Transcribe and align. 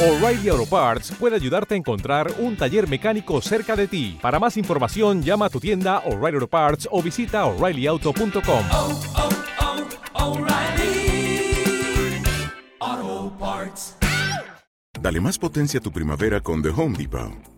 O'Reilly 0.00 0.48
Auto 0.48 0.64
Parts 0.64 1.10
puede 1.18 1.34
ayudarte 1.34 1.74
a 1.74 1.76
encontrar 1.76 2.32
un 2.38 2.56
taller 2.56 2.88
mecánico 2.88 3.40
cerca 3.40 3.74
de 3.74 3.88
ti. 3.88 4.16
Para 4.22 4.38
más 4.38 4.56
información, 4.56 5.24
llama 5.24 5.46
a 5.46 5.50
tu 5.50 5.58
tienda 5.58 6.04
O'Reilly 6.06 6.36
Auto 6.36 6.46
Parts 6.46 6.88
o 6.92 7.02
visita 7.02 7.44
oreillyauto.com. 7.46 8.64
oh, 8.70 9.00
oh, 12.80 13.32
Parts. 13.40 13.96
Dale 15.00 15.20
más 15.20 15.36
potencia 15.36 15.80
a 15.80 15.82
tu 15.82 15.90
primavera 15.90 16.40
con 16.40 16.62
The 16.62 16.68
Home 16.68 16.96
Depot. 16.96 17.57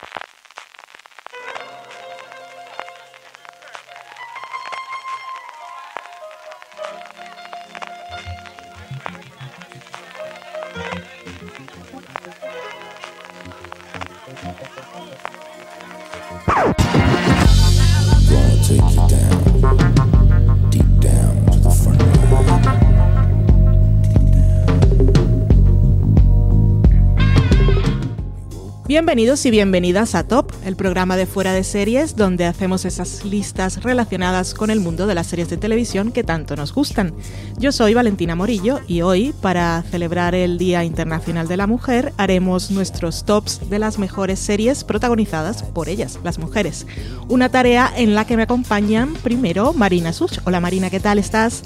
Bienvenidos 29.01 29.43
y 29.47 29.49
bienvenidas 29.49 30.13
a 30.13 30.27
Top, 30.27 30.51
el 30.63 30.75
programa 30.75 31.17
de 31.17 31.25
fuera 31.25 31.53
de 31.53 31.63
series 31.63 32.15
donde 32.15 32.45
hacemos 32.45 32.85
esas 32.85 33.25
listas 33.25 33.81
relacionadas 33.81 34.53
con 34.53 34.69
el 34.69 34.79
mundo 34.79 35.07
de 35.07 35.15
las 35.15 35.25
series 35.25 35.49
de 35.49 35.57
televisión 35.57 36.11
que 36.11 36.23
tanto 36.23 36.55
nos 36.55 36.71
gustan. 36.71 37.11
Yo 37.57 37.71
soy 37.71 37.95
Valentina 37.95 38.35
Morillo 38.35 38.79
y 38.87 39.01
hoy, 39.01 39.33
para 39.41 39.81
celebrar 39.89 40.35
el 40.35 40.59
Día 40.59 40.83
Internacional 40.83 41.47
de 41.47 41.57
la 41.57 41.65
Mujer, 41.65 42.13
haremos 42.17 42.69
nuestros 42.69 43.25
tops 43.25 43.71
de 43.71 43.79
las 43.79 43.97
mejores 43.97 44.37
series 44.37 44.83
protagonizadas 44.83 45.63
por 45.63 45.89
ellas, 45.89 46.19
las 46.23 46.37
mujeres. 46.37 46.85
Una 47.27 47.49
tarea 47.49 47.91
en 47.97 48.13
la 48.13 48.27
que 48.27 48.37
me 48.37 48.43
acompañan 48.43 49.15
primero 49.15 49.73
Marina 49.73 50.13
Such. 50.13 50.37
Hola 50.45 50.59
Marina, 50.59 50.91
¿qué 50.91 50.99
tal 50.99 51.17
estás? 51.17 51.63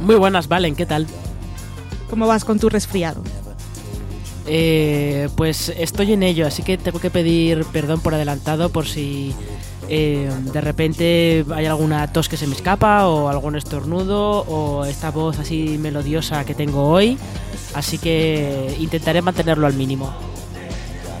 Muy 0.00 0.16
buenas, 0.16 0.48
Valen, 0.48 0.74
¿qué 0.74 0.86
tal? 0.86 1.06
¿Cómo 2.10 2.26
vas 2.26 2.44
con 2.44 2.58
tu 2.58 2.68
resfriado? 2.68 3.22
Eh, 4.50 5.28
pues 5.36 5.72
estoy 5.76 6.14
en 6.14 6.22
ello, 6.22 6.46
así 6.46 6.62
que 6.62 6.78
tengo 6.78 7.00
que 7.00 7.10
pedir 7.10 7.66
perdón 7.66 8.00
por 8.00 8.14
adelantado 8.14 8.70
por 8.70 8.86
si 8.86 9.34
eh, 9.90 10.30
de 10.52 10.60
repente 10.60 11.44
hay 11.54 11.66
alguna 11.66 12.10
tos 12.12 12.28
que 12.28 12.36
se 12.36 12.46
me 12.46 12.54
escapa 12.54 13.06
o 13.06 13.28
algún 13.28 13.56
estornudo 13.56 14.40
o 14.40 14.84
esta 14.86 15.10
voz 15.10 15.38
así 15.38 15.78
melodiosa 15.78 16.44
que 16.44 16.54
tengo 16.54 16.88
hoy. 16.88 17.18
Así 17.74 17.98
que 17.98 18.74
intentaré 18.78 19.20
mantenerlo 19.22 19.66
al 19.66 19.74
mínimo. 19.74 20.12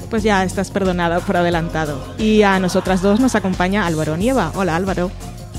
Pues 0.08 0.22
ya 0.22 0.42
estás 0.42 0.70
perdonada 0.70 1.20
por 1.20 1.36
adelantado. 1.36 2.02
Y 2.18 2.42
a 2.42 2.58
nosotras 2.58 3.02
dos 3.02 3.20
nos 3.20 3.34
acompaña 3.34 3.86
Álvaro 3.86 4.16
Nieva. 4.16 4.52
Hola 4.54 4.74
Álvaro. 4.74 5.10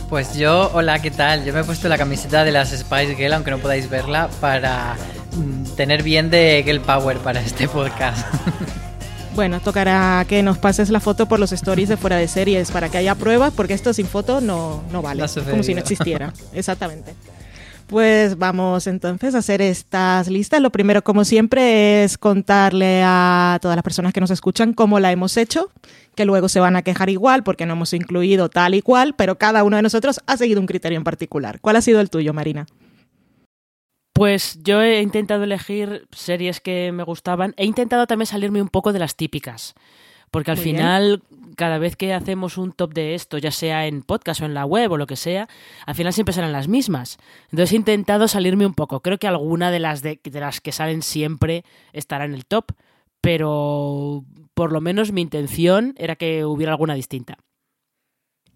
Pues 0.09 0.35
yo, 0.35 0.71
hola, 0.73 0.99
¿qué 1.03 1.11
tal? 1.11 1.45
Yo 1.45 1.53
me 1.53 1.59
he 1.59 1.63
puesto 1.63 1.87
la 1.87 1.99
camiseta 1.99 2.43
de 2.43 2.51
las 2.51 2.69
Spice 2.69 3.15
Girl, 3.15 3.33
aunque 3.33 3.51
no 3.51 3.59
podáis 3.59 3.91
verla, 3.91 4.27
para 4.41 4.97
tener 5.75 6.03
bien 6.03 6.29
de 6.29 6.61
Girl 6.65 6.81
Power 6.81 7.17
para 7.17 7.41
este 7.41 7.67
podcast. 7.67 8.27
Bueno, 9.35 9.61
tocará 9.61 10.25
que 10.27 10.43
nos 10.43 10.57
pases 10.57 10.89
la 10.89 10.99
foto 10.99 11.27
por 11.27 11.39
los 11.39 11.53
stories 11.53 11.87
de 11.87 11.95
fuera 11.95 12.17
de 12.17 12.27
series 12.27 12.71
para 12.71 12.89
que 12.89 12.97
haya 12.97 13.15
pruebas, 13.15 13.53
porque 13.55 13.73
esto 13.73 13.93
sin 13.93 14.05
foto 14.05 14.41
no, 14.41 14.83
no 14.91 15.01
vale. 15.01 15.23
No 15.23 15.43
como 15.49 15.63
si 15.63 15.73
no 15.73 15.79
existiera. 15.79 16.33
Exactamente. 16.53 17.13
Pues 17.87 18.37
vamos 18.37 18.85
entonces 18.85 19.35
a 19.35 19.37
hacer 19.37 19.61
estas 19.61 20.27
listas. 20.27 20.61
Lo 20.61 20.71
primero, 20.71 21.03
como 21.03 21.23
siempre, 21.23 22.03
es 22.03 22.17
contarle 22.17 23.01
a 23.05 23.59
todas 23.61 23.77
las 23.77 23.83
personas 23.83 24.11
que 24.11 24.19
nos 24.19 24.29
escuchan 24.29 24.73
cómo 24.73 24.99
la 24.99 25.11
hemos 25.11 25.37
hecho, 25.37 25.71
que 26.15 26.25
luego 26.25 26.49
se 26.49 26.59
van 26.59 26.75
a 26.75 26.81
quejar 26.81 27.09
igual 27.09 27.43
porque 27.43 27.65
no 27.65 27.73
hemos 27.73 27.93
incluido 27.93 28.49
tal 28.49 28.75
y 28.75 28.81
cual, 28.81 29.15
pero 29.15 29.37
cada 29.37 29.63
uno 29.63 29.77
de 29.77 29.83
nosotros 29.83 30.19
ha 30.27 30.35
seguido 30.37 30.59
un 30.59 30.67
criterio 30.67 30.97
en 30.97 31.03
particular. 31.03 31.59
¿Cuál 31.61 31.77
ha 31.77 31.81
sido 31.81 32.01
el 32.01 32.09
tuyo, 32.09 32.33
Marina? 32.33 32.67
Pues 34.19 34.59
yo 34.63 34.81
he 34.81 35.01
intentado 35.01 35.45
elegir 35.45 36.05
series 36.11 36.59
que 36.59 36.91
me 36.91 37.03
gustaban. 37.03 37.53
He 37.55 37.63
intentado 37.63 38.05
también 38.05 38.25
salirme 38.25 38.61
un 38.61 38.67
poco 38.67 38.91
de 38.91 38.99
las 38.99 39.15
típicas. 39.15 39.75
Porque 40.29 40.51
al 40.51 40.57
Muy 40.57 40.65
bien. 40.65 40.75
final, 40.75 41.23
cada 41.55 41.77
vez 41.77 41.95
que 41.95 42.13
hacemos 42.13 42.57
un 42.57 42.73
top 42.73 42.93
de 42.93 43.15
esto, 43.15 43.37
ya 43.37 43.51
sea 43.51 43.87
en 43.87 44.01
podcast 44.03 44.41
o 44.41 44.45
en 44.45 44.53
la 44.53 44.65
web 44.65 44.91
o 44.91 44.97
lo 44.97 45.07
que 45.07 45.15
sea, 45.15 45.47
al 45.85 45.95
final 45.95 46.11
siempre 46.11 46.33
serán 46.33 46.51
las 46.51 46.67
mismas. 46.67 47.17
Entonces 47.45 47.71
he 47.71 47.77
intentado 47.77 48.27
salirme 48.27 48.65
un 48.65 48.73
poco. 48.73 48.99
Creo 48.99 49.19
que 49.19 49.27
alguna 49.27 49.71
de 49.71 49.79
las, 49.79 50.01
de, 50.01 50.19
de 50.21 50.39
las 50.41 50.59
que 50.59 50.73
salen 50.73 51.01
siempre 51.01 51.63
estará 51.93 52.25
en 52.25 52.33
el 52.33 52.45
top, 52.45 52.73
pero 53.21 54.25
por 54.53 54.73
lo 54.73 54.81
menos 54.81 55.13
mi 55.13 55.21
intención 55.21 55.95
era 55.97 56.17
que 56.17 56.43
hubiera 56.43 56.73
alguna 56.73 56.93
distinta. 56.93 57.37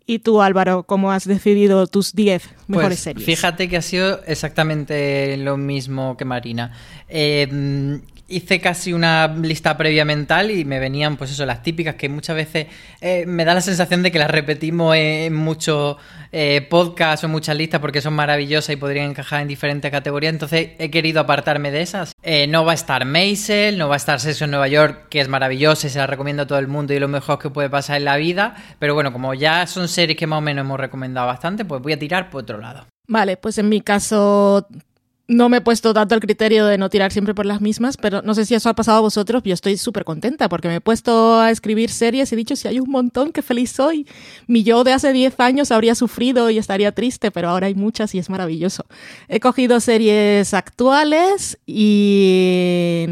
Y 0.05 0.19
tú, 0.19 0.41
Álvaro, 0.41 0.83
¿cómo 0.83 1.11
has 1.11 1.25
decidido 1.25 1.87
tus 1.87 2.13
10 2.13 2.43
mejores 2.67 2.89
Pues, 2.89 2.99
series? 2.99 3.25
Fíjate 3.25 3.69
que 3.69 3.77
ha 3.77 3.81
sido 3.81 4.21
exactamente 4.25 5.37
lo 5.37 5.55
mismo 5.55 6.17
que 6.17 6.25
Marina. 6.25 6.73
Eh, 7.07 7.99
hice 8.35 8.59
casi 8.59 8.93
una 8.93 9.27
lista 9.27 9.77
previa 9.77 10.05
mental 10.05 10.51
y 10.51 10.65
me 10.65 10.79
venían, 10.79 11.17
pues 11.17 11.31
eso, 11.31 11.45
las 11.45 11.63
típicas 11.63 11.95
que 11.95 12.09
muchas 12.09 12.35
veces 12.35 12.67
eh, 13.01 13.25
me 13.27 13.45
da 13.45 13.53
la 13.53 13.61
sensación 13.61 14.03
de 14.03 14.11
que 14.11 14.19
las 14.19 14.29
repetimos 14.29 14.95
en 14.95 15.33
muchos 15.33 15.97
eh, 16.31 16.65
podcasts 16.69 17.23
o 17.23 17.27
muchas 17.27 17.55
listas 17.55 17.79
porque 17.79 18.01
son 18.01 18.13
maravillosas 18.13 18.73
y 18.73 18.77
podrían 18.77 19.11
encajar 19.11 19.41
en 19.41 19.47
diferentes 19.47 19.91
categorías. 19.91 20.33
Entonces 20.33 20.71
he 20.79 20.89
querido 20.89 21.21
apartarme 21.21 21.71
de 21.71 21.81
esas. 21.81 22.13
Eh, 22.23 22.47
no 22.47 22.65
va 22.65 22.71
a 22.71 22.75
estar 22.75 23.05
Maisel, 23.05 23.77
no 23.77 23.87
va 23.87 23.95
a 23.95 23.97
estar 23.97 24.19
en 24.23 24.51
Nueva 24.51 24.67
York, 24.67 25.07
que 25.09 25.21
es 25.21 25.27
maravillosa 25.27 25.87
y 25.87 25.89
se 25.89 25.99
la 25.99 26.07
recomiendo 26.07 26.43
a 26.43 26.47
todo 26.47 26.59
el 26.59 26.67
mundo 26.67 26.93
y 26.93 26.99
lo 26.99 27.07
mejor 27.07 27.39
que 27.39 27.49
puede 27.49 27.69
pasar 27.69 27.97
en 27.97 28.05
la 28.05 28.17
vida. 28.17 28.55
Pero 28.79 28.93
bueno, 28.93 29.11
como 29.13 29.33
ya 29.33 29.67
son 29.67 29.87
series 29.87 30.17
que 30.17 30.27
más 30.27 30.39
o 30.39 30.41
menos 30.41 30.65
hemos 30.65 30.79
recomendado 30.79 31.27
bastante, 31.27 31.65
pues 31.65 31.81
voy 31.81 31.93
a 31.93 31.99
tirar 31.99 32.29
por 32.29 32.43
otro 32.43 32.57
lado. 32.57 32.87
Vale, 33.07 33.37
pues 33.37 33.57
en 33.57 33.69
mi 33.69 33.81
caso 33.81 34.67
no 35.27 35.47
me 35.47 35.57
he 35.57 35.61
puesto 35.61 35.93
tanto 35.93 36.15
el 36.15 36.21
criterio 36.21 36.65
de 36.65 36.77
no 36.77 36.89
tirar 36.89 37.11
siempre 37.11 37.33
por 37.33 37.45
las 37.45 37.61
mismas, 37.61 37.95
pero 37.95 38.21
no 38.21 38.33
sé 38.33 38.45
si 38.45 38.55
eso 38.55 38.69
ha 38.69 38.73
pasado 38.73 38.97
a 38.97 39.01
vosotros. 39.01 39.41
Yo 39.43 39.53
estoy 39.53 39.77
súper 39.77 40.03
contenta 40.03 40.49
porque 40.49 40.67
me 40.67 40.75
he 40.75 40.81
puesto 40.81 41.39
a 41.39 41.49
escribir 41.49 41.89
series 41.89 42.31
y 42.31 42.35
he 42.35 42.37
dicho, 42.37 42.55
si 42.55 42.67
hay 42.67 42.79
un 42.79 42.89
montón, 42.89 43.31
qué 43.31 43.41
feliz 43.41 43.71
soy. 43.71 44.05
Mi 44.47 44.63
yo 44.63 44.83
de 44.83 44.93
hace 44.93 45.13
10 45.13 45.39
años 45.39 45.71
habría 45.71 45.95
sufrido 45.95 46.49
y 46.49 46.57
estaría 46.57 46.91
triste, 46.91 47.31
pero 47.31 47.49
ahora 47.49 47.67
hay 47.67 47.75
muchas 47.75 48.13
y 48.15 48.19
es 48.19 48.29
maravilloso. 48.29 48.85
He 49.29 49.39
cogido 49.39 49.79
series 49.79 50.53
actuales 50.53 51.57
y 51.65 53.05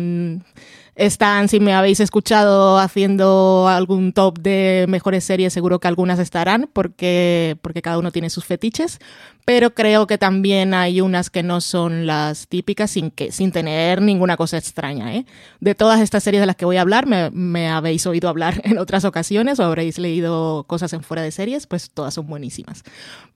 están, 0.95 1.47
si 1.47 1.59
me 1.59 1.73
habéis 1.73 1.99
escuchado 1.99 2.77
haciendo 2.77 3.67
algún 3.69 4.11
top 4.11 4.39
de 4.39 4.85
mejores 4.89 5.23
series, 5.23 5.53
seguro 5.53 5.79
que 5.79 5.87
algunas 5.87 6.19
estarán, 6.19 6.69
porque, 6.71 7.57
porque 7.61 7.81
cada 7.81 7.97
uno 7.97 8.11
tiene 8.11 8.29
sus 8.29 8.45
fetiches. 8.45 8.99
Pero 9.45 9.73
creo 9.73 10.05
que 10.05 10.17
también 10.17 10.73
hay 10.73 11.01
unas 11.01 11.29
que 11.29 11.43
no 11.43 11.61
son 11.61 12.05
las 12.05 12.47
típicas 12.47 12.91
sin, 12.91 13.09
que, 13.09 13.31
sin 13.31 13.51
tener 13.51 14.01
ninguna 14.01 14.37
cosa 14.37 14.57
extraña. 14.57 15.15
¿eh? 15.15 15.25
De 15.59 15.73
todas 15.75 15.99
estas 16.01 16.23
series 16.23 16.41
de 16.41 16.45
las 16.45 16.55
que 16.55 16.65
voy 16.65 16.77
a 16.77 16.81
hablar, 16.81 17.07
me, 17.07 17.31
me 17.31 17.69
habéis 17.69 18.05
oído 18.05 18.29
hablar 18.29 18.61
en 18.65 18.77
otras 18.77 19.05
ocasiones 19.05 19.59
o 19.59 19.63
habréis 19.63 19.97
leído 19.97 20.65
cosas 20.67 20.93
en 20.93 21.03
fuera 21.03 21.23
de 21.23 21.31
series, 21.31 21.67
pues 21.67 21.89
todas 21.89 22.13
son 22.13 22.27
buenísimas. 22.27 22.83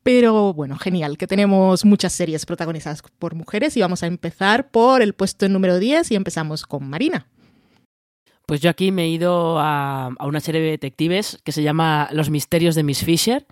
Pero 0.04 0.54
bueno, 0.54 0.78
genial, 0.78 1.18
que 1.18 1.26
tenemos 1.26 1.86
muchas 1.86 2.14
series 2.14 2.46
protagonizadas 2.46 3.02
por 3.18 3.34
mujeres 3.34 3.76
y 3.76 3.82
vamos 3.82 4.04
a 4.04 4.08
empezar 4.08 4.70
por 4.70 5.02
el 5.02 5.14
puesto 5.14 5.50
número 5.50 5.80
10 5.80 6.12
y 6.12 6.16
empezamos 6.16 6.66
con 6.66 6.88
Marina. 6.88 7.28
Pues 8.46 8.62
yo 8.62 8.70
aquí 8.70 8.92
me 8.92 9.04
he 9.04 9.10
ido 9.10 9.60
a, 9.60 10.08
a 10.08 10.26
una 10.26 10.40
serie 10.40 10.62
de 10.62 10.72
detectives 10.72 11.40
que 11.44 11.52
se 11.52 11.64
llama 11.64 12.10
Los 12.12 12.30
misterios 12.30 12.76
de 12.76 12.84
Miss 12.84 13.04
Fisher 13.04 13.46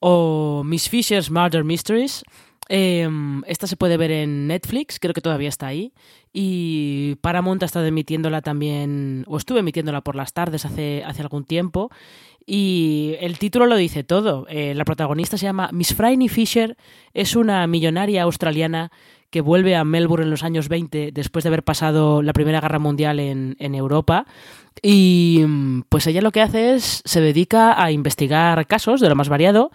o 0.00 0.62
Miss 0.64 0.88
Fisher's 0.88 1.30
Murder 1.30 1.64
Mysteries. 1.64 2.24
Eh, 2.68 3.08
esta 3.46 3.66
se 3.66 3.76
puede 3.76 3.96
ver 3.96 4.10
en 4.10 4.46
Netflix, 4.46 4.98
creo 4.98 5.14
que 5.14 5.20
todavía 5.20 5.48
está 5.48 5.66
ahí. 5.66 5.92
Y 6.32 7.16
Paramount 7.20 7.62
ha 7.62 7.66
estado 7.66 7.86
emitiéndola 7.86 8.42
también, 8.42 9.24
o 9.28 9.36
estuve 9.36 9.60
emitiéndola 9.60 10.00
por 10.00 10.16
las 10.16 10.32
tardes 10.32 10.64
hace, 10.64 11.04
hace 11.04 11.22
algún 11.22 11.44
tiempo. 11.44 11.90
Y 12.46 13.14
el 13.20 13.38
título 13.38 13.66
lo 13.66 13.76
dice 13.76 14.04
todo. 14.04 14.46
Eh, 14.48 14.74
la 14.74 14.84
protagonista 14.84 15.38
se 15.38 15.46
llama 15.46 15.70
Miss 15.72 15.94
Franny 15.94 16.28
Fisher, 16.28 16.76
es 17.12 17.36
una 17.36 17.66
millonaria 17.66 18.22
australiana 18.22 18.90
que 19.34 19.40
vuelve 19.40 19.74
a 19.74 19.82
Melbourne 19.82 20.26
en 20.26 20.30
los 20.30 20.44
años 20.44 20.68
20 20.68 21.10
después 21.10 21.42
de 21.42 21.48
haber 21.48 21.64
pasado 21.64 22.22
la 22.22 22.32
Primera 22.32 22.60
Guerra 22.60 22.78
Mundial 22.78 23.18
en, 23.18 23.74
Europa. 23.74 24.26
Y 24.80 25.44
pues 25.88 26.06
ella 26.06 26.20
lo 26.20 26.30
que 26.30 26.40
hace 26.40 26.76
es, 26.76 27.02
se 27.04 27.20
dedica 27.20 27.82
a 27.82 27.90
investigar 27.90 28.64
casos 28.68 29.00
de 29.00 29.08
lo 29.08 29.16
más 29.16 29.28
variado. 29.28 29.72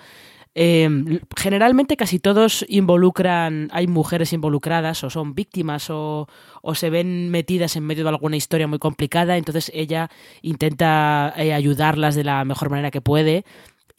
Eh, 0.55 0.89
generalmente 1.35 1.97
casi 1.97 2.19
todos 2.19 2.65
involucran, 2.69 3.67
hay 3.73 3.87
mujeres 3.87 4.31
involucradas 4.31 5.03
o 5.03 5.09
son 5.09 5.35
víctimas 5.35 5.89
o, 5.89 6.29
o 6.61 6.73
se 6.73 6.89
ven 6.89 7.29
metidas 7.29 7.75
en 7.75 7.83
medio 7.83 8.05
de 8.05 8.11
alguna 8.11 8.37
historia 8.37 8.65
muy 8.65 8.79
complicada, 8.79 9.35
entonces 9.35 9.71
ella 9.75 10.09
intenta 10.41 11.33
eh, 11.35 11.53
ayudarlas 11.53 12.15
de 12.15 12.23
la 12.23 12.45
mejor 12.45 12.69
manera 12.69 12.91
que 12.91 13.01
puede 13.01 13.43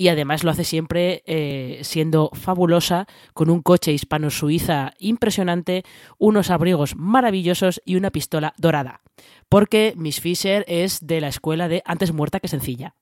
y 0.00 0.08
además 0.08 0.44
lo 0.44 0.50
hace 0.50 0.64
siempre 0.64 1.23
eh, 1.26 1.81
siendo 1.82 2.31
fabulosa, 2.32 3.06
con 3.35 3.50
un 3.50 3.61
coche 3.61 3.93
hispano-suiza 3.93 4.94
impresionante, 4.99 5.82
unos 6.17 6.49
abrigos 6.49 6.97
maravillosos 6.97 7.82
y 7.85 7.97
una 7.97 8.11
pistola 8.11 8.55
dorada. 8.56 9.02
Porque 9.50 9.93
Miss 9.99 10.19
Fisher 10.19 10.64
es 10.69 11.06
de 11.06 11.20
la 11.20 11.29
escuela 11.29 11.69
de 11.69 11.82
antes 11.85 12.14
muerta 12.14 12.41
que 12.41 12.49
sencilla. 12.49 12.94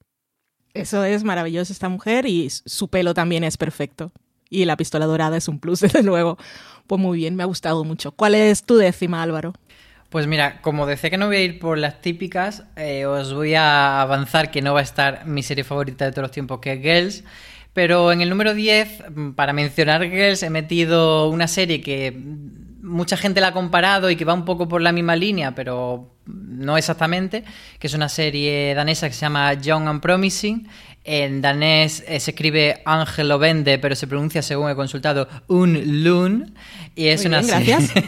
Eso 0.74 1.04
es 1.04 1.22
maravilloso 1.22 1.72
esta 1.72 1.88
mujer 1.88 2.26
y 2.26 2.50
su 2.50 2.88
pelo 2.88 3.14
también 3.14 3.44
es 3.44 3.56
perfecto. 3.56 4.10
Y 4.50 4.64
la 4.64 4.76
pistola 4.76 5.06
dorada 5.06 5.36
es 5.36 5.46
un 5.46 5.60
plus, 5.60 5.78
desde 5.82 6.02
luego. 6.02 6.36
Pues 6.88 7.00
muy 7.00 7.18
bien, 7.18 7.36
me 7.36 7.44
ha 7.44 7.46
gustado 7.46 7.84
mucho. 7.84 8.10
¿Cuál 8.10 8.34
es 8.34 8.64
tu 8.64 8.74
décima, 8.74 9.22
Álvaro? 9.22 9.52
Pues 10.10 10.26
mira, 10.26 10.62
como 10.62 10.86
decía 10.86 11.10
que 11.10 11.18
no 11.18 11.26
voy 11.26 11.36
a 11.36 11.42
ir 11.42 11.58
por 11.58 11.76
las 11.76 12.00
típicas, 12.00 12.64
eh, 12.76 13.04
os 13.04 13.34
voy 13.34 13.54
a 13.54 14.00
avanzar 14.00 14.50
que 14.50 14.62
no 14.62 14.72
va 14.72 14.80
a 14.80 14.82
estar 14.82 15.26
mi 15.26 15.42
serie 15.42 15.64
favorita 15.64 16.06
de 16.06 16.12
todos 16.12 16.22
los 16.22 16.30
tiempos, 16.30 16.60
que 16.60 16.72
es 16.72 16.80
Girls. 16.80 17.24
Pero 17.74 18.10
en 18.10 18.22
el 18.22 18.30
número 18.30 18.54
10, 18.54 19.04
mm, 19.10 19.30
para 19.32 19.52
mencionar 19.52 20.02
Girls, 20.08 20.42
he 20.42 20.50
metido 20.50 21.28
una 21.28 21.46
serie 21.46 21.82
que 21.82 22.16
mucha 22.82 23.18
gente 23.18 23.40
la 23.40 23.48
ha 23.48 23.52
comparado 23.52 24.10
y 24.10 24.16
que 24.16 24.24
va 24.24 24.32
un 24.32 24.46
poco 24.46 24.66
por 24.66 24.80
la 24.80 24.92
misma 24.92 25.14
línea, 25.14 25.54
pero 25.54 26.10
no 26.26 26.76
exactamente, 26.76 27.44
que 27.78 27.86
es 27.86 27.94
una 27.94 28.08
serie 28.08 28.74
danesa 28.74 29.08
que 29.08 29.14
se 29.14 29.20
llama 29.20 29.52
Young 29.54 29.88
and 29.88 30.00
Promising. 30.00 30.68
En 31.10 31.40
danés 31.40 32.04
eh, 32.06 32.20
se 32.20 32.32
escribe 32.32 32.82
Ángel 32.84 33.32
Vende, 33.38 33.78
pero 33.78 33.94
se 33.96 34.06
pronuncia, 34.06 34.42
según 34.42 34.70
he 34.70 34.74
consultado, 34.74 35.26
Un 35.46 36.04
Lun. 36.04 36.54
Y 36.94 37.06
es 37.06 37.20
Muy 37.20 37.28
una 37.28 37.38
bien, 37.40 37.50
serie- 37.50 37.76
gracias. 37.78 38.04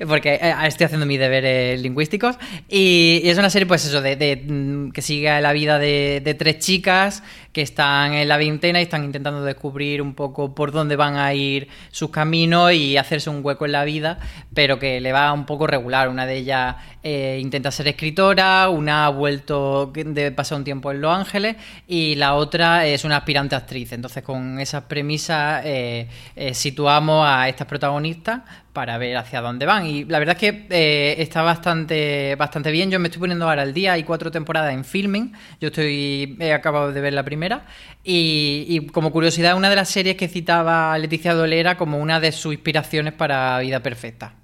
porque 0.06 0.34
eh, 0.34 0.54
estoy 0.66 0.84
haciendo 0.84 1.06
mis 1.06 1.18
deberes 1.18 1.80
lingüísticos. 1.80 2.36
Y, 2.68 3.22
y 3.24 3.30
es 3.30 3.38
una 3.38 3.48
serie, 3.48 3.64
pues 3.64 3.86
eso, 3.86 4.02
de, 4.02 4.16
de, 4.16 4.36
mm, 4.36 4.90
que 4.92 5.00
sigue 5.00 5.40
la 5.40 5.54
vida 5.54 5.78
de, 5.78 6.20
de 6.22 6.34
tres 6.34 6.58
chicas 6.58 7.22
que 7.52 7.62
están 7.62 8.14
en 8.14 8.28
la 8.28 8.36
veintena 8.36 8.80
y 8.80 8.84
están 8.84 9.04
intentando 9.04 9.44
descubrir 9.44 10.00
un 10.00 10.14
poco 10.14 10.54
por 10.54 10.72
dónde 10.72 10.96
van 10.96 11.16
a 11.16 11.34
ir 11.34 11.68
sus 11.90 12.10
caminos 12.10 12.72
y 12.72 12.96
hacerse 12.96 13.28
un 13.28 13.44
hueco 13.44 13.66
en 13.66 13.72
la 13.72 13.84
vida, 13.84 14.18
pero 14.54 14.78
que 14.78 15.00
le 15.00 15.12
va 15.12 15.32
un 15.32 15.44
poco 15.44 15.66
regular. 15.66 16.08
Una 16.08 16.24
de 16.24 16.38
ellas 16.38 16.76
eh, 17.02 17.38
intenta 17.40 17.70
ser 17.70 17.88
escritora, 17.88 18.68
una 18.70 19.06
ha 19.06 19.08
vuelto 19.10 19.92
de 19.94 20.32
pasar 20.32 20.58
un 20.58 20.64
tiempo 20.64 20.90
en 20.90 21.00
Los 21.02 21.14
Ángeles 21.14 21.56
y 21.86 22.14
la 22.14 22.34
otra 22.34 22.86
es 22.86 23.04
una 23.04 23.18
aspirante 23.18 23.54
actriz. 23.54 23.92
Entonces, 23.92 24.22
con 24.22 24.58
esas 24.58 24.84
premisas 24.84 25.62
eh, 25.64 26.08
eh, 26.34 26.54
situamos 26.54 27.26
a 27.28 27.48
estas 27.48 27.66
protagonistas 27.66 28.40
para 28.72 28.96
ver 28.98 29.16
hacia 29.16 29.40
dónde 29.40 29.66
van. 29.66 29.86
Y 29.86 30.04
la 30.04 30.18
verdad 30.18 30.36
es 30.36 30.40
que 30.40 30.66
eh, 30.70 31.16
está 31.18 31.42
bastante, 31.42 32.34
bastante 32.36 32.70
bien. 32.70 32.90
Yo 32.90 32.98
me 32.98 33.08
estoy 33.08 33.20
poniendo 33.20 33.48
ahora 33.48 33.62
al 33.62 33.74
día. 33.74 33.92
Hay 33.92 34.04
cuatro 34.04 34.30
temporadas 34.30 34.72
en 34.72 34.84
filming. 34.84 35.32
Yo 35.60 35.68
estoy 35.68 36.36
he 36.40 36.52
acabado 36.52 36.92
de 36.92 37.00
ver 37.00 37.12
la 37.12 37.22
primera. 37.22 37.66
Y, 38.04 38.86
como 38.92 39.12
curiosidad, 39.12 39.56
una 39.56 39.70
de 39.70 39.76
las 39.76 39.90
series 39.90 40.16
que 40.16 40.28
citaba 40.28 40.96
Leticia 40.98 41.34
Dolera 41.34 41.76
como 41.76 41.98
una 41.98 42.20
de 42.20 42.32
sus 42.32 42.54
inspiraciones 42.54 43.12
para 43.12 43.58
Vida 43.60 43.80
Perfecta. 43.80 44.34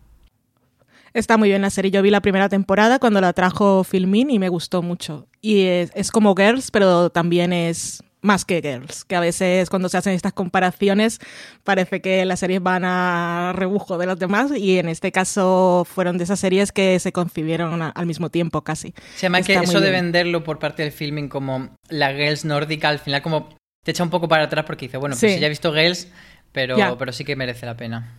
Está 1.14 1.36
muy 1.36 1.48
bien 1.48 1.62
la 1.62 1.70
serie. 1.70 1.90
Yo 1.90 2.02
vi 2.02 2.10
la 2.10 2.20
primera 2.20 2.48
temporada 2.48 2.98
cuando 2.98 3.20
la 3.20 3.32
trajo 3.32 3.82
Filmin 3.82 4.30
y 4.30 4.38
me 4.38 4.48
gustó 4.48 4.82
mucho. 4.82 5.26
Y 5.40 5.62
es 5.62 6.10
como 6.12 6.34
Girls, 6.36 6.70
pero 6.70 7.10
también 7.10 7.52
es 7.52 8.02
más 8.20 8.44
que 8.44 8.60
Girls, 8.60 9.04
que 9.04 9.14
a 9.16 9.20
veces 9.20 9.70
cuando 9.70 9.88
se 9.88 9.96
hacen 9.96 10.12
estas 10.12 10.32
comparaciones 10.32 11.20
parece 11.64 12.00
que 12.00 12.24
las 12.24 12.40
series 12.40 12.60
van 12.62 12.84
a 12.84 13.52
rebujo 13.54 13.96
de 13.98 14.06
los 14.06 14.18
demás 14.18 14.50
y 14.56 14.78
en 14.78 14.88
este 14.88 15.12
caso 15.12 15.86
fueron 15.88 16.18
de 16.18 16.24
esas 16.24 16.40
series 16.40 16.72
que 16.72 16.98
se 16.98 17.12
concibieron 17.12 17.80
a- 17.80 17.90
al 17.90 18.06
mismo 18.06 18.28
tiempo 18.30 18.62
casi. 18.62 18.92
Se 19.16 19.22
llama 19.26 19.42
que 19.42 19.52
Está 19.52 19.64
eso 19.64 19.80
de 19.80 19.90
venderlo 19.92 20.42
por 20.42 20.58
parte 20.58 20.82
del 20.82 20.92
filming 20.92 21.28
como 21.28 21.70
la 21.88 22.12
Girls 22.12 22.44
nórdica, 22.44 22.88
al 22.88 22.98
final 22.98 23.22
como 23.22 23.50
te 23.84 23.92
echa 23.92 24.02
un 24.02 24.10
poco 24.10 24.28
para 24.28 24.44
atrás 24.44 24.64
porque 24.66 24.86
dice, 24.86 24.96
bueno, 24.98 25.14
pues 25.18 25.34
Sí. 25.34 25.38
ya 25.40 25.46
he 25.46 25.50
visto 25.50 25.72
Girls, 25.72 26.08
pero, 26.52 26.76
pero 26.98 27.12
sí 27.12 27.24
que 27.24 27.36
merece 27.36 27.66
la 27.66 27.76
pena. 27.76 28.14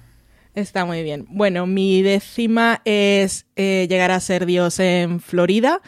Está 0.56 0.86
muy 0.86 1.04
bien. 1.04 1.26
Bueno, 1.30 1.68
mi 1.68 2.02
décima 2.02 2.82
es 2.86 3.46
eh, 3.56 3.86
Llegar 3.90 4.12
a 4.12 4.20
ser 4.20 4.46
Dios 4.46 4.80
en 4.80 5.20
Florida, 5.20 5.82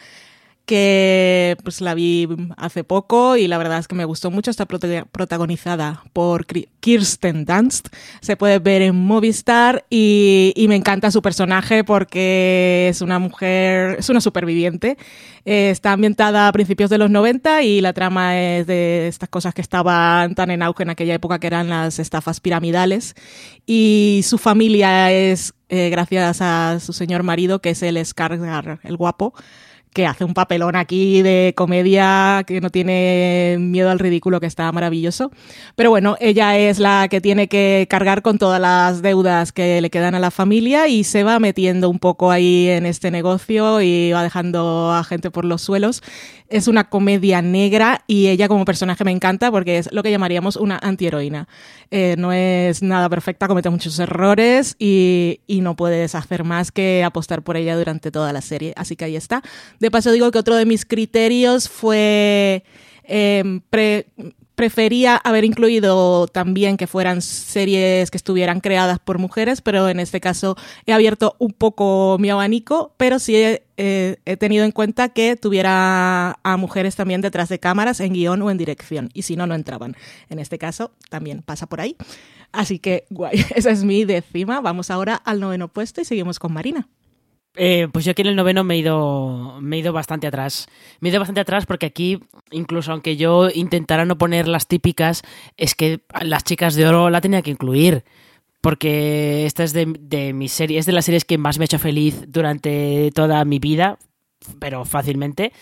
que 0.66 1.56
pues 1.64 1.80
la 1.80 1.94
vi 1.94 2.28
hace 2.56 2.84
poco 2.84 3.36
y 3.36 3.48
la 3.48 3.58
verdad 3.58 3.78
es 3.78 3.88
que 3.88 3.94
me 3.94 4.04
gustó 4.04 4.30
mucho. 4.30 4.50
Está 4.50 4.66
prota- 4.66 5.06
protagonizada 5.10 6.02
por 6.12 6.46
Kirsten 6.80 7.44
Dunst. 7.44 7.88
Se 8.20 8.36
puede 8.36 8.58
ver 8.58 8.82
en 8.82 8.94
Movistar 8.96 9.84
y, 9.90 10.52
y 10.56 10.68
me 10.68 10.76
encanta 10.76 11.10
su 11.10 11.20
personaje 11.22 11.84
porque 11.84 12.88
es 12.90 13.00
una 13.00 13.18
mujer, 13.18 13.96
es 13.98 14.08
una 14.08 14.20
superviviente. 14.20 14.96
Eh, 15.44 15.70
está 15.70 15.92
ambientada 15.92 16.46
a 16.46 16.52
principios 16.52 16.88
de 16.90 16.98
los 16.98 17.10
90 17.10 17.62
y 17.62 17.80
la 17.80 17.92
trama 17.92 18.38
es 18.40 18.66
de 18.68 19.08
estas 19.08 19.28
cosas 19.28 19.52
que 19.54 19.60
estaban 19.60 20.34
tan 20.36 20.50
en 20.52 20.62
auge 20.62 20.84
en 20.84 20.90
aquella 20.90 21.14
época 21.14 21.40
que 21.40 21.48
eran 21.48 21.68
las 21.68 21.98
estafas 21.98 22.38
piramidales 22.38 23.14
y 23.66 24.20
su 24.24 24.38
familia 24.38 25.10
es 25.10 25.52
eh, 25.68 25.90
gracias 25.90 26.40
a 26.40 26.78
su 26.78 26.92
señor 26.92 27.24
marido 27.24 27.60
que 27.60 27.70
es 27.70 27.82
el 27.82 27.96
Skarsgård, 27.96 28.78
el 28.84 28.96
guapo 28.96 29.34
que 29.92 30.06
hace 30.06 30.24
un 30.24 30.34
papelón 30.34 30.74
aquí 30.74 31.22
de 31.22 31.52
comedia 31.56 32.44
que 32.46 32.60
no 32.60 32.70
tiene 32.70 33.56
miedo 33.60 33.90
al 33.90 33.98
ridículo, 33.98 34.40
que 34.40 34.46
está 34.46 34.70
maravilloso. 34.72 35.30
Pero 35.76 35.90
bueno, 35.90 36.16
ella 36.20 36.56
es 36.56 36.78
la 36.78 37.08
que 37.08 37.20
tiene 37.20 37.48
que 37.48 37.86
cargar 37.90 38.22
con 38.22 38.38
todas 38.38 38.60
las 38.60 39.02
deudas 39.02 39.52
que 39.52 39.80
le 39.80 39.90
quedan 39.90 40.14
a 40.14 40.18
la 40.18 40.30
familia 40.30 40.88
y 40.88 41.04
se 41.04 41.24
va 41.24 41.38
metiendo 41.38 41.90
un 41.90 41.98
poco 41.98 42.30
ahí 42.30 42.68
en 42.68 42.86
este 42.86 43.10
negocio 43.10 43.82
y 43.82 44.12
va 44.12 44.22
dejando 44.22 44.92
a 44.92 45.04
gente 45.04 45.30
por 45.30 45.44
los 45.44 45.60
suelos. 45.60 46.02
Es 46.48 46.68
una 46.68 46.84
comedia 46.90 47.40
negra 47.40 48.04
y 48.06 48.28
ella 48.28 48.48
como 48.48 48.64
personaje 48.64 49.04
me 49.04 49.10
encanta 49.10 49.50
porque 49.50 49.78
es 49.78 49.92
lo 49.92 50.02
que 50.02 50.10
llamaríamos 50.10 50.56
una 50.56 50.78
antiheroína. 50.82 51.48
Eh, 51.90 52.14
no 52.18 52.32
es 52.32 52.82
nada 52.82 53.08
perfecta, 53.08 53.48
comete 53.48 53.70
muchos 53.70 53.98
errores 53.98 54.76
y, 54.78 55.40
y 55.46 55.60
no 55.60 55.76
puedes 55.76 56.14
hacer 56.14 56.44
más 56.44 56.70
que 56.70 57.04
apostar 57.04 57.42
por 57.42 57.56
ella 57.56 57.76
durante 57.76 58.10
toda 58.10 58.32
la 58.32 58.40
serie. 58.40 58.72
Así 58.76 58.96
que 58.96 59.06
ahí 59.06 59.16
está. 59.16 59.42
De 59.82 59.90
paso 59.90 60.12
digo 60.12 60.30
que 60.30 60.38
otro 60.38 60.54
de 60.54 60.64
mis 60.64 60.84
criterios 60.86 61.68
fue 61.68 62.62
pre- 63.68 64.06
prefería 64.54 65.16
haber 65.16 65.44
incluido 65.44 66.28
también 66.28 66.76
que 66.76 66.86
fueran 66.86 67.20
series 67.20 68.08
que 68.12 68.16
estuvieran 68.16 68.60
creadas 68.60 69.00
por 69.00 69.18
mujeres, 69.18 69.60
pero 69.60 69.88
en 69.88 69.98
este 69.98 70.20
caso 70.20 70.56
he 70.86 70.92
abierto 70.92 71.34
un 71.40 71.50
poco 71.52 72.16
mi 72.20 72.30
abanico, 72.30 72.94
pero 72.96 73.18
sí 73.18 73.34
he, 73.34 73.64
he 73.76 74.36
tenido 74.36 74.64
en 74.64 74.70
cuenta 74.70 75.08
que 75.08 75.34
tuviera 75.34 76.38
a 76.44 76.56
mujeres 76.58 76.94
también 76.94 77.20
detrás 77.20 77.48
de 77.48 77.58
cámaras 77.58 77.98
en 77.98 78.12
guion 78.12 78.40
o 78.42 78.52
en 78.52 78.58
dirección, 78.58 79.08
y 79.14 79.22
si 79.22 79.34
no, 79.34 79.48
no 79.48 79.56
entraban. 79.56 79.96
En 80.30 80.38
este 80.38 80.58
caso 80.58 80.92
también 81.10 81.42
pasa 81.42 81.66
por 81.66 81.80
ahí. 81.80 81.96
Así 82.52 82.78
que 82.78 83.04
guay, 83.10 83.44
esa 83.56 83.70
es 83.72 83.82
mi 83.82 84.04
décima. 84.04 84.60
Vamos 84.60 84.92
ahora 84.92 85.16
al 85.16 85.40
noveno 85.40 85.66
puesto 85.66 86.00
y 86.00 86.04
seguimos 86.04 86.38
con 86.38 86.52
Marina. 86.52 86.86
Eh, 87.54 87.88
pues 87.92 88.04
yo 88.04 88.12
aquí 88.12 88.22
en 88.22 88.28
el 88.28 88.36
noveno 88.36 88.64
me 88.64 88.74
he 88.74 88.78
ido 88.78 89.58
me 89.60 89.76
he 89.76 89.80
ido 89.80 89.92
bastante 89.92 90.26
atrás. 90.26 90.68
Me 91.00 91.08
he 91.08 91.10
ido 91.10 91.20
bastante 91.20 91.40
atrás 91.40 91.66
porque 91.66 91.86
aquí, 91.86 92.20
incluso 92.50 92.92
aunque 92.92 93.16
yo 93.16 93.48
intentara 93.54 94.04
no 94.04 94.18
poner 94.18 94.48
las 94.48 94.66
típicas, 94.66 95.22
es 95.56 95.74
que 95.74 96.00
las 96.22 96.44
chicas 96.44 96.74
de 96.74 96.86
oro 96.86 97.10
la 97.10 97.20
tenía 97.20 97.42
que 97.42 97.50
incluir. 97.50 98.04
Porque 98.60 99.44
esta 99.44 99.64
es 99.64 99.72
de, 99.72 99.86
de 99.98 100.32
mis 100.32 100.52
series, 100.52 100.80
es 100.80 100.86
de 100.86 100.92
las 100.92 101.04
series 101.04 101.24
que 101.24 101.36
más 101.36 101.58
me 101.58 101.64
ha 101.64 101.66
hecho 101.66 101.80
feliz 101.80 102.24
durante 102.28 103.10
toda 103.12 103.44
mi 103.44 103.58
vida, 103.58 103.98
pero 104.60 104.84
fácilmente. 104.84 105.52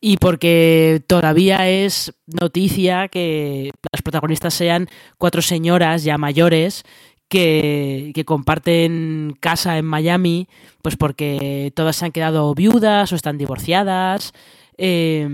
Y 0.00 0.16
porque 0.16 1.02
todavía 1.06 1.68
es 1.68 2.12
noticia 2.26 3.08
que 3.08 3.70
las 3.92 4.02
protagonistas 4.02 4.54
sean 4.54 4.88
cuatro 5.18 5.40
señoras 5.40 6.04
ya 6.04 6.18
mayores 6.18 6.84
que, 7.28 8.12
que 8.14 8.24
comparten 8.24 9.36
casa 9.40 9.78
en 9.78 9.84
Miami, 9.84 10.48
pues 10.82 10.96
porque 10.96 11.72
todas 11.74 11.96
se 11.96 12.06
han 12.06 12.12
quedado 12.12 12.54
viudas 12.54 13.12
o 13.12 13.16
están 13.16 13.38
divorciadas. 13.38 14.32
eh, 14.78 15.28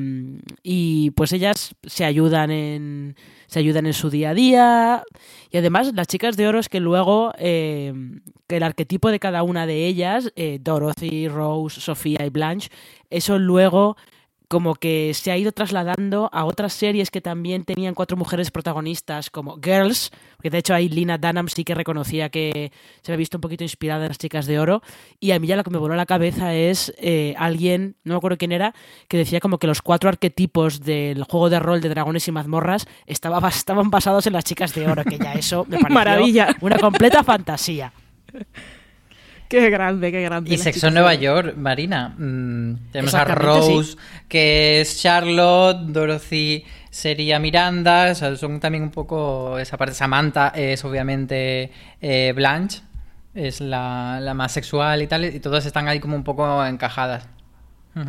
y 0.62 1.10
pues 1.12 1.32
ellas 1.32 1.74
se 1.84 2.04
ayudan 2.04 2.50
en 2.50 3.16
se 3.46 3.58
ayudan 3.60 3.86
en 3.86 3.92
su 3.92 4.10
día 4.10 4.30
a 4.30 4.34
día 4.34 5.04
y 5.50 5.58
además 5.58 5.92
las 5.94 6.06
chicas 6.08 6.36
de 6.36 6.48
oro 6.48 6.58
es 6.58 6.68
que 6.68 6.80
luego 6.80 7.32
eh, 7.38 7.92
el 8.48 8.62
arquetipo 8.62 9.10
de 9.10 9.20
cada 9.20 9.42
una 9.42 9.66
de 9.66 9.86
ellas 9.86 10.32
eh, 10.36 10.58
Dorothy, 10.60 11.28
Rose, 11.28 11.80
Sofía 11.80 12.24
y 12.24 12.30
Blanche 12.30 12.70
eso 13.10 13.38
luego 13.38 13.96
como 14.48 14.74
que 14.74 15.12
se 15.14 15.32
ha 15.32 15.36
ido 15.36 15.52
trasladando 15.52 16.28
a 16.32 16.44
otras 16.44 16.72
series 16.72 17.10
que 17.10 17.20
también 17.20 17.64
tenían 17.64 17.94
cuatro 17.94 18.16
mujeres 18.16 18.50
protagonistas, 18.50 19.30
como 19.30 19.58
Girls, 19.62 20.10
que 20.42 20.50
de 20.50 20.58
hecho 20.58 20.74
ahí 20.74 20.88
Lina 20.88 21.18
Dunham 21.18 21.48
sí 21.48 21.64
que 21.64 21.74
reconocía 21.74 22.28
que 22.28 22.70
se 23.02 23.12
había 23.12 23.18
visto 23.18 23.38
un 23.38 23.40
poquito 23.40 23.64
inspirada 23.64 24.04
en 24.04 24.08
las 24.08 24.18
chicas 24.18 24.46
de 24.46 24.58
oro. 24.58 24.82
Y 25.18 25.30
a 25.30 25.38
mí 25.38 25.46
ya 25.46 25.56
lo 25.56 25.64
que 25.64 25.70
me 25.70 25.78
voló 25.78 25.94
la 25.94 26.06
cabeza 26.06 26.54
es 26.54 26.92
eh, 26.98 27.34
alguien, 27.38 27.96
no 28.04 28.14
me 28.14 28.18
acuerdo 28.18 28.36
quién 28.36 28.52
era, 28.52 28.74
que 29.08 29.16
decía 29.16 29.40
como 29.40 29.58
que 29.58 29.66
los 29.66 29.82
cuatro 29.82 30.08
arquetipos 30.08 30.80
del 30.80 31.24
juego 31.24 31.48
de 31.50 31.58
rol 31.60 31.80
de 31.80 31.88
dragones 31.88 32.28
y 32.28 32.32
mazmorras 32.32 32.86
estaba, 33.06 33.48
estaban 33.48 33.90
basados 33.90 34.26
en 34.26 34.34
las 34.34 34.44
chicas 34.44 34.74
de 34.74 34.86
oro, 34.86 35.04
que 35.04 35.18
ya 35.18 35.32
eso 35.32 35.64
me 35.68 35.78
pareció 35.80 35.94
Maravilla. 35.94 36.56
una 36.60 36.78
completa 36.78 37.24
fantasía. 37.24 37.92
Qué 39.54 39.70
grande, 39.70 40.10
qué 40.10 40.20
grande. 40.20 40.52
Y 40.52 40.58
Sexo 40.58 40.88
en 40.88 40.94
Nueva. 40.94 41.14
York, 41.14 41.54
Marina. 41.56 42.08
Mm, 42.18 42.90
tenemos 42.90 43.14
a 43.14 43.24
Rose, 43.24 43.96
que 44.26 44.80
es 44.80 45.00
Charlotte, 45.00 45.78
Dorothy 45.86 46.64
sería 46.90 47.38
Miranda, 47.38 48.08
o 48.10 48.14
sea, 48.16 48.34
son 48.34 48.58
también 48.58 48.82
un 48.82 48.90
poco 48.90 49.56
esa 49.60 49.76
parte. 49.76 49.94
Samantha 49.94 50.48
es 50.48 50.84
obviamente 50.84 51.70
eh, 52.00 52.32
Blanche, 52.34 52.80
es 53.32 53.60
la, 53.60 54.18
la 54.20 54.34
más 54.34 54.50
sexual 54.50 55.02
y 55.02 55.06
tal, 55.06 55.24
y 55.24 55.38
todas 55.38 55.64
están 55.66 55.86
ahí 55.86 56.00
como 56.00 56.16
un 56.16 56.24
poco 56.24 56.66
encajadas. 56.66 57.28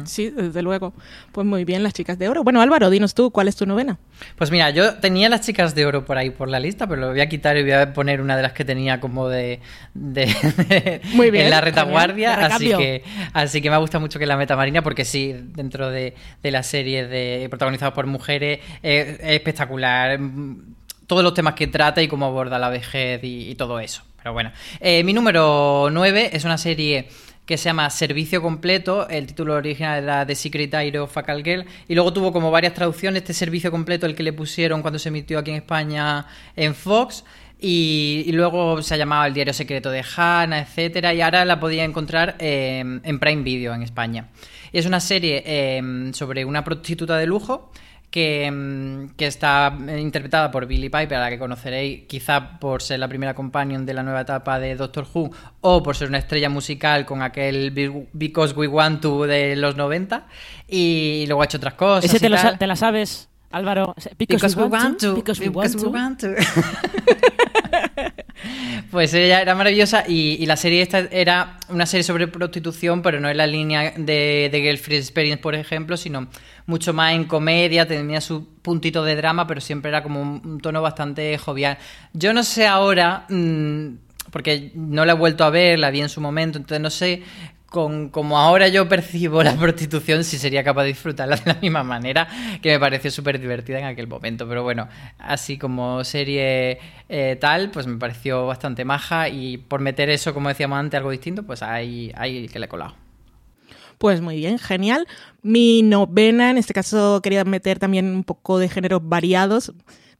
Sí, 0.05 0.29
desde 0.29 0.61
luego. 0.61 0.93
Pues 1.31 1.45
muy 1.45 1.63
bien, 1.65 1.83
las 1.83 1.93
chicas 1.93 2.17
de 2.17 2.27
oro. 2.27 2.43
Bueno, 2.43 2.61
Álvaro, 2.61 2.89
dinos 2.89 3.13
tú, 3.13 3.29
¿cuál 3.31 3.47
es 3.47 3.55
tu 3.55 3.65
novena? 3.65 3.97
Pues 4.35 4.49
mira, 4.51 4.69
yo 4.71 4.95
tenía 4.95 5.29
las 5.29 5.41
chicas 5.41 5.75
de 5.75 5.85
oro 5.85 6.05
por 6.05 6.17
ahí 6.17 6.31
por 6.31 6.49
la 6.49 6.59
lista, 6.59 6.87
pero 6.87 7.01
lo 7.01 7.09
voy 7.09 7.21
a 7.21 7.29
quitar 7.29 7.55
y 7.57 7.61
voy 7.63 7.71
a 7.73 7.93
poner 7.93 8.19
una 8.21 8.35
de 8.35 8.41
las 8.41 8.53
que 8.53 8.65
tenía 8.65 8.99
como 8.99 9.29
de, 9.29 9.59
de- 9.93 10.25
de- 10.25 11.01
Muy 11.13 11.29
bien, 11.31 11.45
en 11.45 11.51
la 11.51 11.61
retaguardia, 11.61 12.33
así 12.45 12.69
que 12.77 13.03
así 13.33 13.61
que 13.61 13.69
me 13.69 13.77
gusta 13.77 13.99
mucho 13.99 14.17
que 14.17 14.25
la 14.25 14.37
meta 14.37 14.55
Marina 14.55 14.81
porque 14.81 15.05
sí, 15.05 15.33
dentro 15.55 15.89
de, 15.89 16.15
de 16.41 16.51
la 16.51 16.63
serie 16.63 17.05
de 17.07 17.47
protagonizadas 17.49 17.93
por 17.93 18.07
mujeres 18.07 18.59
es 18.81 19.19
espectacular 19.21 20.19
mm, 20.19 20.75
todos 21.07 21.23
los 21.23 21.33
temas 21.35 21.53
que 21.53 21.67
trata 21.67 22.01
y 22.01 22.07
cómo 22.07 22.25
aborda 22.25 22.57
la 22.57 22.69
vejez 22.69 23.23
y, 23.23 23.49
y 23.51 23.55
todo 23.55 23.79
eso. 23.79 24.01
Pero 24.17 24.33
bueno, 24.33 24.51
Eh, 24.79 25.03
mi 25.03 25.13
número 25.13 25.89
9 25.91 26.31
es 26.33 26.45
una 26.45 26.57
serie 26.57 27.09
que 27.45 27.57
se 27.57 27.65
llama 27.65 27.89
Servicio 27.89 28.41
Completo, 28.41 29.07
el 29.07 29.27
título 29.27 29.53
original 29.53 30.03
era 30.03 30.25
The 30.25 30.35
Secret 30.35 30.71
Diary 30.71 30.97
of 30.97 31.15
a 31.17 31.23
Call 31.23 31.43
Girl, 31.43 31.65
y 31.87 31.93
luego 31.93 32.11
tuvo 32.11 32.33
como 32.33 32.51
varias 32.51 32.73
traducciones, 32.73 33.21
este 33.21 33.33
Servicio 33.33 33.71
Completo, 33.71 34.05
el 34.05 34.15
que 34.15 34.23
le 34.23 34.33
pusieron 34.33 34.81
cuando 34.81 34.97
se 34.99 35.09
emitió 35.09 35.39
aquí 35.39 35.51
en 35.51 35.57
España 35.57 36.25
en 36.55 36.73
Fox, 36.73 37.23
y, 37.59 38.23
y 38.25 38.31
luego 38.31 38.81
se 38.81 38.93
ha 38.95 38.97
llamado 38.97 39.25
El 39.25 39.33
Diario 39.33 39.53
Secreto 39.53 39.89
de 39.89 40.03
Hannah, 40.15 40.59
etcétera, 40.59 41.13
y 41.13 41.21
ahora 41.21 41.45
la 41.45 41.59
podía 41.59 41.83
encontrar 41.83 42.35
en 42.39 43.19
Prime 43.19 43.43
Video 43.43 43.73
en 43.73 43.81
España. 43.83 44.29
Y 44.71 44.79
es 44.79 44.85
una 44.85 44.99
serie 44.99 45.41
eh, 45.45 46.11
sobre 46.13 46.43
una 46.43 46.63
prostituta 46.63 47.17
de 47.17 47.25
lujo 47.25 47.71
que, 48.15 48.49
mm, 48.49 49.15
que 49.17 49.27
está 49.27 49.77
eh, 49.89 49.99
interpretada 49.99 50.49
por 50.49 50.65
Billie 50.67 50.89
Piper, 50.89 51.15
a 51.15 51.19
la 51.19 51.29
que 51.29 51.37
conoceréis 51.37 52.03
quizá 52.07 52.57
por 52.61 52.81
ser 52.81 53.01
la 53.01 53.09
primera 53.09 53.33
companion 53.33 53.85
de 53.85 53.93
la 53.93 54.03
nueva 54.03 54.21
etapa 54.21 54.57
de 54.57 54.73
Doctor 54.77 55.05
Who 55.13 55.31
o 55.59 55.83
por 55.83 55.97
ser 55.97 56.07
una 56.07 56.19
estrella 56.19 56.47
musical 56.49 57.05
con 57.05 57.21
aquel 57.21 57.71
Be- 57.71 58.07
Because 58.13 58.53
We 58.55 58.67
Want 58.69 59.01
To 59.01 59.25
de 59.27 59.57
los 59.57 59.75
90 59.75 60.27
y 60.69 61.25
luego 61.27 61.41
ha 61.41 61.45
hecho 61.45 61.57
otras 61.57 61.73
cosas. 61.73 62.05
Ese 62.05 62.15
y 62.15 62.19
te, 62.21 62.29
lo 62.29 62.37
tal. 62.37 62.57
te 62.57 62.67
la 62.67 62.77
sabes, 62.77 63.27
Álvaro. 63.51 63.93
Because, 64.17 64.55
we 64.57 64.63
want 64.63 64.97
to. 65.01 65.15
because 65.15 65.41
we 65.41 65.49
want 65.49 65.73
because 65.73 65.77
we 65.77 65.83
to. 65.83 65.89
want 65.89 66.19
to. 66.21 67.31
Pues 68.91 69.13
ella 69.13 69.41
era 69.41 69.55
maravillosa 69.55 70.03
y, 70.07 70.45
la 70.45 70.57
serie 70.57 70.81
esta 70.81 70.99
era 71.11 71.57
una 71.69 71.85
serie 71.85 72.03
sobre 72.03 72.27
prostitución, 72.27 73.01
pero 73.01 73.19
no 73.19 73.29
en 73.29 73.37
la 73.37 73.47
línea 73.47 73.93
de, 73.97 74.49
de 74.51 74.61
Girlfriend 74.61 75.03
Experience, 75.03 75.41
por 75.41 75.55
ejemplo, 75.55 75.97
sino 75.97 76.27
mucho 76.65 76.93
más 76.93 77.13
en 77.13 77.25
comedia, 77.25 77.87
tenía 77.87 78.21
su 78.21 78.47
puntito 78.61 79.03
de 79.03 79.15
drama, 79.15 79.47
pero 79.47 79.61
siempre 79.61 79.89
era 79.89 80.03
como 80.03 80.21
un, 80.21 80.41
un 80.43 80.59
tono 80.59 80.81
bastante 80.81 81.37
jovial. 81.37 81.77
Yo 82.13 82.33
no 82.33 82.43
sé 82.43 82.67
ahora, 82.67 83.25
mm, 83.29 83.87
porque 84.31 84.71
no 84.75 85.05
la 85.05 85.13
he 85.13 85.15
vuelto 85.15 85.43
a 85.43 85.49
ver, 85.49 85.79
la 85.79 85.91
vi 85.91 86.01
en 86.01 86.09
su 86.09 86.21
momento, 86.21 86.57
entonces 86.57 86.81
no 86.81 86.89
sé 86.89 87.23
con 87.75 88.07
como 88.07 88.39
ahora 88.39 88.69
yo 88.69 88.87
percibo 88.87 89.43
la 89.43 89.53
prostitución, 89.57 90.23
si 90.23 90.37
sería 90.37 90.63
capaz 90.63 90.83
de 90.83 90.87
disfrutarla 90.87 91.35
de 91.35 91.53
la 91.53 91.59
misma 91.59 91.83
manera, 91.83 92.25
que 92.61 92.69
me 92.69 92.79
pareció 92.79 93.11
súper 93.11 93.37
divertida 93.37 93.79
en 93.79 93.83
aquel 93.83 94.07
momento. 94.07 94.47
Pero 94.47 94.63
bueno, 94.63 94.87
así 95.19 95.57
como 95.57 96.01
serie 96.05 96.79
eh, 97.09 97.37
tal, 97.41 97.71
pues 97.71 97.85
me 97.85 97.97
pareció 97.97 98.47
bastante 98.47 98.85
maja 98.85 99.27
y 99.27 99.57
por 99.57 99.81
meter 99.81 100.09
eso, 100.09 100.33
como 100.33 100.47
decíamos 100.47 100.79
antes, 100.79 100.97
algo 100.97 101.11
distinto, 101.11 101.43
pues 101.43 101.61
ahí, 101.63 102.13
ahí 102.15 102.47
que 102.47 102.59
le 102.59 102.67
he 102.67 102.69
colado. 102.69 102.95
Pues 103.97 104.21
muy 104.21 104.37
bien, 104.37 104.57
genial. 104.57 105.05
Mi 105.41 105.81
novena, 105.83 106.51
en 106.51 106.57
este 106.57 106.73
caso 106.73 107.19
quería 107.21 107.43
meter 107.43 107.77
también 107.77 108.07
un 108.07 108.23
poco 108.23 108.57
de 108.57 108.69
géneros 108.69 109.01
variados. 109.03 109.73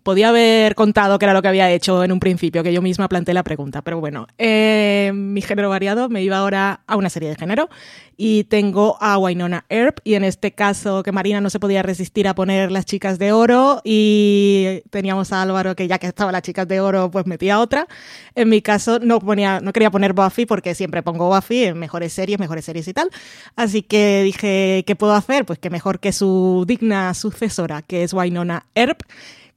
Podía 0.05 0.29
haber 0.29 0.75
contado 0.75 1.17
que 1.17 1.25
era 1.25 1.33
lo 1.33 1.41
que 1.41 1.47
había 1.47 1.71
hecho 1.71 2.03
en 2.03 2.11
un 2.11 2.19
principio, 2.19 2.61
que 2.61 2.71
yo 2.71 2.83
misma 2.83 3.09
planteé 3.09 3.33
la 3.33 3.41
pregunta, 3.41 3.81
pero 3.81 3.99
bueno, 3.99 4.27
eh, 4.37 5.11
mi 5.15 5.41
género 5.41 5.67
variado 5.67 6.09
me 6.09 6.21
iba 6.21 6.37
ahora 6.37 6.81
a 6.85 6.95
una 6.95 7.09
serie 7.09 7.29
de 7.29 7.35
género 7.35 7.69
y 8.15 8.43
tengo 8.43 8.97
a 9.01 9.17
Wynonna 9.17 9.65
Earp 9.67 10.01
y 10.03 10.13
en 10.13 10.23
este 10.23 10.51
caso 10.51 11.01
que 11.01 11.11
Marina 11.11 11.41
no 11.41 11.49
se 11.49 11.59
podía 11.59 11.81
resistir 11.81 12.27
a 12.27 12.35
poner 12.35 12.71
las 12.71 12.85
chicas 12.85 13.17
de 13.17 13.31
oro 13.31 13.81
y 13.83 14.83
teníamos 14.91 15.33
a 15.33 15.41
Álvaro 15.41 15.75
que 15.75 15.87
ya 15.87 15.97
que 15.97 16.05
estaba 16.05 16.31
las 16.31 16.43
chicas 16.43 16.67
de 16.67 16.81
oro 16.81 17.09
pues 17.09 17.25
metía 17.25 17.59
otra. 17.59 17.87
En 18.35 18.47
mi 18.47 18.61
caso 18.61 18.99
no 18.99 19.19
ponía, 19.19 19.59
no 19.59 19.73
quería 19.73 19.89
poner 19.89 20.13
Buffy 20.13 20.45
porque 20.45 20.75
siempre 20.75 21.01
pongo 21.01 21.33
Buffy 21.33 21.63
en 21.63 21.79
mejores 21.79 22.13
series, 22.13 22.37
mejores 22.37 22.65
series 22.65 22.87
y 22.87 22.93
tal. 22.93 23.09
Así 23.55 23.81
que 23.81 24.21
dije, 24.21 24.83
¿qué 24.85 24.95
puedo 24.95 25.13
hacer? 25.13 25.45
Pues 25.45 25.57
que 25.57 25.71
mejor 25.71 25.99
que 25.99 26.11
su 26.11 26.63
digna 26.67 27.11
sucesora, 27.15 27.81
que 27.81 28.03
es 28.03 28.13
Wynonna 28.13 28.67
Earp 28.75 29.01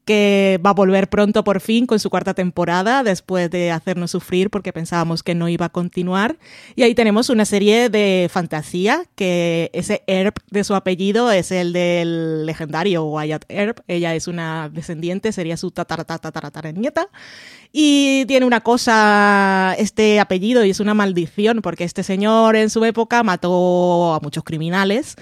que 0.08 0.58
va 0.64 0.70
a 0.70 0.72
volver 0.72 1.10
pronto 1.10 1.44
por 1.44 1.60
fin 1.60 1.84
con 1.84 2.00
su 2.00 2.08
cuarta 2.08 2.32
temporada 2.32 3.02
después 3.02 3.50
de 3.50 3.70
hacernos 3.70 4.10
sufrir 4.10 4.48
porque 4.48 4.72
pensábamos 4.72 5.22
que 5.22 5.34
no 5.34 5.50
iba 5.50 5.66
a 5.66 5.68
continuar. 5.68 6.38
Y 6.76 6.82
ahí 6.82 6.94
tenemos 6.94 7.28
una 7.28 7.44
serie 7.44 7.90
de 7.90 8.30
fantasía 8.32 9.04
que 9.16 9.68
ese 9.74 10.04
Earp 10.06 10.38
de 10.50 10.64
su 10.64 10.74
apellido 10.74 11.30
es 11.30 11.52
el 11.52 11.74
del 11.74 12.46
legendario 12.46 13.04
Wyatt 13.04 13.44
Earp. 13.50 13.80
Ella 13.86 14.14
es 14.14 14.28
una 14.28 14.70
descendiente, 14.72 15.30
sería 15.30 15.58
su 15.58 15.74
nieta 16.74 17.08
Y 17.70 18.24
tiene 18.24 18.46
una 18.46 18.62
cosa, 18.62 19.74
este 19.76 20.20
apellido, 20.20 20.64
y 20.64 20.70
es 20.70 20.80
una 20.80 20.94
maldición, 20.94 21.60
porque 21.60 21.84
este 21.84 22.02
señor 22.02 22.56
en 22.56 22.70
su 22.70 22.82
época 22.86 23.22
mató 23.22 24.14
a 24.14 24.20
muchos 24.20 24.42
criminales. 24.42 25.16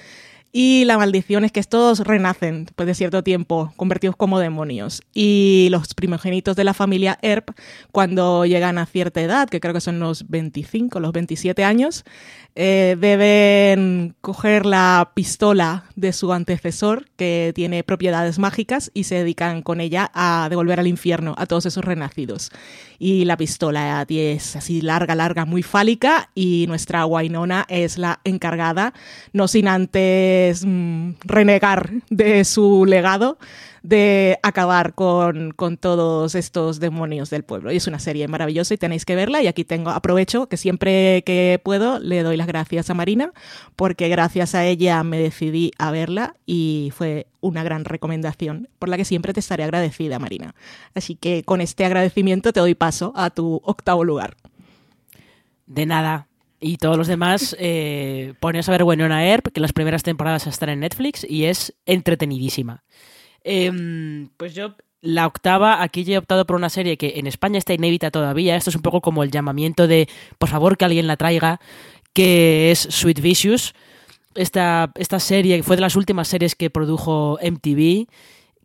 Y 0.58 0.86
la 0.86 0.96
maldición 0.96 1.44
es 1.44 1.52
que 1.52 1.60
estos 1.60 2.00
renacen 2.00 2.64
después 2.64 2.86
de 2.86 2.94
cierto 2.94 3.22
tiempo, 3.22 3.74
convertidos 3.76 4.16
como 4.16 4.38
demonios. 4.38 5.02
Y 5.12 5.68
los 5.70 5.92
primogénitos 5.92 6.56
de 6.56 6.64
la 6.64 6.72
familia 6.72 7.18
Earp, 7.20 7.50
cuando 7.92 8.46
llegan 8.46 8.78
a 8.78 8.86
cierta 8.86 9.20
edad, 9.20 9.50
que 9.50 9.60
creo 9.60 9.74
que 9.74 9.82
son 9.82 10.00
los 10.00 10.26
25, 10.30 10.98
los 10.98 11.12
27 11.12 11.62
años, 11.62 12.06
eh, 12.54 12.96
deben 12.98 14.14
coger 14.22 14.64
la 14.64 15.12
pistola 15.12 15.84
de 15.94 16.14
su 16.14 16.32
antecesor, 16.32 17.04
que 17.16 17.52
tiene 17.54 17.84
propiedades 17.84 18.38
mágicas, 18.38 18.90
y 18.94 19.04
se 19.04 19.16
dedican 19.16 19.60
con 19.60 19.82
ella 19.82 20.10
a 20.14 20.46
devolver 20.48 20.80
al 20.80 20.86
infierno 20.86 21.34
a 21.36 21.44
todos 21.44 21.66
esos 21.66 21.84
renacidos. 21.84 22.50
Y 22.98 23.26
la 23.26 23.36
pistola 23.36 24.06
es 24.08 24.56
así 24.56 24.80
larga, 24.80 25.14
larga, 25.14 25.44
muy 25.44 25.62
fálica, 25.62 26.30
y 26.34 26.64
nuestra 26.66 27.04
Wainona 27.04 27.66
es 27.68 27.98
la 27.98 28.20
encargada, 28.24 28.94
no 29.34 29.48
sin 29.48 29.68
antes 29.68 30.45
mm, 30.54 31.14
renegar 31.24 31.90
de 32.10 32.44
su 32.44 32.84
legado, 32.86 33.38
de 33.82 34.38
acabar 34.42 34.94
con, 34.94 35.52
con, 35.52 35.76
todos 35.76 36.34
estos 36.34 36.80
demonios 36.80 37.30
del 37.30 37.44
pueblo. 37.44 37.70
Y 37.70 37.76
es 37.76 37.86
una 37.86 38.00
serie 38.00 38.26
maravillosa 38.26 38.74
y 38.74 38.78
tenéis 38.78 39.04
que 39.04 39.14
verla. 39.14 39.42
Y 39.42 39.46
aquí 39.46 39.64
tengo, 39.64 39.90
aprovecho 39.90 40.48
que 40.48 40.56
siempre 40.56 41.22
que 41.24 41.60
puedo 41.62 42.00
le 42.00 42.22
doy 42.22 42.36
las 42.36 42.48
gracias 42.48 42.90
a 42.90 42.94
Marina, 42.94 43.32
porque 43.76 44.08
gracias 44.08 44.54
a 44.54 44.64
ella 44.64 45.02
me 45.04 45.18
decidí 45.18 45.70
a 45.78 45.92
verla 45.92 46.34
y 46.46 46.92
fue 46.96 47.28
una 47.40 47.62
gran 47.62 47.84
recomendación 47.84 48.68
por 48.78 48.88
la 48.88 48.96
que 48.96 49.04
siempre 49.04 49.32
te 49.32 49.40
estaré 49.40 49.62
agradecida, 49.62 50.18
Marina. 50.18 50.54
Así 50.94 51.14
que 51.14 51.44
con 51.44 51.60
este 51.60 51.84
agradecimiento 51.84 52.52
te 52.52 52.60
doy 52.60 52.74
paso 52.74 53.12
a 53.14 53.30
tu 53.30 53.60
octavo 53.64 54.02
lugar. 54.02 54.36
De 55.66 55.86
nada. 55.86 56.26
Y 56.66 56.78
todos 56.78 56.96
los 56.96 57.06
demás, 57.06 57.56
eh, 57.60 58.34
pones 58.40 58.68
a 58.68 58.72
ver 58.72 58.82
Winona 58.82 59.24
Earp, 59.24 59.52
que 59.52 59.60
las 59.60 59.72
primeras 59.72 60.02
temporadas 60.02 60.46
están 60.48 60.68
en 60.70 60.80
Netflix 60.80 61.24
y 61.28 61.44
es 61.44 61.74
entretenidísima. 61.86 62.82
Eh, 63.44 64.26
pues 64.36 64.54
yo, 64.54 64.74
la 65.00 65.28
octava, 65.28 65.82
aquí 65.82 66.02
ya 66.02 66.16
he 66.16 66.18
optado 66.18 66.44
por 66.44 66.56
una 66.56 66.68
serie 66.68 66.96
que 66.96 67.14
en 67.16 67.28
España 67.28 67.58
está 67.58 67.72
inédita 67.72 68.10
todavía. 68.10 68.56
Esto 68.56 68.70
es 68.70 68.76
un 68.76 68.82
poco 68.82 69.00
como 69.00 69.22
el 69.22 69.30
llamamiento 69.30 69.86
de, 69.86 70.08
por 70.38 70.48
favor, 70.48 70.76
que 70.76 70.84
alguien 70.84 71.06
la 71.06 71.16
traiga, 71.16 71.60
que 72.12 72.72
es 72.72 72.80
Sweet 72.80 73.20
Vicious. 73.20 73.72
Esta, 74.34 74.90
esta 74.96 75.20
serie 75.20 75.62
fue 75.62 75.76
de 75.76 75.82
las 75.82 75.94
últimas 75.94 76.26
series 76.26 76.56
que 76.56 76.68
produjo 76.68 77.38
MTV, 77.40 78.08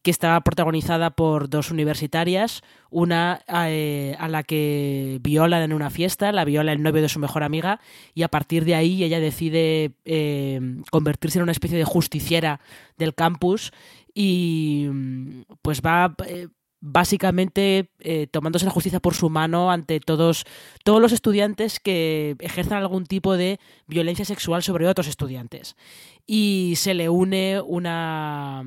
que 0.02 0.12
está 0.12 0.40
protagonizada 0.42 1.12
por 1.12 1.50
dos 1.50 1.70
universitarias, 1.70 2.64
una 2.90 3.42
eh, 3.48 4.16
a 4.20 4.28
la 4.28 4.44
que 4.44 5.20
violan 5.22 5.62
en 5.62 5.74
una 5.74 5.90
fiesta, 5.90 6.32
la 6.32 6.46
viola 6.46 6.72
el 6.72 6.82
novio 6.82 7.02
de 7.02 7.10
su 7.10 7.20
mejor 7.20 7.44
amiga, 7.44 7.80
y 8.16 8.24
a 8.24 8.28
partir 8.28 8.66
de 8.66 8.76
ahí 8.76 9.04
ella 9.04 9.20
decide 9.20 9.94
eh, 10.06 10.60
convertirse 10.90 11.38
en 11.38 11.44
una 11.44 11.52
especie 11.52 11.78
de 11.78 11.86
justiciera 11.86 12.62
del 12.98 13.14
campus 13.14 13.72
y 14.14 14.88
mm, 14.92 15.42
pues 15.62 15.82
va 15.82 16.16
eh, 16.26 16.48
básicamente 16.84 17.92
tomándose 18.32 18.66
la 18.66 18.72
justicia 18.72 19.00
por 19.00 19.14
su 19.14 19.30
mano 19.30 19.70
ante 19.70 20.00
todos, 20.00 20.46
todos 20.84 21.00
los 21.00 21.12
estudiantes 21.12 21.80
que 21.80 22.36
ejerzan 22.40 22.80
algún 22.80 23.06
tipo 23.06 23.38
de 23.38 23.60
violencia 23.86 24.26
sexual 24.26 24.64
sobre 24.64 24.88
otros 24.88 25.08
estudiantes. 25.08 25.76
Y 26.26 26.74
se 26.78 26.96
le 26.96 27.08
une 27.08 27.62
una, 27.64 28.64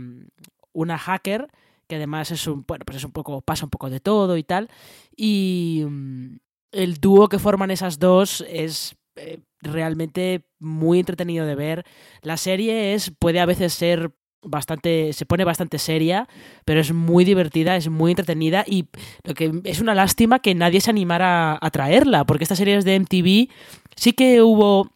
una 0.74 0.98
hacker 0.98 1.48
que 1.86 1.96
además 1.96 2.30
es 2.30 2.46
un, 2.46 2.64
bueno, 2.66 2.84
pues 2.84 2.98
es 2.98 3.04
un 3.04 3.12
poco, 3.12 3.40
pasa 3.40 3.64
un 3.66 3.70
poco 3.70 3.90
de 3.90 4.00
todo 4.00 4.36
y 4.36 4.42
tal. 4.42 4.70
Y 5.16 5.84
mm, 5.86 6.36
el 6.72 6.94
dúo 6.96 7.28
que 7.28 7.38
forman 7.38 7.70
esas 7.70 7.98
dos 7.98 8.44
es 8.48 8.96
eh, 9.16 9.40
realmente 9.60 10.44
muy 10.58 10.98
entretenido 10.98 11.46
de 11.46 11.54
ver. 11.54 11.84
La 12.22 12.36
serie 12.36 12.94
es, 12.94 13.12
puede 13.18 13.40
a 13.40 13.46
veces 13.46 13.72
ser 13.72 14.12
bastante 14.46 15.14
se 15.14 15.24
pone 15.24 15.42
bastante 15.42 15.78
seria 15.78 16.28
pero 16.66 16.78
es 16.78 16.92
muy 16.92 17.24
divertida 17.24 17.76
es 17.76 17.88
muy 17.88 18.12
entretenida 18.12 18.62
y 18.66 18.88
lo 19.22 19.32
que 19.32 19.50
es 19.64 19.80
una 19.80 19.94
lástima 19.94 20.40
que 20.40 20.54
nadie 20.54 20.82
se 20.82 20.90
animara 20.90 21.58
a 21.58 21.70
traerla 21.70 22.26
porque 22.26 22.44
estas 22.44 22.58
series 22.58 22.84
de 22.84 23.00
MTV 23.00 23.48
sí 23.96 24.12
que 24.12 24.42
hubo 24.42 24.90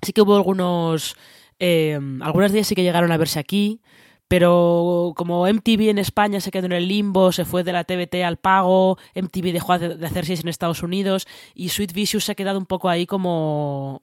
sí 0.00 0.14
que 0.14 0.22
hubo 0.22 0.36
algunos 0.36 1.16
eh, 1.58 2.00
algunas 2.22 2.50
días 2.50 2.66
sí 2.66 2.74
que 2.74 2.82
llegaron 2.82 3.12
a 3.12 3.18
verse 3.18 3.38
aquí 3.38 3.82
pero 4.28 5.14
como 5.16 5.46
MTV 5.46 5.88
en 5.88 5.98
España 5.98 6.40
se 6.40 6.50
quedó 6.50 6.66
en 6.66 6.72
el 6.72 6.86
limbo, 6.86 7.32
se 7.32 7.46
fue 7.46 7.64
de 7.64 7.72
la 7.72 7.84
TBT 7.84 8.22
al 8.24 8.36
pago, 8.36 8.98
MTV 9.14 9.52
dejó 9.52 9.78
de 9.78 10.06
hacer 10.06 10.26
series 10.26 10.40
en 10.40 10.48
Estados 10.48 10.82
Unidos 10.82 11.26
y 11.54 11.70
Sweet 11.70 11.94
Vicious 11.94 12.24
se 12.24 12.32
ha 12.32 12.34
quedado 12.34 12.58
un 12.58 12.66
poco 12.66 12.90
ahí 12.90 13.06
como 13.06 14.02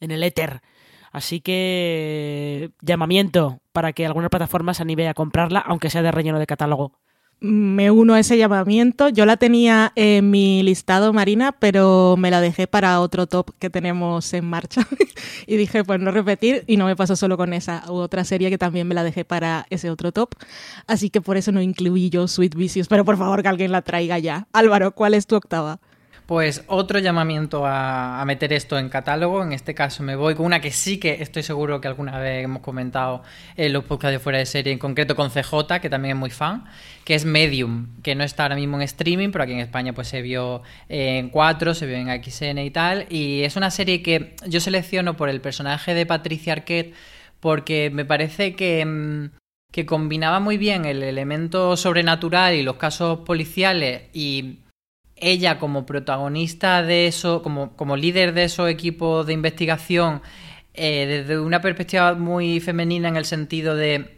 en 0.00 0.12
el 0.12 0.22
éter. 0.22 0.62
Así 1.10 1.40
que 1.40 2.70
llamamiento 2.80 3.60
para 3.72 3.92
que 3.92 4.06
alguna 4.06 4.30
plataforma 4.30 4.74
se 4.74 4.82
anime 4.82 5.08
a 5.08 5.14
comprarla, 5.14 5.60
aunque 5.60 5.90
sea 5.90 6.02
de 6.02 6.12
relleno 6.12 6.38
de 6.38 6.46
catálogo. 6.46 6.98
Me 7.40 7.90
uno 7.90 8.14
a 8.14 8.20
ese 8.20 8.38
llamamiento. 8.38 9.08
Yo 9.10 9.26
la 9.26 9.36
tenía 9.36 9.92
en 9.96 10.30
mi 10.30 10.62
listado, 10.62 11.12
Marina, 11.12 11.52
pero 11.52 12.16
me 12.18 12.30
la 12.30 12.40
dejé 12.40 12.66
para 12.66 13.00
otro 13.00 13.26
top 13.26 13.50
que 13.58 13.68
tenemos 13.68 14.32
en 14.32 14.46
marcha. 14.46 14.86
y 15.46 15.56
dije, 15.56 15.84
pues 15.84 16.00
no 16.00 16.10
repetir, 16.10 16.64
y 16.66 16.76
no 16.76 16.86
me 16.86 16.96
pasó 16.96 17.16
solo 17.16 17.36
con 17.36 17.52
esa 17.52 17.84
u 17.88 17.94
otra 17.94 18.24
serie 18.24 18.48
que 18.48 18.58
también 18.58 18.88
me 18.88 18.94
la 18.94 19.04
dejé 19.04 19.24
para 19.24 19.66
ese 19.68 19.90
otro 19.90 20.10
top. 20.10 20.30
Así 20.86 21.10
que 21.10 21.20
por 21.20 21.36
eso 21.36 21.52
no 21.52 21.60
incluí 21.60 22.08
yo 22.08 22.28
Sweet 22.28 22.54
Vicious, 22.54 22.88
pero 22.88 23.04
por 23.04 23.18
favor 23.18 23.42
que 23.42 23.48
alguien 23.48 23.72
la 23.72 23.82
traiga 23.82 24.18
ya. 24.18 24.46
Álvaro, 24.52 24.92
¿cuál 24.92 25.14
es 25.14 25.26
tu 25.26 25.36
octava? 25.36 25.80
Pues 26.26 26.64
otro 26.68 27.00
llamamiento 27.00 27.66
a, 27.66 28.24
meter 28.26 28.54
esto 28.54 28.78
en 28.78 28.88
catálogo. 28.88 29.42
En 29.42 29.52
este 29.52 29.74
caso 29.74 30.02
me 30.02 30.16
voy 30.16 30.34
con 30.34 30.46
una 30.46 30.60
que 30.60 30.70
sí 30.70 30.96
que 30.98 31.20
estoy 31.20 31.42
seguro 31.42 31.82
que 31.82 31.88
alguna 31.88 32.18
vez 32.18 32.44
hemos 32.44 32.62
comentado 32.62 33.22
en 33.56 33.74
los 33.74 33.84
podcasts 33.84 34.12
de 34.12 34.18
fuera 34.18 34.38
de 34.38 34.46
serie, 34.46 34.72
en 34.72 34.78
concreto 34.78 35.16
con 35.16 35.30
CJ, 35.30 35.80
que 35.82 35.90
también 35.90 36.16
es 36.16 36.20
muy 36.20 36.30
fan, 36.30 36.64
que 37.04 37.14
es 37.14 37.26
Medium, 37.26 37.88
que 38.02 38.14
no 38.14 38.24
está 38.24 38.44
ahora 38.44 38.56
mismo 38.56 38.76
en 38.78 38.82
streaming, 38.84 39.30
pero 39.32 39.44
aquí 39.44 39.52
en 39.52 39.60
España 39.60 39.92
pues 39.92 40.08
se 40.08 40.22
vio 40.22 40.62
en 40.88 41.28
4, 41.28 41.74
se 41.74 41.86
vio 41.86 41.96
en 41.96 42.24
XN 42.24 42.58
y 42.58 42.70
tal. 42.70 43.06
Y 43.10 43.42
es 43.42 43.56
una 43.56 43.70
serie 43.70 44.02
que 44.02 44.34
yo 44.46 44.60
selecciono 44.60 45.18
por 45.18 45.28
el 45.28 45.42
personaje 45.42 45.92
de 45.92 46.06
Patricia 46.06 46.54
Arquette 46.54 46.94
porque 47.40 47.90
me 47.92 48.06
parece 48.06 48.56
que 48.56 49.30
que 49.70 49.86
combinaba 49.86 50.38
muy 50.38 50.56
bien 50.56 50.84
el 50.84 51.02
elemento 51.02 51.76
sobrenatural 51.76 52.54
y 52.54 52.62
los 52.62 52.76
casos 52.76 53.18
policiales 53.26 54.02
y 54.12 54.60
ella 55.16 55.58
como 55.58 55.86
protagonista 55.86 56.82
de 56.82 57.06
eso, 57.06 57.42
como, 57.42 57.76
como 57.76 57.96
líder 57.96 58.34
de 58.34 58.44
esos 58.44 58.68
equipos 58.68 59.26
de 59.26 59.32
investigación, 59.32 60.22
eh, 60.74 61.06
desde 61.06 61.38
una 61.38 61.60
perspectiva 61.60 62.14
muy 62.14 62.60
femenina 62.60 63.08
en 63.08 63.16
el 63.16 63.24
sentido 63.24 63.76
de 63.76 64.16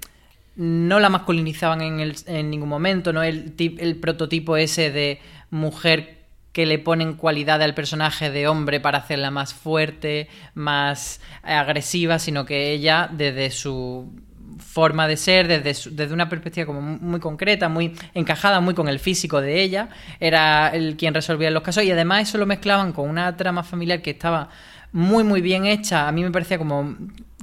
no 0.56 1.00
la 1.00 1.10
masculinizaban 1.10 1.82
en, 1.82 2.00
el, 2.00 2.16
en 2.26 2.50
ningún 2.50 2.70
momento, 2.70 3.12
no 3.12 3.22
el, 3.22 3.54
el 3.58 3.96
prototipo 3.96 4.56
ese 4.56 4.90
de 4.90 5.20
mujer 5.50 6.16
que 6.52 6.64
le 6.64 6.78
ponen 6.78 7.12
cualidad 7.12 7.60
al 7.60 7.74
personaje 7.74 8.30
de 8.30 8.48
hombre 8.48 8.80
para 8.80 8.96
hacerla 8.96 9.30
más 9.30 9.52
fuerte, 9.52 10.28
más 10.54 11.20
agresiva, 11.42 12.18
sino 12.18 12.46
que 12.46 12.72
ella 12.72 13.10
desde 13.12 13.50
su 13.50 14.10
forma 14.58 15.06
de 15.08 15.16
ser 15.16 15.48
desde, 15.48 15.90
desde 15.92 16.14
una 16.14 16.28
perspectiva 16.28 16.66
como 16.66 16.80
muy 16.80 17.20
concreta, 17.20 17.68
muy 17.68 17.94
encajada, 18.14 18.60
muy 18.60 18.74
con 18.74 18.88
el 18.88 18.98
físico 18.98 19.40
de 19.40 19.62
ella, 19.62 19.88
era 20.20 20.68
el 20.68 20.96
quien 20.96 21.14
resolvía 21.14 21.50
los 21.50 21.62
casos 21.62 21.84
y 21.84 21.90
además 21.90 22.28
eso 22.28 22.38
lo 22.38 22.46
mezclaban 22.46 22.92
con 22.92 23.08
una 23.08 23.36
trama 23.36 23.62
familiar 23.62 24.02
que 24.02 24.10
estaba 24.10 24.48
muy 24.92 25.24
muy 25.24 25.40
bien 25.40 25.66
hecha, 25.66 26.08
a 26.08 26.12
mí 26.12 26.22
me 26.22 26.30
parecía 26.30 26.58
como 26.58 26.96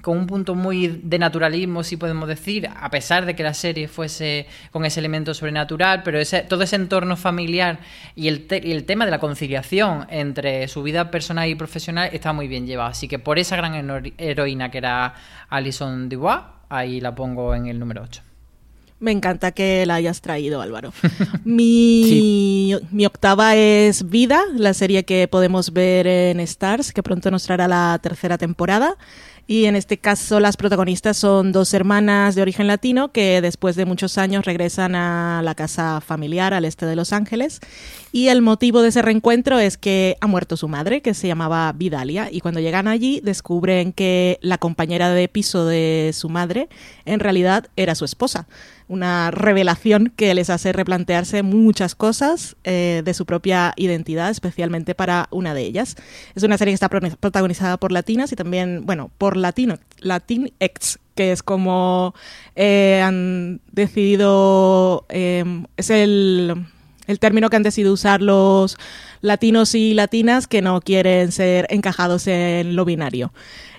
con 0.04 0.17
un 0.17 0.28
punto 0.28 0.54
muy 0.54 0.99
de 1.02 1.17
naturalismo, 1.17 1.82
si 1.82 1.95
podemos 1.95 2.28
decir, 2.28 2.67
a 2.67 2.89
pesar 2.89 3.26
de 3.26 3.38
que 3.38 3.41
la 3.41 3.54
serie 3.54 3.88
fuese 3.88 4.47
con 4.69 4.84
ese 4.84 4.99
elemento 4.99 5.34
sobrenatural, 5.34 6.04
pero 6.04 6.19
ese, 6.19 6.41
todo 6.41 6.63
ese 6.63 6.76
entorno 6.76 7.15
familiar 7.15 7.80
y 8.13 8.28
el, 8.28 8.45
te, 8.45 8.62
y 8.62 8.73
el 8.73 8.84
tema 8.84 9.06
de 9.06 9.12
la 9.12 9.19
conciliación 9.19 10.06
entre 10.10 10.67
su 10.67 10.84
vida 10.84 11.10
personal 11.10 11.47
y 11.47 11.56
profesional 11.56 12.10
está 12.12 12.34
muy 12.34 12.49
bien 12.49 12.67
llevado. 12.67 12.89
Así 12.89 13.08
que 13.08 13.17
por 13.17 13.39
esa 13.39 13.56
gran 13.56 14.13
heroína 14.17 14.69
que 14.69 14.80
era 14.80 15.15
Alison 15.47 16.10
Dubois, 16.10 16.41
ahí 16.73 16.99
la 16.99 17.15
pongo 17.15 17.53
en 17.55 17.67
el 17.67 17.79
número 17.79 18.01
8. 18.03 18.21
Me 18.99 19.12
encanta 19.12 19.51
que 19.51 19.86
la 19.86 19.95
hayas 19.95 20.21
traído, 20.21 20.62
Álvaro. 20.62 20.93
mi, 21.43 22.03
sí. 22.05 22.75
mi, 22.91 23.05
octava 23.05 23.55
es 23.55 24.09
Vida, 24.09 24.41
la 24.55 24.73
serie 24.73 25.03
que 25.03 25.27
podemos 25.27 25.73
ver 25.73 26.07
en 26.07 26.39
Stars, 26.39 26.93
que 26.93 27.03
pronto 27.03 27.29
nos 27.29 27.43
traerá 27.43 27.67
la 27.67 27.99
tercera 28.01 28.38
temporada. 28.38 28.95
Y 29.45 29.65
en 29.65 29.75
este 29.75 29.97
caso 29.97 30.39
las 30.39 30.56
protagonistas 30.56 31.17
son 31.17 31.51
dos 31.51 31.73
hermanas 31.73 32.34
de 32.36 32.41
origen 32.41 32.65
latino 32.67 33.12
que 33.12 33.41
después 33.41 33.75
de 33.75 33.86
muchos 33.86 34.17
años 34.17 34.45
regresan 34.45 34.95
a 34.95 35.41
la 35.43 35.53
casa 35.53 35.99
familiar 35.99 36.53
al 36.53 36.63
este 36.63 36.86
de 36.86 36.95
Los 36.95 37.12
Ángeles. 37.12 37.60
Y 38.13 38.29
el 38.29 38.41
motivo 38.41 38.82
de 38.82 38.89
ese 38.89 39.01
reencuentro 39.01 39.60
es 39.60 39.77
que 39.77 40.15
ha 40.21 40.27
muerto 40.27 40.56
su 40.56 40.69
madre, 40.69 41.01
que 41.01 41.13
se 41.13 41.27
llamaba 41.27 41.73
Vidalia. 41.73 42.29
Y 42.32 42.39
cuando 42.39 42.62
llegan 42.62 42.88
allí 42.88 43.19
descubren 43.21 43.91
que 43.91 44.39
la 44.41 44.58
compañera 44.58 45.10
de 45.10 45.27
piso 45.27 45.65
de 45.65 46.12
su 46.13 46.29
madre 46.29 46.69
en 47.03 47.19
realidad 47.19 47.67
era 47.75 47.95
su 47.95 48.06
esposa 48.06 48.47
una 48.88 49.32
revelación 49.32 50.12
que 50.15 50.34
les 50.34 50.50
hace 50.50 50.72
replantearse 50.74 51.43
muchas 51.43 51.96
cosas 51.96 52.56
eh, 52.63 53.02
de 53.04 53.13
su 53.13 53.26
propia 53.26 53.74
identidad, 53.78 54.30
especialmente 54.30 54.96
para 54.96 55.28
una 55.32 55.54
de 55.54 55.63
ellas. 55.63 55.96
Es 56.36 56.43
una 56.43 56.58
serie 56.58 56.72
que 56.72 56.76
está 56.76 56.89
protagonizada 56.89 57.78
por 57.78 57.91
latinas 57.91 58.32
y 58.32 58.36
también, 58.36 58.86
bueno, 58.86 59.12
por 59.17 59.38
latino, 59.38 59.78
Latinx, 60.00 61.00
que 61.15 61.32
es 61.32 61.43
como 61.43 62.13
eh, 62.56 63.02
han 63.04 63.62
decidido, 63.72 65.06
eh, 65.10 65.63
es 65.78 65.89
el, 65.89 66.65
el 67.08 67.19
término 67.19 67.50
que 67.50 67.56
han 67.56 67.63
decidido 67.63 67.93
usar 67.93 68.22
los 68.22 68.78
latinos 69.22 69.76
y 69.76 69.93
latinas 69.93 70.48
que 70.48 70.62
no 70.62 70.82
quieren 70.82 71.32
ser 71.32 71.67
encajados 71.69 72.28
en 72.28 72.76
lo 72.76 72.86
binario. 72.86 73.32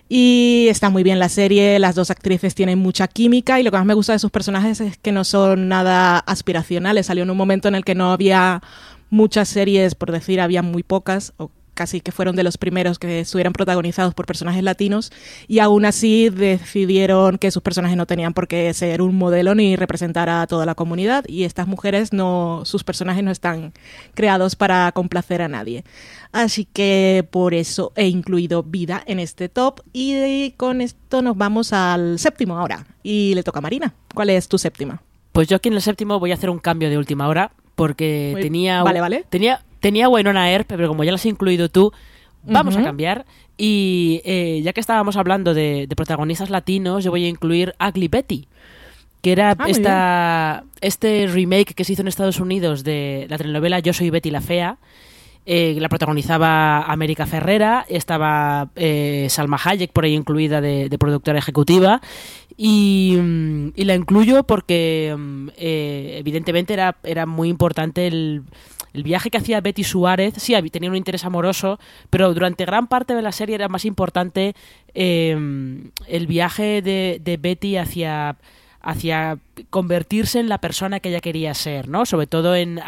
Y 0.08 0.66
está 0.68 0.90
muy 0.90 1.02
bien 1.02 1.18
la 1.18 1.28
serie, 1.28 1.78
las 1.78 1.94
dos 1.94 2.10
actrices 2.10 2.54
tienen 2.54 2.78
mucha 2.78 3.08
química 3.08 3.58
y 3.58 3.62
lo 3.62 3.70
que 3.70 3.78
más 3.78 3.86
me 3.86 3.94
gusta 3.94 4.12
de 4.12 4.18
sus 4.18 4.30
personajes 4.30 4.80
es 4.80 4.98
que 4.98 5.12
no 5.12 5.24
son 5.24 5.68
nada 5.68 6.18
aspiracionales. 6.18 7.06
Salió 7.06 7.24
en 7.24 7.30
un 7.30 7.36
momento 7.36 7.68
en 7.68 7.74
el 7.74 7.84
que 7.84 7.94
no 7.94 8.12
había 8.12 8.62
muchas 9.08 9.48
series, 9.48 9.94
por 9.94 10.12
decir, 10.12 10.40
había 10.40 10.62
muy 10.62 10.82
pocas, 10.82 11.32
casi 11.74 12.00
que 12.00 12.12
fueron 12.12 12.36
de 12.36 12.42
los 12.44 12.56
primeros 12.56 12.98
que 12.98 13.20
estuvieran 13.20 13.52
protagonizados 13.52 14.14
por 14.14 14.26
personajes 14.26 14.62
latinos 14.62 15.12
y 15.48 15.58
aún 15.58 15.84
así 15.84 16.30
decidieron 16.30 17.38
que 17.38 17.50
sus 17.50 17.62
personajes 17.62 17.96
no 17.96 18.06
tenían 18.06 18.32
por 18.34 18.48
qué 18.48 18.72
ser 18.74 19.02
un 19.02 19.16
modelo 19.16 19.54
ni 19.54 19.76
representar 19.76 20.28
a 20.30 20.46
toda 20.46 20.66
la 20.66 20.74
comunidad 20.74 21.24
y 21.28 21.44
estas 21.44 21.66
mujeres 21.66 22.12
no 22.12 22.62
sus 22.64 22.84
personajes 22.84 23.22
no 23.24 23.30
están 23.30 23.72
creados 24.14 24.56
para 24.56 24.90
complacer 24.92 25.42
a 25.42 25.48
nadie. 25.48 25.84
Así 26.32 26.64
que 26.64 27.26
por 27.30 27.54
eso 27.54 27.92
he 27.96 28.08
incluido 28.08 28.62
vida 28.62 29.02
en 29.06 29.20
este 29.20 29.48
top 29.48 29.80
y 29.92 30.52
con 30.52 30.80
esto 30.80 31.22
nos 31.22 31.36
vamos 31.36 31.72
al 31.72 32.18
séptimo 32.18 32.58
ahora 32.58 32.86
y 33.02 33.34
le 33.34 33.42
toca 33.42 33.58
a 33.58 33.62
Marina. 33.62 33.94
¿Cuál 34.14 34.30
es 34.30 34.48
tu 34.48 34.58
séptima? 34.58 35.02
Pues 35.32 35.48
yo 35.48 35.56
aquí 35.56 35.68
en 35.68 35.74
el 35.74 35.82
séptimo 35.82 36.18
voy 36.20 36.30
a 36.30 36.34
hacer 36.34 36.50
un 36.50 36.58
cambio 36.58 36.88
de 36.90 36.98
última 36.98 37.28
hora 37.28 37.50
porque 37.74 38.30
Muy- 38.32 38.42
tenía 38.42 38.82
Vale, 38.84 39.00
vale. 39.00 39.24
tenía 39.28 39.60
tenía 39.84 40.08
Winona 40.08 40.50
Earp, 40.50 40.66
pero 40.66 40.88
como 40.88 41.04
ya 41.04 41.12
las 41.12 41.20
has 41.20 41.26
incluido 41.26 41.68
tú, 41.68 41.92
vamos 42.42 42.74
a 42.74 42.82
cambiar. 42.82 43.26
Y 43.58 44.22
eh, 44.24 44.62
ya 44.64 44.72
que 44.72 44.80
estábamos 44.80 45.18
hablando 45.18 45.52
de, 45.52 45.86
de 45.86 45.94
protagonistas 45.94 46.48
latinos, 46.48 47.04
yo 47.04 47.10
voy 47.10 47.26
a 47.26 47.28
incluir 47.28 47.74
Ugly 47.78 48.08
Betty, 48.08 48.48
que 49.20 49.32
era 49.32 49.54
Ah, 49.58 49.66
esta, 49.68 50.64
este 50.80 51.26
remake 51.26 51.74
que 51.74 51.84
se 51.84 51.92
hizo 51.92 52.00
en 52.00 52.08
Estados 52.08 52.40
Unidos 52.40 52.82
de 52.82 53.26
la 53.28 53.36
telenovela 53.36 53.78
Yo 53.80 53.92
soy 53.92 54.08
Betty 54.08 54.30
la 54.30 54.40
Fea. 54.40 54.78
Eh, 55.44 55.76
la 55.78 55.90
protagonizaba 55.90 56.84
América 56.84 57.26
Ferrera, 57.26 57.84
estaba 57.90 58.70
eh, 58.76 59.26
Salma 59.28 59.60
Hayek 59.62 59.92
por 59.92 60.04
ahí 60.04 60.14
incluida 60.14 60.62
de, 60.62 60.88
de 60.88 60.98
productora 60.98 61.38
ejecutiva 61.38 62.00
y, 62.56 63.18
mm, 63.20 63.72
y 63.76 63.84
la 63.84 63.94
incluyo 63.94 64.44
porque 64.44 65.14
mm, 65.14 65.48
eh, 65.58 66.16
evidentemente 66.20 66.72
era, 66.72 66.96
era 67.02 67.26
muy 67.26 67.50
importante 67.50 68.06
el, 68.06 68.44
el 68.94 69.02
viaje 69.02 69.30
que 69.30 69.38
hacía 69.38 69.60
Betty 69.60 69.84
Suárez. 69.84 70.34
Sí, 70.38 70.54
tenía 70.70 70.88
un 70.88 70.96
interés 70.96 71.24
amoroso, 71.24 71.78
pero 72.08 72.32
durante 72.32 72.64
gran 72.64 72.86
parte 72.86 73.14
de 73.14 73.22
la 73.22 73.32
serie 73.32 73.56
era 73.56 73.68
más 73.68 73.84
importante 73.84 74.54
eh, 74.94 75.36
el 76.06 76.26
viaje 76.26 76.80
de, 76.80 77.38
Betty 77.40 77.76
hacia 77.76 78.38
convertirse 79.70 80.38
en 80.38 80.48
la 80.48 80.58
persona 80.58 81.00
que 81.00 81.08
ella 81.08 81.20
quería 81.20 81.52
ser, 81.54 81.88
¿no? 81.88 82.06
Sobre 82.06 82.26
todo 82.26 82.54
en 82.54 82.80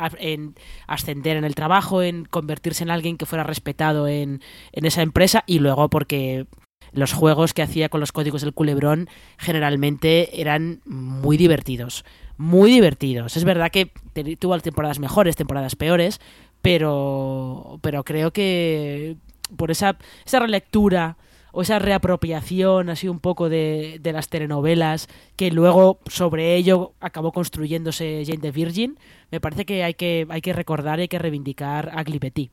ascender 0.87 1.37
en 1.37 1.45
el 1.45 1.55
trabajo, 1.55 2.03
en 2.03 2.25
convertirse 2.25 2.85
en 2.85 2.91
alguien 2.91 3.19
que 3.19 3.27
fuera 3.27 3.45
respetado 3.45 4.07
en, 4.07 4.41
en 4.73 4.85
esa 4.87 5.03
empresa 5.03 5.43
y 5.47 5.59
luego 5.59 5.91
porque 5.91 6.47
los 6.93 7.13
juegos 7.13 7.53
que 7.53 7.63
hacía 7.63 7.89
con 7.89 8.01
los 8.01 8.13
códigos 8.13 8.43
del 8.43 8.55
culebrón 8.55 9.09
generalmente 9.39 10.41
eran 10.41 10.81
muy 10.85 11.37
divertidos. 11.37 12.05
Muy 12.39 12.71
divertidos. 12.71 13.37
Es 13.37 13.45
verdad 13.45 13.71
que 13.71 13.91
tuvo 14.39 14.59
temporadas 14.61 14.99
mejores, 14.99 15.37
temporadas 15.37 15.77
peores, 15.77 16.21
pero, 16.61 17.79
pero 17.83 18.05
creo 18.05 18.33
que 18.33 19.17
por 19.57 19.71
esa, 19.71 19.97
esa 20.25 20.41
relectura 20.41 21.17
o 21.53 21.63
esa 21.63 21.79
reapropiación 21.79 22.91
así 22.91 23.09
un 23.09 23.21
poco 23.21 23.49
de, 23.49 23.99
de 24.03 24.13
las 24.13 24.29
telenovelas 24.29 25.09
que 25.37 25.51
luego 25.51 26.01
sobre 26.07 26.55
ello 26.57 26.93
acabó 27.01 27.33
construyéndose 27.33 28.25
Jane 28.27 28.41
the 28.41 28.51
Virgin, 28.51 28.99
me 29.31 29.41
parece 29.41 29.65
que 29.65 29.83
hay 29.83 29.95
que, 29.95 30.27
hay 30.29 30.43
que 30.43 30.53
recordar 30.53 30.99
y 30.99 31.03
hay 31.03 31.09
que 31.09 31.19
reivindicar 31.19 31.91
a 31.95 32.03
Glibetti. 32.03 32.51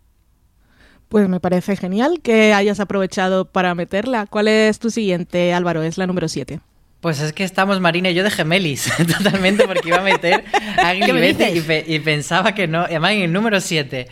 Pues 1.09 1.27
me 1.27 1.41
parece 1.41 1.75
genial 1.75 2.21
que 2.21 2.53
hayas 2.53 2.79
aprovechado 2.79 3.45
para 3.45 3.75
meterla. 3.75 4.25
¿Cuál 4.25 4.47
es 4.47 4.79
tu 4.79 4.89
siguiente, 4.89 5.53
Álvaro? 5.53 5.83
Es 5.83 5.97
la 5.97 6.07
número 6.07 6.27
7. 6.27 6.61
Pues 7.03 7.19
es 7.19 7.33
que 7.33 7.43
estamos 7.43 7.81
Marina 7.81 8.09
y 8.09 8.13
yo 8.13 8.23
de 8.23 8.31
gemelis, 8.31 8.89
totalmente, 9.17 9.67
porque 9.67 9.89
iba 9.89 9.97
a 9.97 10.03
meter 10.03 10.45
a 10.77 10.93
me 11.13 11.29
y, 11.31 11.59
pe- 11.59 11.83
y 11.85 11.99
pensaba 11.99 12.55
que 12.55 12.65
no. 12.65 12.83
y 12.83 12.91
Además, 12.91 13.11
en 13.11 13.21
el 13.23 13.33
número 13.33 13.59
7. 13.59 14.07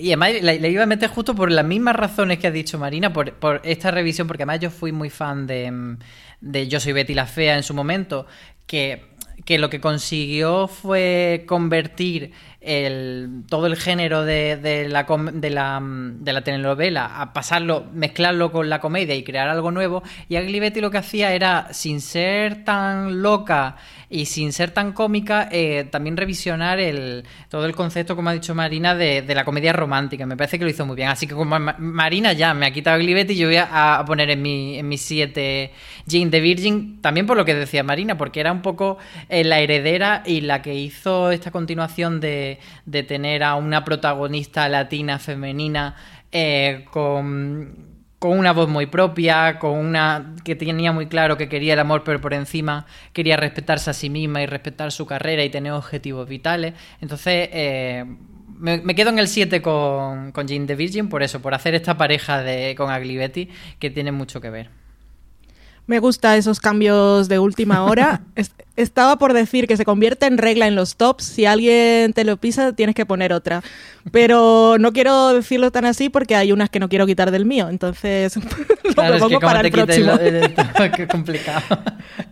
y 0.00 0.08
además 0.08 0.32
le, 0.42 0.68
iba 0.68 0.82
a 0.82 0.86
meter 0.86 1.08
justo 1.10 1.32
por 1.36 1.48
las 1.52 1.64
mismas 1.64 1.94
razones 1.94 2.40
que 2.40 2.48
ha 2.48 2.50
dicho 2.50 2.76
Marina, 2.76 3.12
por, 3.12 3.34
por 3.34 3.60
esta 3.62 3.92
revisión, 3.92 4.26
porque 4.26 4.42
además 4.42 4.58
yo 4.58 4.70
fui 4.72 4.90
muy 4.90 5.10
fan 5.10 5.46
de, 5.46 5.70
mm, 5.70 5.98
de 6.40 6.66
Yo 6.66 6.80
soy 6.80 6.92
Betty 6.92 7.14
la 7.14 7.26
Fea 7.26 7.54
en 7.56 7.62
su 7.62 7.72
momento, 7.72 8.26
que, 8.66 9.04
que 9.44 9.60
lo 9.60 9.70
que 9.70 9.80
consiguió 9.80 10.66
fue 10.66 11.44
convertir 11.46 12.32
el, 12.60 13.44
todo 13.48 13.66
el 13.66 13.76
género 13.76 14.24
de, 14.24 14.56
de 14.56 14.88
la, 14.88 15.04
de, 15.32 15.50
la, 15.50 15.80
de 15.82 16.32
la 16.32 16.40
telenovela 16.42 17.20
a 17.20 17.32
pasarlo, 17.32 17.86
mezclarlo 17.92 18.52
con 18.52 18.68
la 18.68 18.80
comedia 18.80 19.14
y 19.14 19.22
crear 19.22 19.48
algo 19.48 19.70
nuevo. 19.70 20.02
Y 20.28 20.36
Ugly 20.36 20.60
Betty 20.60 20.80
lo 20.80 20.90
que 20.90 20.98
hacía 20.98 21.32
era, 21.32 21.68
sin 21.72 22.00
ser 22.00 22.64
tan 22.64 23.22
loca 23.22 23.76
y 24.12 24.26
sin 24.26 24.52
ser 24.52 24.72
tan 24.72 24.92
cómica, 24.92 25.48
eh, 25.52 25.86
también 25.90 26.16
revisionar 26.16 26.80
el, 26.80 27.24
todo 27.48 27.64
el 27.64 27.76
concepto, 27.76 28.16
como 28.16 28.30
ha 28.30 28.32
dicho 28.32 28.54
Marina, 28.56 28.94
de, 28.94 29.22
de 29.22 29.34
la 29.34 29.44
comedia 29.44 29.72
romántica. 29.72 30.26
Me 30.26 30.36
parece 30.36 30.58
que 30.58 30.64
lo 30.64 30.70
hizo 30.70 30.84
muy 30.84 30.96
bien. 30.96 31.08
Así 31.08 31.26
que 31.28 31.34
como 31.34 31.58
Ma- 31.58 31.76
Marina 31.78 32.32
ya 32.32 32.52
me 32.52 32.66
ha 32.66 32.72
quitado 32.72 32.98
Ugly 32.98 33.14
Betty, 33.14 33.36
yo 33.36 33.46
voy 33.46 33.56
a, 33.56 34.02
poner 34.06 34.30
en 34.30 34.42
mi, 34.42 34.78
en 34.78 34.88
mi 34.88 34.98
siete 34.98 35.72
Jane 36.08 36.30
the 36.30 36.40
Virgin, 36.40 37.00
también 37.00 37.26
por 37.26 37.36
lo 37.36 37.44
que 37.44 37.54
decía 37.54 37.84
Marina, 37.84 38.18
porque 38.18 38.40
era 38.40 38.50
un 38.50 38.62
poco 38.62 38.98
eh, 39.28 39.44
la 39.44 39.60
heredera 39.60 40.22
y 40.26 40.40
la 40.40 40.60
que 40.60 40.74
hizo 40.74 41.30
esta 41.30 41.52
continuación 41.52 42.20
de, 42.20 42.49
de 42.86 43.02
tener 43.02 43.42
a 43.42 43.54
una 43.54 43.84
protagonista 43.84 44.68
latina 44.68 45.18
femenina 45.18 45.94
eh, 46.32 46.84
con 46.90 47.90
con 48.20 48.38
una 48.38 48.52
voz 48.52 48.68
muy 48.68 48.84
propia, 48.84 49.58
con 49.58 49.78
una 49.78 50.34
que 50.44 50.54
tenía 50.54 50.92
muy 50.92 51.06
claro 51.06 51.38
que 51.38 51.48
quería 51.48 51.72
el 51.72 51.78
amor, 51.78 52.04
pero 52.04 52.20
por 52.20 52.34
encima 52.34 52.84
quería 53.14 53.38
respetarse 53.38 53.88
a 53.88 53.94
sí 53.94 54.10
misma 54.10 54.42
y 54.42 54.46
respetar 54.46 54.92
su 54.92 55.06
carrera 55.06 55.42
y 55.42 55.48
tener 55.48 55.72
objetivos 55.72 56.28
vitales. 56.28 56.74
Entonces, 57.00 57.48
eh, 57.50 58.04
me, 58.58 58.76
me 58.82 58.94
quedo 58.94 59.08
en 59.08 59.18
el 59.18 59.26
7 59.26 59.62
con, 59.62 60.32
con 60.32 60.46
Jane 60.46 60.66
the 60.66 60.74
Virgin 60.74 61.08
por 61.08 61.22
eso, 61.22 61.40
por 61.40 61.54
hacer 61.54 61.74
esta 61.74 61.96
pareja 61.96 62.42
de, 62.42 62.74
con 62.76 62.90
Aglibetti 62.90 63.48
que 63.78 63.88
tiene 63.88 64.12
mucho 64.12 64.42
que 64.42 64.50
ver. 64.50 64.68
Me 65.86 65.98
gusta 65.98 66.36
esos 66.36 66.60
cambios 66.60 67.26
de 67.28 67.38
última 67.38 67.84
hora. 67.84 68.20
Es- 68.80 68.90
Estaba 68.90 69.16
por 69.18 69.32
decir 69.32 69.66
que 69.66 69.76
se 69.76 69.84
convierte 69.84 70.26
en 70.26 70.36
regla 70.36 70.66
en 70.66 70.74
los 70.74 70.96
tops. 70.96 71.24
Si 71.24 71.46
alguien 71.46 72.12
te 72.12 72.24
lo 72.24 72.36
pisa, 72.36 72.72
tienes 72.72 72.94
que 72.94 73.06
poner 73.06 73.32
otra. 73.32 73.62
Pero 74.10 74.76
no 74.80 74.92
quiero 74.92 75.34
decirlo 75.34 75.70
tan 75.70 75.84
así 75.84 76.08
porque 76.08 76.34
hay 76.34 76.52
unas 76.52 76.70
que 76.70 76.80
no 76.80 76.88
quiero 76.88 77.06
quitar 77.06 77.30
del 77.30 77.44
mío. 77.46 77.68
Entonces, 77.70 78.36
lo 78.84 78.94
Claro, 78.94 79.14
es 79.14 79.22
que 79.22 79.28
propongo 79.28 79.40
para 79.40 79.60
el 79.60 79.70
próximo. 79.70 80.16
de- 80.16 80.52
qué 80.96 81.06
complicado. 81.06 81.62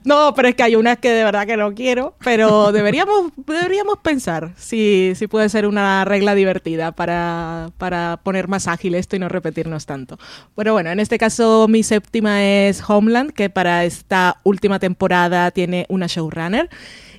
No, 0.04 0.32
pero 0.34 0.48
es 0.48 0.54
que 0.54 0.62
hay 0.62 0.74
unas 0.74 0.98
que 0.98 1.10
de 1.10 1.22
verdad 1.22 1.46
que 1.46 1.56
no 1.58 1.74
quiero, 1.74 2.14
pero 2.24 2.72
deberíamos, 2.72 3.30
deberíamos 3.46 3.98
pensar 3.98 4.52
si, 4.56 5.12
si 5.14 5.26
puede 5.26 5.50
ser 5.50 5.66
una 5.66 6.04
regla 6.06 6.34
divertida 6.34 6.92
para, 6.92 7.70
para 7.76 8.18
poner 8.22 8.48
más 8.48 8.68
ágil 8.68 8.94
esto 8.94 9.16
y 9.16 9.18
no 9.18 9.28
repetirnos 9.28 9.84
tanto. 9.84 10.18
Pero 10.56 10.72
bueno, 10.72 10.90
en 10.90 10.98
este 11.00 11.18
caso 11.18 11.66
mi 11.68 11.82
séptima 11.82 12.42
es 12.42 12.82
Homeland, 12.88 13.32
que 13.32 13.50
para 13.50 13.84
esta 13.84 14.38
última 14.44 14.78
temporada 14.78 15.50
tiene 15.50 15.84
una 15.90 16.06
showrunner. 16.06 16.37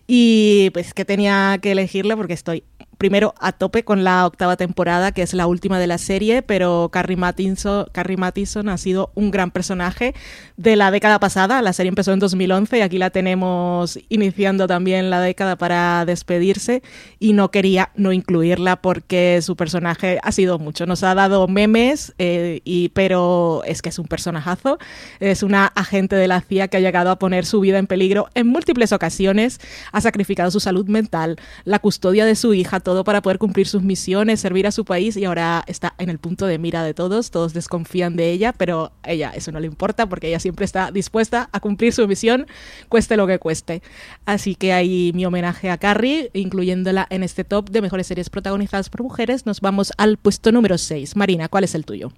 Y 0.08 0.72
pues 0.74 0.94
que 0.94 1.06
tenía 1.06 1.60
que 1.62 1.72
elegirla 1.72 2.16
porque 2.16 2.34
estoy 2.34 2.64
primero 3.00 3.34
a 3.40 3.54
tope 3.54 3.84
con 3.84 4.04
la 4.04 4.28
octava 4.28 4.58
temporada, 4.58 5.14
que 5.14 5.24
es 5.24 5.34
la 5.34 5.48
última 5.48 5.80
de 5.80 5.88
la 5.88 5.98
serie, 5.98 6.42
pero 6.44 6.90
Carrie 6.92 7.18
Mathison, 7.18 7.88
Carrie 7.92 8.18
ha 8.20 8.78
sido 8.78 9.12
un 9.16 9.32
gran 9.32 9.52
personaje 9.52 10.14
de 10.58 10.76
la 10.76 10.92
década 10.92 11.20
pasada. 11.20 11.62
La 11.62 11.74
serie 11.74 11.88
empezó 11.88 12.12
en 12.12 12.20
2011 12.20 12.78
y 12.78 12.82
aquí 12.82 12.98
la 12.98 13.10
tenemos 13.10 13.98
iniciando 14.10 14.68
también 14.68 15.10
la 15.10 15.22
década 15.22 15.56
para 15.56 16.04
despedirse 16.06 16.84
y 17.20 17.34
no 17.34 17.50
quería 17.52 17.90
no 17.96 18.12
incluirla 18.12 18.82
porque 18.82 19.40
su 19.42 19.56
personaje 19.56 20.20
ha 20.22 20.32
sido 20.34 20.60
mucho. 20.60 20.86
Nos 20.86 21.04
ha 21.04 21.16
dado 21.16 21.48
memes, 21.48 22.14
eh, 22.20 22.60
y, 22.66 22.90
pero 22.90 23.64
es 23.66 23.82
que 23.82 23.90
es 23.90 23.98
un 23.98 24.08
personajazo. 24.08 24.78
Es 25.22 25.42
una 25.42 25.68
agente 25.68 26.18
de 26.18 26.28
la 26.28 26.42
CIA 26.42 26.68
que 26.68 26.78
ha 26.78 26.82
llegado 26.82 27.12
a 27.12 27.20
poner 27.20 27.46
su 27.46 27.62
vida 27.62 27.78
en 27.78 27.88
peligro 27.88 28.28
en 28.36 28.48
múltiples 28.48 28.92
ocasiones, 28.92 29.60
ha 29.94 30.02
sacrificado 30.02 30.52
su 30.52 30.60
salud 30.60 30.88
mental, 30.88 31.38
la 31.64 31.80
custodia 31.80 32.26
de 32.26 32.36
su 32.36 32.54
hija, 32.54 32.82
todo 32.90 33.04
para 33.04 33.22
poder 33.22 33.38
cumplir 33.38 33.68
sus 33.68 33.84
misiones, 33.84 34.40
servir 34.40 34.66
a 34.66 34.72
su 34.72 34.84
país 34.84 35.16
y 35.16 35.24
ahora 35.24 35.64
está 35.68 35.94
en 36.00 36.10
el 36.10 36.18
punto 36.18 36.48
de 36.48 36.58
mira 36.58 36.84
de 36.84 36.96
todos. 36.96 37.30
Todos 37.30 37.54
desconfían 37.54 38.16
de 38.16 38.32
ella, 38.32 38.52
pero 38.52 38.94
a 39.04 39.12
ella 39.12 39.32
eso 39.36 39.52
no 39.52 39.60
le 39.60 39.68
importa 39.68 40.10
porque 40.10 40.30
ella 40.30 40.40
siempre 40.40 40.66
está 40.66 40.90
dispuesta 40.90 41.50
a 41.52 41.60
cumplir 41.60 41.94
su 41.94 42.08
misión, 42.08 42.48
cueste 42.88 43.16
lo 43.16 43.28
que 43.28 43.38
cueste. 43.38 43.84
Así 44.26 44.56
que 44.56 44.74
ahí 44.74 45.12
mi 45.14 45.24
homenaje 45.24 45.70
a 45.70 45.78
Carrie, 45.78 46.32
incluyéndola 46.34 47.06
en 47.12 47.22
este 47.22 47.44
top 47.44 47.70
de 47.70 47.84
mejores 47.84 48.08
series 48.08 48.32
protagonizadas 48.32 48.90
por 48.90 49.04
mujeres. 49.04 49.46
Nos 49.46 49.62
vamos 49.62 49.94
al 50.00 50.18
puesto 50.18 50.52
número 50.52 50.80
6. 50.80 51.16
Marina, 51.16 51.48
¿cuál 51.48 51.66
es 51.66 51.76
el 51.76 51.86
tuyo? 51.86 52.12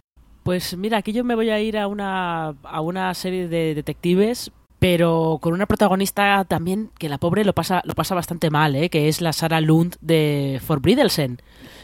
Pues 0.43 0.77
mira, 0.77 0.99
aquí 0.99 1.12
yo 1.12 1.25
me 1.25 1.36
voy 1.36 1.49
a 1.49 1.60
ir 1.60 1.77
a 1.77 1.88
una, 1.88 2.55
a 2.63 2.79
una 2.79 3.13
serie 3.13 3.49
de 3.49 3.75
detectives, 3.75 4.51
pero 4.82 5.38
con 5.39 5.54
una 5.54 5.67
protagonista 5.67 6.44
también 6.46 6.89
que 6.98 7.08
la 7.08 7.20
pobre 7.20 7.46
lo 7.46 7.54
pasa, 7.54 7.84
lo 7.86 7.94
pasa 7.94 8.15
bastante 8.15 8.50
mal, 8.50 8.76
¿eh? 8.76 8.89
que 8.89 9.08
es 9.10 9.22
la 9.22 9.32
Sarah 9.32 9.62
Lund 9.62 9.96
de 10.02 10.60
For 10.65 10.80
Bridelsen, 10.82 11.39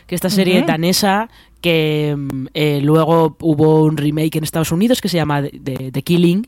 que 0.08 0.16
esta 0.16 0.32
serie 0.32 0.56
danesa 0.66 1.30
que 1.62 2.16
mm, 2.18 2.48
eh, 2.56 2.80
luego 2.82 3.38
hubo 3.42 3.84
un 3.84 3.98
remake 3.98 4.38
en 4.40 4.44
Estados 4.44 4.72
Unidos 4.72 5.00
que 5.00 5.10
se 5.10 5.18
llama 5.18 5.44
The, 5.44 5.60
The- 5.64 5.92
The 5.92 6.02
Killing, 6.02 6.48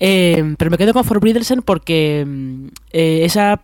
Eh, 0.00 0.54
pero 0.58 0.72
me 0.72 0.76
quedo 0.76 0.92
con 0.92 1.04
For 1.04 1.20
Bridelsen 1.20 1.62
porque 1.62 2.24
mm, 2.26 2.66
eh, 2.90 3.20
esa, 3.24 3.62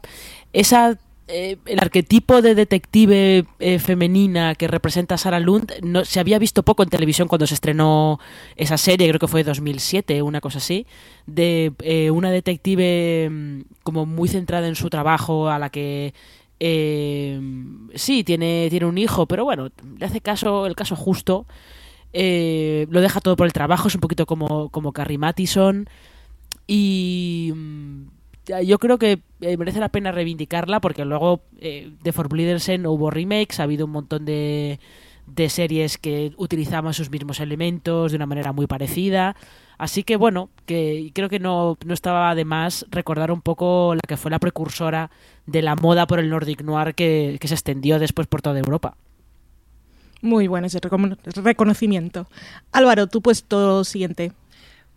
esa 0.52 0.96
eh, 1.34 1.56
el 1.64 1.78
arquetipo 1.80 2.42
de 2.42 2.54
detective 2.54 3.46
eh, 3.58 3.78
femenina 3.78 4.54
que 4.54 4.68
representa 4.68 5.16
Sarah 5.16 5.40
Lund 5.40 5.72
no, 5.82 6.04
se 6.04 6.20
había 6.20 6.38
visto 6.38 6.62
poco 6.62 6.82
en 6.82 6.90
televisión 6.90 7.26
cuando 7.26 7.46
se 7.46 7.54
estrenó 7.54 8.20
esa 8.54 8.76
serie, 8.76 9.08
creo 9.08 9.18
que 9.18 9.28
fue 9.28 9.42
2007, 9.42 10.20
una 10.20 10.42
cosa 10.42 10.58
así, 10.58 10.86
de 11.26 11.72
eh, 11.80 12.10
una 12.10 12.30
detective 12.30 13.30
mm, 13.30 13.60
como 13.82 14.04
muy 14.04 14.28
centrada 14.28 14.68
en 14.68 14.76
su 14.76 14.90
trabajo, 14.90 15.48
a 15.48 15.58
la 15.58 15.70
que 15.70 16.12
eh, 16.60 17.40
sí, 17.94 18.24
tiene, 18.24 18.68
tiene 18.68 18.84
un 18.84 18.98
hijo, 18.98 19.26
pero 19.26 19.44
bueno, 19.44 19.70
le 19.98 20.04
hace 20.04 20.20
caso, 20.20 20.66
el 20.66 20.76
caso 20.76 20.96
justo, 20.96 21.46
lo 22.12 23.00
deja 23.00 23.20
todo 23.22 23.36
por 23.36 23.46
el 23.46 23.54
trabajo, 23.54 23.88
es 23.88 23.94
un 23.94 24.02
poquito 24.02 24.26
como, 24.26 24.68
como 24.68 24.92
Carrie 24.92 25.16
Mathison 25.16 25.88
y 26.66 27.52
mm, 27.54 28.02
yo 28.60 28.78
creo 28.78 28.98
que 28.98 29.20
eh, 29.40 29.56
merece 29.56 29.80
la 29.80 29.88
pena 29.88 30.12
reivindicarla 30.12 30.80
porque 30.80 31.04
luego 31.04 31.40
eh, 31.60 31.92
de 32.02 32.12
For 32.12 32.28
Bleedersen 32.28 32.86
hubo 32.86 33.10
remakes, 33.10 33.60
ha 33.60 33.62
habido 33.62 33.86
un 33.86 33.92
montón 33.92 34.24
de, 34.24 34.78
de 35.26 35.48
series 35.48 35.96
que 35.96 36.32
utilizaban 36.36 36.92
sus 36.92 37.10
mismos 37.10 37.40
elementos 37.40 38.12
de 38.12 38.16
una 38.16 38.26
manera 38.26 38.52
muy 38.52 38.66
parecida. 38.66 39.36
Así 39.78 40.04
que 40.04 40.16
bueno, 40.16 40.50
que 40.66 41.10
creo 41.14 41.28
que 41.28 41.40
no, 41.40 41.76
no 41.84 41.94
estaba 41.94 42.34
de 42.34 42.44
más 42.44 42.86
recordar 42.90 43.32
un 43.32 43.40
poco 43.40 43.94
la 43.94 44.02
que 44.06 44.16
fue 44.16 44.30
la 44.30 44.38
precursora 44.38 45.10
de 45.46 45.62
la 45.62 45.74
moda 45.74 46.06
por 46.06 46.20
el 46.20 46.28
Nordic 46.30 46.62
Noir 46.62 46.94
que, 46.94 47.38
que 47.40 47.48
se 47.48 47.54
extendió 47.54 47.98
después 47.98 48.28
por 48.28 48.42
toda 48.42 48.58
Europa. 48.58 48.96
Muy 50.20 50.46
bueno 50.46 50.68
ese 50.68 50.80
recono- 50.80 51.18
reconocimiento. 51.24 52.28
Álvaro, 52.70 53.08
tu 53.08 53.22
puesto 53.22 53.82
siguiente. 53.82 54.30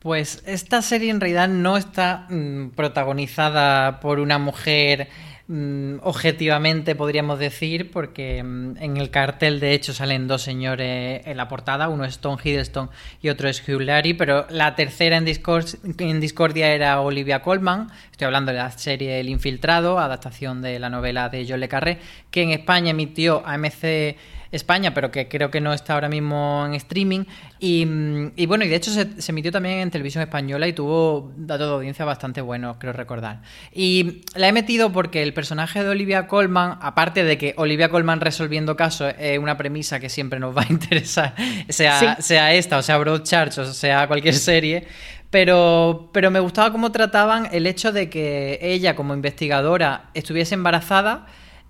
Pues 0.05 0.43
esta 0.45 0.83
serie 0.83 1.09
en 1.09 1.19
realidad 1.19 1.47
no 1.47 1.77
está 1.77 2.27
mm, 2.29 2.75
protagonizada 2.75 3.99
por 4.01 4.19
una 4.19 4.37
mujer 4.37 5.07
mm, 5.47 5.95
objetivamente, 6.03 6.93
podríamos 6.93 7.39
decir, 7.39 7.89
porque 7.89 8.43
mm, 8.43 8.77
en 8.77 8.97
el 8.97 9.09
cartel 9.09 9.59
de 9.59 9.73
hecho 9.73 9.93
salen 9.93 10.27
dos 10.27 10.43
señores 10.43 11.25
en 11.25 11.37
la 11.37 11.47
portada, 11.47 11.89
uno 11.89 12.05
es 12.05 12.19
Tom 12.19 12.37
Hiddleston 12.37 12.91
y 13.19 13.29
otro 13.29 13.49
es 13.49 13.67
Hugh 13.67 13.81
Laurie, 13.81 14.13
pero 14.13 14.45
la 14.51 14.75
tercera 14.75 15.17
en 15.17 15.25
Discordia 15.25 16.71
era 16.71 17.01
Olivia 17.01 17.41
Colman, 17.41 17.87
estoy 18.11 18.25
hablando 18.25 18.51
de 18.51 18.59
la 18.59 18.69
serie 18.69 19.19
El 19.19 19.29
Infiltrado, 19.29 19.97
adaptación 19.97 20.61
de 20.61 20.77
la 20.77 20.91
novela 20.91 21.29
de 21.29 21.47
John 21.49 21.59
Le 21.59 21.67
Carré, 21.67 21.97
que 22.29 22.43
en 22.43 22.51
España 22.51 22.91
emitió 22.91 23.41
AMC 23.43 24.17
España, 24.55 24.93
pero 24.93 25.11
que 25.11 25.27
creo 25.27 25.51
que 25.51 25.61
no 25.61 25.73
está 25.73 25.93
ahora 25.93 26.09
mismo 26.09 26.63
en 26.65 26.73
streaming. 26.75 27.25
Y, 27.59 27.85
mm, 27.85 28.31
y 28.35 28.45
bueno, 28.45 28.65
y 28.65 28.67
de 28.69 28.75
hecho 28.75 28.91
se, 28.91 29.21
se 29.21 29.31
emitió 29.31 29.51
también 29.51 29.79
en 29.79 29.91
televisión 29.91 30.21
española 30.23 30.67
y 30.67 30.73
tuvo 30.73 31.31
datos 31.37 31.67
de 31.67 31.73
audiencia 31.75 32.05
bastante 32.05 32.41
buenos, 32.41 32.77
creo 32.79 32.93
recordar. 32.93 33.41
Y 33.73 34.21
la 34.35 34.47
he 34.47 34.51
metido 34.53 34.91
porque 34.91 35.23
el 35.23 35.33
personaje 35.33 35.83
de 35.83 35.89
Olivia 35.89 36.27
Colman, 36.27 36.77
aparte 36.81 37.23
de 37.23 37.37
que 37.37 37.53
Olivia 37.57 37.89
Colman 37.89 38.21
resolviendo 38.21 38.75
casos 38.75 39.13
es 39.19 39.37
una 39.39 39.57
premisa 39.57 39.99
que 39.99 40.09
siempre 40.09 40.39
nos 40.39 40.55
va 40.55 40.63
a 40.63 40.67
interesar, 40.71 41.35
sea, 41.69 41.99
Sí. 41.99 42.23
sea 42.23 42.53
esta, 42.53 42.77
o 42.77 42.81
sea 42.81 42.97
Broadchurch, 42.97 43.57
o 43.59 43.65
sea 43.73 44.07
cualquier 44.07 44.33
serie. 44.35 44.87
Pero, 45.31 46.09
pero 46.13 46.31
me 46.31 46.39
gustaba 46.39 46.71
cómo 46.71 46.91
trataban 46.91 47.49
el 47.51 47.67
hecho 47.67 47.91
de 47.91 48.09
que 48.09 48.57
ella, 48.61 48.95
como 48.95 49.13
investigadora, 49.13 50.05
estuviese 50.13 50.53
embarazada 50.55 51.25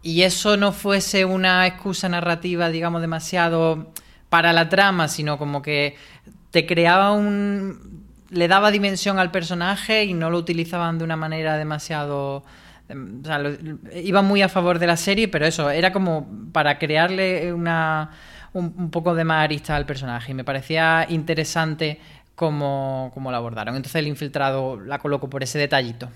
y 0.05 0.21
eso 0.21 0.55
no 0.55 0.71
fuese 0.71 1.25
una 1.25 1.65
excusa 1.65 2.07
narrativa, 2.07 2.69
digamos, 2.69 3.01
demasiado 3.01 3.91
para 4.29 4.53
la 4.53 4.69
trama, 4.69 5.07
sino 5.07 5.39
como 5.39 5.63
que 5.63 5.95
te 6.51 6.67
creaba 6.67 7.11
un... 7.11 8.05
le 8.29 8.47
daba 8.47 8.69
dimensión 8.69 9.17
al 9.17 9.31
personaje 9.31 10.03
y 10.03 10.13
no 10.13 10.29
lo 10.29 10.37
utilizaban 10.37 10.99
de 10.99 11.05
una 11.05 11.15
manera 11.15 11.57
demasiado... 11.57 12.43
em, 12.87 13.23
O 13.23 13.25
sea, 13.25 13.41
iba 13.95 14.21
muy 14.21 14.43
a 14.43 14.47
favor 14.47 14.77
de 14.77 14.85
la 14.85 14.95
serie, 14.95 15.27
pero 15.27 15.47
eso, 15.47 15.71
era 15.71 15.91
como 15.91 16.29
para 16.51 16.77
crearle 16.77 17.51
una, 17.51 18.11
un, 18.53 18.91
poco 18.91 19.15
de 19.15 19.23
más 19.23 19.43
arista 19.43 19.75
al 19.75 19.87
personaje. 19.87 20.33
Y 20.33 20.35
me 20.35 20.43
parecía 20.43 21.07
interesante 21.09 21.99
cómo, 22.35 23.09
cómo 23.15 23.31
lo 23.31 23.37
abordaron. 23.37 23.75
Entonces 23.75 23.95
el 23.95 24.07
infiltrado 24.07 24.79
la 24.79 24.99
coloco 24.99 25.31
por 25.31 25.41
ese 25.41 25.57
detallito. 25.57 26.09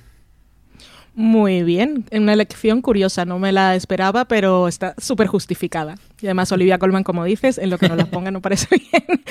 Muy 1.21 1.63
bien, 1.63 2.05
una 2.13 2.32
elección 2.32 2.82
curiosa, 2.82 3.25
no 3.25 3.39
me 3.39 3.51
la 3.51 3.75
esperaba, 3.75 4.23
pero 4.23 4.69
está 4.69 4.95
súper 4.97 5.27
justificada. 5.27 5.95
Y 6.21 6.27
además 6.27 6.49
Olivia 6.53 6.77
Colman, 6.77 7.03
como 7.03 7.25
dices, 7.25 7.58
en 7.58 7.69
lo 7.69 7.77
que 7.77 7.89
nos 7.89 7.97
la 7.97 8.05
ponga 8.05 8.32
no 8.32 8.41
parece 8.41 8.67
bien. 8.77 9.21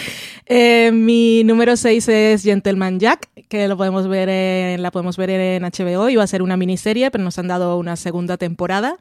Eh, 0.44 0.92
mi 0.92 1.44
número 1.44 1.79
6 1.79 2.07
es 2.09 2.42
Gentleman 2.42 3.01
Jack, 3.01 3.31
que 3.48 3.68
lo 3.68 3.79
podemos 3.79 4.07
ver 4.07 4.29
en, 4.29 4.83
la 4.83 4.90
podemos 4.90 5.16
ver 5.16 5.31
en 5.31 5.62
HBO, 5.62 6.11
iba 6.11 6.22
a 6.22 6.27
ser 6.27 6.42
una 6.42 6.59
miniserie, 6.59 7.11
pero 7.11 7.24
nos 7.24 7.38
han 7.38 7.48
dado 7.48 7.79
una 7.79 7.96
segunda 7.96 8.37
temporada. 8.37 8.98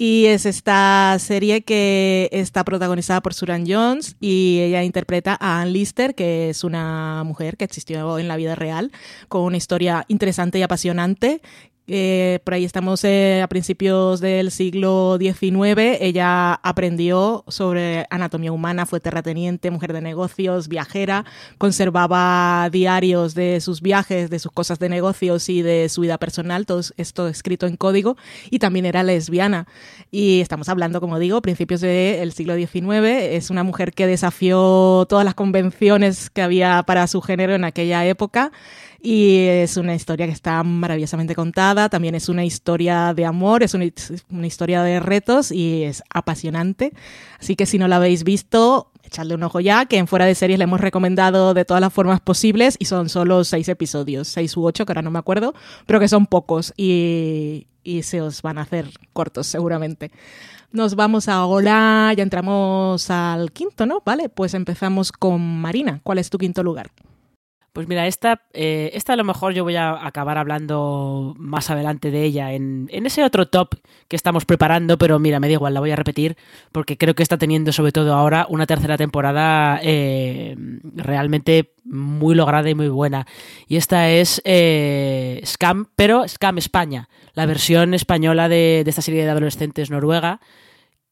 Y 0.00 0.26
es 0.26 0.46
esta 0.46 1.16
serie 1.18 1.62
que 1.62 2.28
está 2.30 2.62
protagonizada 2.62 3.20
por 3.20 3.34
Suran 3.34 3.64
Jones 3.66 4.16
y 4.20 4.60
ella 4.60 4.84
interpreta 4.84 5.36
a 5.40 5.60
Ann 5.60 5.72
Lister, 5.72 6.14
que 6.14 6.50
es 6.50 6.62
una 6.62 7.24
mujer 7.24 7.56
que 7.56 7.64
existió 7.64 8.18
en 8.20 8.28
la 8.28 8.36
vida 8.36 8.54
real, 8.54 8.92
con 9.28 9.42
una 9.42 9.56
historia 9.56 10.04
interesante 10.06 10.58
y 10.60 10.62
apasionante. 10.62 11.40
Eh, 11.90 12.40
por 12.44 12.52
ahí 12.52 12.66
estamos 12.66 13.02
eh, 13.04 13.40
a 13.42 13.48
principios 13.48 14.20
del 14.20 14.50
siglo 14.50 15.16
XIX. 15.18 15.96
Ella 16.00 16.52
aprendió 16.52 17.44
sobre 17.48 18.06
anatomía 18.10 18.52
humana, 18.52 18.84
fue 18.84 19.00
terrateniente, 19.00 19.70
mujer 19.70 19.94
de 19.94 20.02
negocios, 20.02 20.68
viajera, 20.68 21.24
conservaba 21.56 22.68
diarios 22.70 23.34
de 23.34 23.62
sus 23.62 23.80
viajes, 23.80 24.28
de 24.28 24.38
sus 24.38 24.52
cosas 24.52 24.78
de 24.78 24.90
negocios 24.90 25.48
y 25.48 25.62
de 25.62 25.88
su 25.88 26.02
vida 26.02 26.18
personal, 26.18 26.66
todo 26.66 26.82
esto 26.98 27.26
escrito 27.26 27.66
en 27.66 27.78
código, 27.78 28.18
y 28.50 28.58
también 28.58 28.84
era 28.84 29.02
lesbiana. 29.02 29.66
Y 30.10 30.40
estamos 30.42 30.68
hablando, 30.68 31.00
como 31.00 31.18
digo, 31.18 31.40
principios 31.40 31.80
del 31.80 32.32
siglo 32.32 32.54
XIX. 32.54 33.06
Es 33.32 33.48
una 33.48 33.62
mujer 33.62 33.94
que 33.94 34.06
desafió 34.06 35.06
todas 35.08 35.24
las 35.24 35.34
convenciones 35.34 36.28
que 36.28 36.42
había 36.42 36.82
para 36.82 37.06
su 37.06 37.22
género 37.22 37.54
en 37.54 37.64
aquella 37.64 38.04
época. 38.04 38.52
Y 39.00 39.38
es 39.46 39.76
una 39.76 39.94
historia 39.94 40.26
que 40.26 40.32
está 40.32 40.62
maravillosamente 40.64 41.36
contada, 41.36 41.88
también 41.88 42.16
es 42.16 42.28
una 42.28 42.44
historia 42.44 43.14
de 43.14 43.24
amor, 43.24 43.62
es 43.62 43.74
una, 43.74 43.84
una, 44.30 44.46
historia 44.46 44.82
de 44.82 44.98
retos 44.98 45.52
y 45.52 45.84
es 45.84 46.02
apasionante. 46.10 46.92
Así 47.38 47.54
que 47.54 47.64
si 47.64 47.78
no 47.78 47.86
la 47.86 47.96
habéis 47.96 48.24
visto, 48.24 48.90
echadle 49.04 49.36
un 49.36 49.42
ojo 49.44 49.60
ya, 49.60 49.86
que 49.86 49.98
en 49.98 50.08
Fuera 50.08 50.24
de 50.24 50.34
Series 50.34 50.58
le 50.58 50.64
hemos 50.64 50.80
recomendado 50.80 51.54
de 51.54 51.64
todas 51.64 51.80
las 51.80 51.92
formas 51.92 52.20
posibles 52.20 52.76
y 52.80 52.86
son 52.86 53.08
solo 53.08 53.44
seis 53.44 53.68
episodios, 53.68 54.26
seis 54.26 54.56
u 54.56 54.64
ocho, 54.64 54.84
que 54.84 54.92
ahora 54.92 55.02
no 55.02 55.12
me 55.12 55.20
acuerdo, 55.20 55.54
pero 55.86 56.00
que 56.00 56.08
son 56.08 56.26
pocos 56.26 56.74
y, 56.76 57.68
y 57.84 58.02
se 58.02 58.20
os 58.20 58.42
van 58.42 58.58
a 58.58 58.62
hacer 58.62 58.90
cortos 59.12 59.46
seguramente. 59.46 60.10
Nos 60.72 60.96
vamos 60.96 61.28
ahora, 61.28 62.12
ya 62.14 62.22
entramos 62.22 63.10
al 63.10 63.52
quinto, 63.52 63.86
¿no? 63.86 64.02
Vale, 64.04 64.28
pues 64.28 64.54
empezamos 64.54 65.12
con 65.12 65.40
Marina. 65.60 66.00
¿Cuál 66.02 66.18
es 66.18 66.28
tu 66.30 66.36
quinto 66.36 66.62
lugar? 66.62 66.90
Pues 67.78 67.86
mira, 67.86 68.08
esta, 68.08 68.42
eh, 68.54 68.90
esta 68.94 69.12
a 69.12 69.16
lo 69.16 69.22
mejor 69.22 69.54
yo 69.54 69.62
voy 69.62 69.76
a 69.76 70.04
acabar 70.04 70.36
hablando 70.36 71.36
más 71.38 71.70
adelante 71.70 72.10
de 72.10 72.24
ella 72.24 72.52
en, 72.52 72.88
en, 72.90 73.06
ese 73.06 73.22
otro 73.22 73.46
top 73.46 73.76
que 74.08 74.16
estamos 74.16 74.44
preparando, 74.44 74.98
pero 74.98 75.20
mira, 75.20 75.38
me 75.38 75.46
da 75.46 75.52
igual, 75.52 75.74
la 75.74 75.78
voy 75.78 75.92
a 75.92 75.94
repetir 75.94 76.36
porque 76.72 76.98
creo 76.98 77.14
que 77.14 77.22
está 77.22 77.38
teniendo 77.38 77.70
sobre 77.70 77.92
todo 77.92 78.16
ahora 78.16 78.48
una 78.50 78.66
tercera 78.66 78.96
temporada 78.96 79.78
eh, 79.80 80.56
realmente 80.96 81.70
muy 81.84 82.34
lograda 82.34 82.68
y 82.68 82.74
muy 82.74 82.88
buena. 82.88 83.28
Y 83.68 83.76
esta 83.76 84.10
es 84.10 84.42
eh, 84.44 85.40
Scam, 85.46 85.86
pero 85.94 86.26
Scam 86.26 86.58
España, 86.58 87.08
la 87.34 87.46
versión 87.46 87.94
española 87.94 88.48
de, 88.48 88.82
de 88.82 88.90
esta 88.90 89.02
serie 89.02 89.22
de 89.22 89.30
adolescentes 89.30 89.88
noruega 89.88 90.40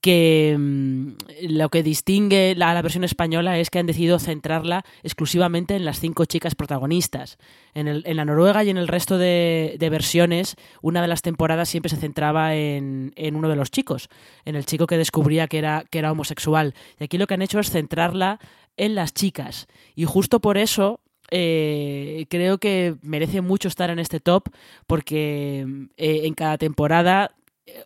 que 0.01 0.57
mmm, 0.59 1.13
lo 1.49 1.69
que 1.69 1.83
distingue 1.83 2.55
la, 2.57 2.75
la, 2.75 2.83
versión 2.83 3.05
española 3.05 3.59
es 3.59 3.71
que 3.71 3.79
han 3.79 3.87
decidido 3.87 4.19
centrarla 4.19 4.85
exclusivamente 5.03 5.75
en 5.75 5.85
las 5.85 6.01
cinco 6.01 6.25
chicas 6.25 6.55
protagonistas. 6.55 7.39
En, 7.75 7.89
el, 7.89 8.03
en 8.07 8.17
la 8.17 8.25
Noruega 8.25 8.65
y 8.65 8.71
en 8.71 8.77
el 8.77 8.89
resto 8.89 9.19
de, 9.19 9.77
de, 9.79 9.91
versiones, 9.91 10.57
una 10.83 11.03
de 11.03 11.09
las 11.09 11.23
temporadas 11.23 11.69
siempre 11.69 11.91
se 11.91 11.97
centraba 11.97 12.55
en, 12.55 13.13
en, 13.17 13.37
uno 13.37 13.49
de 13.49 13.57
los 13.57 13.71
chicos, 13.71 14.09
en 14.45 14.57
el 14.57 14.67
chico 14.67 14.87
que 14.87 14.97
descubría 14.97 15.47
que 15.49 15.59
era, 15.59 15.85
que 15.91 15.99
era 15.99 16.13
homosexual. 16.13 16.75
Y 16.99 17.05
aquí 17.05 17.19
lo 17.19 17.27
que 17.27 17.35
han 17.35 17.43
hecho 17.43 17.59
es 17.59 17.71
centrarla 17.71 18.39
en 18.77 18.95
las 18.95 19.13
chicas. 19.13 19.67
Y 19.95 20.05
justo 20.05 20.41
por 20.41 20.59
eso 20.59 21.01
eh, 21.31 22.27
creo 22.29 22.59
que 22.59 22.97
merece 23.03 23.41
mucho 23.41 23.69
estar 23.69 23.91
en 23.91 23.99
este 23.99 24.21
top, 24.21 24.49
porque 24.87 25.67
eh, 25.97 26.21
en 26.25 26.35
cada 26.35 26.59
temporada 26.59 27.33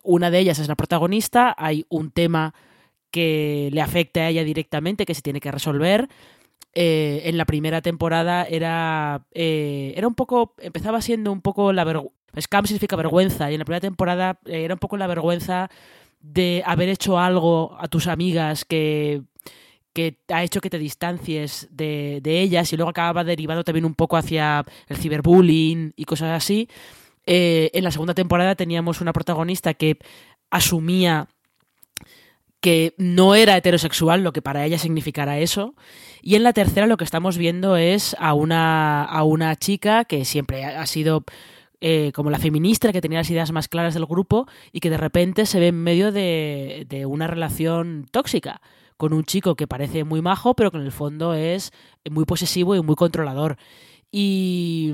una 0.03 0.29
de 0.31 0.39
ellas 0.39 0.59
es 0.59 0.67
la 0.67 0.75
protagonista, 0.75 1.55
hay 1.57 1.85
un 1.89 2.11
tema 2.11 2.53
que 3.11 3.69
le 3.71 3.81
afecta 3.81 4.21
a 4.21 4.29
ella 4.29 4.43
directamente, 4.43 5.05
que 5.05 5.13
se 5.13 5.21
tiene 5.21 5.41
que 5.41 5.51
resolver. 5.51 6.07
Eh, 6.73 7.23
en 7.25 7.37
la 7.37 7.45
primera 7.45 7.81
temporada 7.81 8.45
era, 8.45 9.25
eh, 9.33 9.93
era 9.97 10.07
un 10.07 10.15
poco, 10.15 10.55
empezaba 10.59 11.01
siendo 11.01 11.31
un 11.31 11.41
poco 11.41 11.73
la 11.73 11.83
vergüenza, 11.83 12.15
scam 12.39 12.65
significa 12.65 12.95
vergüenza, 12.95 13.51
y 13.51 13.55
en 13.55 13.59
la 13.59 13.65
primera 13.65 13.81
temporada 13.81 14.39
eh, 14.45 14.63
era 14.63 14.75
un 14.75 14.79
poco 14.79 14.95
la 14.95 15.07
vergüenza 15.07 15.69
de 16.21 16.63
haber 16.65 16.87
hecho 16.87 17.19
algo 17.19 17.75
a 17.77 17.89
tus 17.89 18.07
amigas 18.07 18.63
que, 18.63 19.23
que 19.93 20.19
ha 20.29 20.43
hecho 20.43 20.61
que 20.61 20.69
te 20.69 20.79
distancies 20.79 21.67
de, 21.71 22.19
de 22.23 22.41
ellas 22.41 22.71
y 22.71 22.77
luego 22.77 22.91
acababa 22.91 23.25
derivando 23.25 23.63
también 23.65 23.85
un 23.85 23.95
poco 23.95 24.15
hacia 24.15 24.63
el 24.87 24.97
ciberbullying 24.97 25.93
y 25.95 26.05
cosas 26.05 26.29
así. 26.31 26.69
Eh, 27.33 27.71
en 27.73 27.85
la 27.85 27.91
segunda 27.91 28.13
temporada 28.13 28.55
teníamos 28.55 28.99
una 28.99 29.13
protagonista 29.13 29.73
que 29.73 29.97
asumía 30.49 31.29
que 32.59 32.93
no 32.97 33.35
era 33.35 33.55
heterosexual, 33.55 34.21
lo 34.21 34.33
que 34.33 34.41
para 34.41 34.65
ella 34.65 34.77
significara 34.77 35.39
eso. 35.39 35.73
Y 36.21 36.35
en 36.35 36.43
la 36.43 36.51
tercera 36.51 36.87
lo 36.87 36.97
que 36.97 37.05
estamos 37.05 37.37
viendo 37.37 37.77
es 37.77 38.17
a 38.19 38.33
una, 38.33 39.05
a 39.05 39.23
una 39.23 39.55
chica 39.55 40.03
que 40.03 40.25
siempre 40.25 40.65
ha 40.65 40.85
sido 40.85 41.23
eh, 41.79 42.11
como 42.13 42.31
la 42.31 42.37
feminista, 42.37 42.91
que 42.91 42.99
tenía 42.99 43.19
las 43.19 43.29
ideas 43.29 43.53
más 43.53 43.69
claras 43.69 43.93
del 43.93 44.07
grupo 44.07 44.45
y 44.73 44.81
que 44.81 44.89
de 44.89 44.97
repente 44.97 45.45
se 45.45 45.61
ve 45.61 45.67
en 45.67 45.81
medio 45.81 46.11
de, 46.11 46.85
de 46.89 47.05
una 47.05 47.27
relación 47.27 48.07
tóxica 48.11 48.59
con 48.97 49.13
un 49.13 49.23
chico 49.23 49.55
que 49.55 49.67
parece 49.67 50.03
muy 50.03 50.21
majo, 50.21 50.53
pero 50.53 50.69
que 50.69 50.77
en 50.77 50.83
el 50.83 50.91
fondo 50.91 51.33
es 51.33 51.71
muy 52.09 52.25
posesivo 52.25 52.75
y 52.75 52.81
muy 52.81 52.95
controlador. 52.95 53.55
Y 54.11 54.93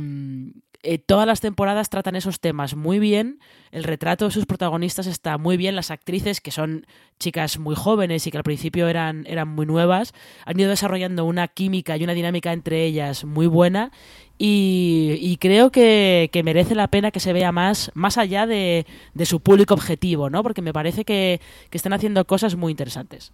eh, 0.83 0.97
todas 0.97 1.27
las 1.27 1.41
temporadas 1.41 1.89
tratan 1.89 2.15
esos 2.15 2.39
temas 2.39 2.75
muy 2.75 2.99
bien, 2.99 3.39
el 3.71 3.83
retrato 3.83 4.25
de 4.25 4.31
sus 4.31 4.45
protagonistas 4.45 5.07
está 5.07 5.37
muy 5.37 5.57
bien, 5.57 5.75
las 5.75 5.91
actrices, 5.91 6.41
que 6.41 6.51
son 6.51 6.85
chicas 7.19 7.59
muy 7.59 7.75
jóvenes 7.75 8.27
y 8.27 8.31
que 8.31 8.37
al 8.37 8.43
principio 8.43 8.87
eran, 8.87 9.25
eran 9.27 9.47
muy 9.47 9.65
nuevas, 9.65 10.13
han 10.45 10.59
ido 10.59 10.69
desarrollando 10.69 11.25
una 11.25 11.47
química 11.47 11.97
y 11.97 12.03
una 12.03 12.13
dinámica 12.13 12.53
entre 12.53 12.85
ellas 12.85 13.25
muy 13.25 13.47
buena 13.47 13.91
y, 14.37 15.17
y 15.19 15.37
creo 15.37 15.71
que, 15.71 16.29
que, 16.31 16.43
merece 16.43 16.75
la 16.75 16.87
pena 16.89 17.11
que 17.11 17.19
se 17.19 17.33
vea 17.33 17.51
más, 17.51 17.91
más 17.95 18.17
allá 18.17 18.45
de, 18.45 18.85
de 19.13 19.25
su 19.25 19.39
público 19.39 19.73
objetivo, 19.73 20.29
¿no? 20.29 20.43
porque 20.43 20.61
me 20.61 20.73
parece 20.73 21.05
que, 21.05 21.41
que 21.69 21.77
están 21.77 21.93
haciendo 21.93 22.25
cosas 22.25 22.55
muy 22.55 22.71
interesantes. 22.71 23.33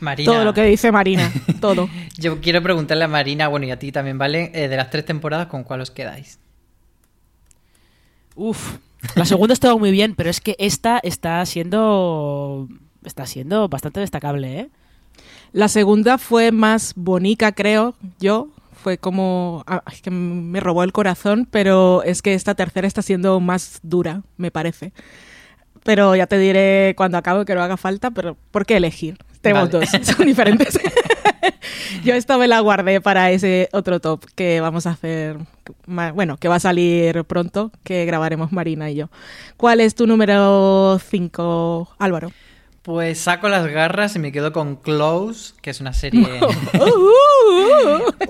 Marina, 0.00 0.32
Todo 0.32 0.44
lo 0.44 0.54
que 0.54 0.62
dice 0.64 0.92
Marina, 0.92 1.30
todo. 1.60 1.88
yo 2.16 2.40
quiero 2.40 2.62
preguntarle 2.62 3.04
a 3.04 3.08
Marina, 3.08 3.48
bueno, 3.48 3.66
y 3.66 3.70
a 3.70 3.78
ti 3.78 3.92
también, 3.92 4.18
¿vale? 4.18 4.50
Eh, 4.54 4.68
de 4.68 4.76
las 4.76 4.90
tres 4.90 5.04
temporadas, 5.04 5.48
¿con 5.48 5.64
cuál 5.64 5.80
os 5.80 5.90
quedáis? 5.90 6.38
Uf, 8.38 8.76
la 9.16 9.24
segunda 9.24 9.52
estuvo 9.52 9.76
muy 9.80 9.90
bien, 9.90 10.14
pero 10.14 10.30
es 10.30 10.40
que 10.40 10.54
esta 10.60 11.00
está 11.02 11.44
siendo 11.44 12.68
está 13.04 13.26
siendo 13.26 13.68
bastante 13.68 13.98
destacable, 13.98 14.60
¿eh? 14.60 14.68
La 15.52 15.66
segunda 15.66 16.18
fue 16.18 16.52
más 16.52 16.92
bonita, 16.94 17.50
creo 17.52 17.94
yo. 18.20 18.48
Fue 18.72 18.96
como... 18.96 19.64
ah, 19.66 19.82
es 19.92 20.02
que 20.02 20.12
me 20.12 20.60
robó 20.60 20.84
el 20.84 20.92
corazón, 20.92 21.48
pero 21.50 22.04
es 22.04 22.22
que 22.22 22.34
esta 22.34 22.54
tercera 22.54 22.86
está 22.86 23.02
siendo 23.02 23.40
más 23.40 23.80
dura, 23.82 24.22
me 24.36 24.52
parece. 24.52 24.92
Pero 25.82 26.14
ya 26.14 26.28
te 26.28 26.38
diré 26.38 26.94
cuando 26.96 27.18
acabe 27.18 27.44
que 27.44 27.56
no 27.56 27.62
haga 27.62 27.76
falta, 27.76 28.12
pero 28.12 28.36
¿por 28.52 28.66
qué 28.66 28.76
elegir? 28.76 29.18
Tenemos 29.40 29.72
Vale. 29.72 29.88
dos, 29.90 30.06
son 30.06 30.26
diferentes. 30.26 30.78
yo 32.04 32.14
esta 32.14 32.38
me 32.38 32.48
la 32.48 32.60
guardé 32.60 33.00
para 33.00 33.30
ese 33.30 33.68
otro 33.72 34.00
top 34.00 34.24
que 34.34 34.60
vamos 34.60 34.86
a 34.86 34.90
hacer, 34.90 35.36
bueno, 35.86 36.36
que 36.36 36.48
va 36.48 36.56
a 36.56 36.60
salir 36.60 37.24
pronto, 37.24 37.70
que 37.84 38.04
grabaremos 38.04 38.52
Marina 38.52 38.90
y 38.90 38.96
yo. 38.96 39.10
¿Cuál 39.56 39.80
es 39.80 39.94
tu 39.94 40.06
número 40.06 40.98
5, 40.98 41.96
Álvaro? 41.98 42.32
Pues 42.82 43.18
saco 43.18 43.50
las 43.50 43.66
garras 43.66 44.16
y 44.16 44.18
me 44.18 44.32
quedo 44.32 44.52
con 44.54 44.76
Close, 44.76 45.52
que 45.60 45.68
es 45.68 45.80
una 45.80 45.92
serie... 45.92 46.26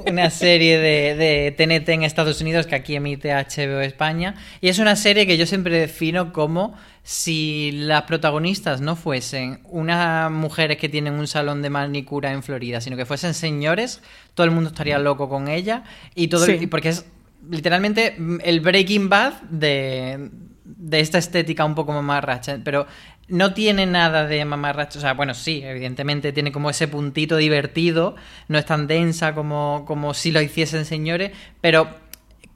una 0.06 0.30
serie 0.30 0.78
de, 0.78 1.14
de 1.14 1.54
TNT 1.56 1.88
en 1.90 2.02
Estados 2.02 2.40
Unidos 2.40 2.66
que 2.66 2.74
aquí 2.74 2.96
emite 2.96 3.32
HBO 3.32 3.80
España. 3.80 4.34
Y 4.60 4.68
es 4.68 4.80
una 4.80 4.96
serie 4.96 5.28
que 5.28 5.36
yo 5.36 5.46
siempre 5.46 5.78
defino 5.78 6.32
como 6.32 6.74
si 7.10 7.70
las 7.72 8.02
protagonistas 8.02 8.82
no 8.82 8.94
fuesen 8.94 9.60
unas 9.64 10.30
mujeres 10.30 10.76
que 10.76 10.90
tienen 10.90 11.14
un 11.14 11.26
salón 11.26 11.62
de 11.62 11.70
manicura 11.70 12.32
en 12.32 12.42
Florida, 12.42 12.82
sino 12.82 12.98
que 12.98 13.06
fuesen 13.06 13.32
señores, 13.32 14.02
todo 14.34 14.44
el 14.44 14.50
mundo 14.50 14.68
estaría 14.68 14.98
loco 14.98 15.26
con 15.26 15.48
ella. 15.48 15.84
Y 16.14 16.28
todo 16.28 16.44
el- 16.44 16.68
porque 16.68 16.90
es 16.90 17.06
literalmente 17.50 18.14
mm, 18.18 18.40
el 18.44 18.60
Breaking 18.60 19.08
Bad 19.08 19.40
de, 19.44 20.28
de 20.64 21.00
esta 21.00 21.16
estética 21.16 21.64
un 21.64 21.74
poco 21.74 21.94
mamarracha, 21.94 22.58
pero 22.62 22.86
no 23.28 23.54
tiene 23.54 23.86
nada 23.86 24.26
de 24.26 24.44
mamarracha, 24.44 24.98
o 24.98 25.00
sea, 25.00 25.14
bueno, 25.14 25.32
sí, 25.32 25.62
evidentemente 25.64 26.32
tiene 26.34 26.52
como 26.52 26.68
ese 26.68 26.88
puntito 26.88 27.38
divertido, 27.38 28.16
no 28.48 28.58
es 28.58 28.66
tan 28.66 28.86
densa 28.86 29.34
como, 29.34 29.84
como 29.86 30.12
si 30.12 30.30
lo 30.30 30.42
hiciesen 30.42 30.84
señores, 30.84 31.32
pero 31.62 31.88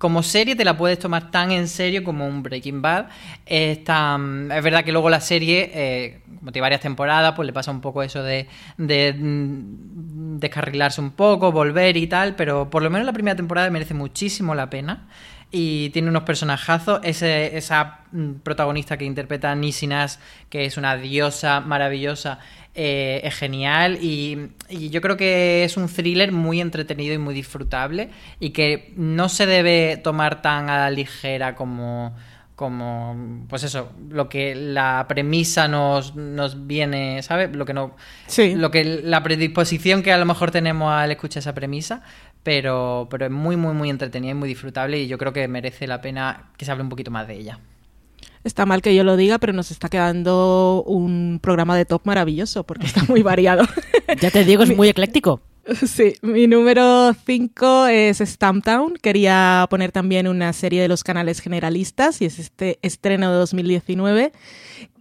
como 0.03 0.25
serie 0.25 0.57
te 0.57 0.65
la 0.65 0.77
puedes 0.77 0.99
tomar 0.99 1.31
tan 1.31 1.53
en 1.53 1.69
serio 1.69 2.03
como 2.03 2.27
un 2.27 2.43
Breaking 2.43 2.83
Bad. 2.83 3.07
Es, 3.47 3.85
tan- 3.85 4.51
es 4.51 4.61
verdad 4.65 4.83
que 4.83 4.91
luego 4.91 5.09
la 5.09 5.21
serie, 5.21 5.71
eh, 5.73 6.21
como 6.41 6.51
tiene 6.51 6.63
varias 6.65 6.81
temporadas, 6.81 7.35
pues 7.37 7.47
le 7.47 7.53
pasa 7.53 7.71
un 7.71 7.81
poco 7.81 8.03
eso 8.03 8.21
de, 8.25 8.49
de 8.79 9.13
mm, 9.17 10.39
descarrilarse 10.41 11.01
un 11.01 11.13
poco, 11.13 11.53
volver 11.53 11.97
y 11.97 12.09
tal, 12.09 12.35
pero 12.35 12.69
por 12.69 12.83
lo 12.83 12.91
menos 12.91 13.07
la 13.07 13.13
primera 13.13 13.37
temporada 13.37 13.71
merece 13.71 13.95
muchísimo 13.95 14.57
la 14.57 14.69
pena. 14.69 15.07
Y 15.53 15.91
tiene 15.91 16.09
unos 16.09 16.25
personajazos. 16.25 16.99
Ese, 17.05 17.57
esa 17.57 18.01
mm, 18.11 18.41
protagonista 18.43 18.97
que 18.97 19.05
interpreta 19.05 19.53
a 19.53 19.57
que 20.49 20.65
es 20.65 20.77
una 20.77 20.97
diosa 20.97 21.61
maravillosa, 21.61 22.41
eh, 22.75 23.21
es 23.25 23.35
genial. 23.35 23.99
Y, 24.01 24.51
y 24.69 24.91
yo 24.91 25.01
creo 25.01 25.17
que 25.17 25.65
es 25.65 25.77
un 25.77 25.89
thriller 25.89 26.33
muy 26.33 26.61
entretenido 26.61 27.15
y 27.15 27.19
muy 27.19 27.35
disfrutable. 27.35 28.11
Y 28.41 28.51
que 28.51 28.93
no 28.97 29.29
se 29.29 29.47
debe 29.47 29.97
tomar 29.99 30.43
tan 30.43 30.71
a 30.71 30.79
la 30.79 30.91
ligera 30.91 31.55
como. 31.55 32.15
Como, 32.55 33.47
pues 33.49 33.65
eso, 33.65 33.91
lo 34.09 34.29
que 34.29 34.55
la 34.55 35.07
premisa 35.09 35.67
nos, 35.67 36.15
nos 36.15 36.69
viene, 36.69 37.21
¿sabes? 37.23 37.57
Lo 37.57 37.65
que 37.65 37.75
no. 37.75 37.97
Sí. 38.29 38.55
Lo 38.55 38.71
que 38.71 38.85
la 38.85 39.23
predisposición 39.25 40.03
que 40.03 40.13
a 40.13 40.19
lo 40.19 40.27
mejor 40.27 40.53
tenemos 40.53 40.93
al 40.93 41.11
escuchar 41.11 41.41
esa 41.41 41.55
premisa, 41.55 42.03
pero, 42.45 43.09
pero 43.11 43.25
es 43.25 43.33
muy, 43.33 43.57
muy, 43.57 43.75
muy 43.75 43.91
entretenida 43.91 44.31
y 44.33 44.35
muy 44.35 44.49
disfrutable 44.49 45.01
y 45.01 45.09
yo 45.09 45.19
creo 45.19 45.33
que 45.33 45.49
merece 45.49 45.89
la 45.89 46.01
pena 46.01 46.51
que 46.57 46.65
se 46.65 46.71
hable 46.71 46.85
un 46.85 46.91
poquito 46.91 47.11
más 47.11 47.27
de 47.27 47.35
ella. 47.35 47.59
Está 48.45 48.67
mal 48.67 48.83
que 48.83 48.95
yo 48.95 49.05
lo 49.05 49.17
diga, 49.17 49.39
pero 49.39 49.53
nos 49.53 49.71
está 49.71 49.89
quedando 49.89 50.83
un 50.87 51.39
programa 51.41 51.77
de 51.77 51.85
top 51.85 52.03
maravilloso 52.05 52.65
porque 52.65 52.87
está 52.87 53.05
muy 53.05 53.23
variado. 53.23 53.65
Ya 54.21 54.31
te 54.31 54.45
digo, 54.45 54.63
es 54.63 54.77
muy 54.77 54.89
ecléctico. 54.89 55.41
Sí, 55.87 56.15
mi 56.21 56.47
número 56.47 57.15
5 57.25 57.87
es 57.87 58.19
Stamptown. 58.19 58.95
Quería 59.01 59.67
poner 59.71 59.91
también 59.91 60.29
una 60.29 60.53
serie 60.53 60.83
de 60.83 60.89
los 60.89 61.03
canales 61.03 61.41
generalistas 61.41 62.21
y 62.21 62.27
es 62.27 62.39
este 62.39 62.79
estreno 62.83 63.31
de 63.31 63.39
2019 63.39 64.33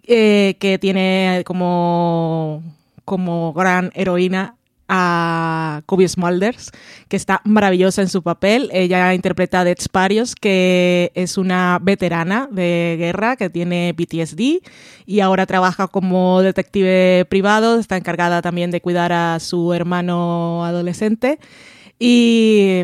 eh, 0.04 0.56
que 0.60 0.78
tiene 0.80 1.44
como, 1.46 2.64
como 3.04 3.54
gran 3.54 3.92
heroína 3.96 4.56
a 4.94 5.84
Kobe 5.86 6.08
Smulders, 6.08 6.72
que 7.08 7.16
está 7.16 7.42
maravillosa 7.46 8.02
en 8.02 8.10
su 8.10 8.22
papel. 8.22 8.70
Ella 8.74 9.14
interpreta 9.14 9.62
a 9.62 9.64
Dex 9.64 9.88
Parios, 9.88 10.36
que 10.36 11.14
es 11.16 11.38
una 11.38 11.80
veterana 11.82 12.50
de 12.52 12.98
guerra 13.00 13.38
que 13.38 13.50
tiene 13.50 13.96
PTSD 13.96 14.62
y 15.06 15.20
ahora 15.22 15.46
trabaja 15.46 15.88
como 15.88 16.42
detective 16.42 17.26
privado. 17.30 17.80
Está 17.80 17.96
encargada 17.96 18.42
también 18.42 18.70
de 18.70 18.82
cuidar 18.82 19.14
a 19.14 19.40
su 19.40 19.74
hermano 19.74 20.66
adolescente. 20.66 21.40
Y 22.04 22.82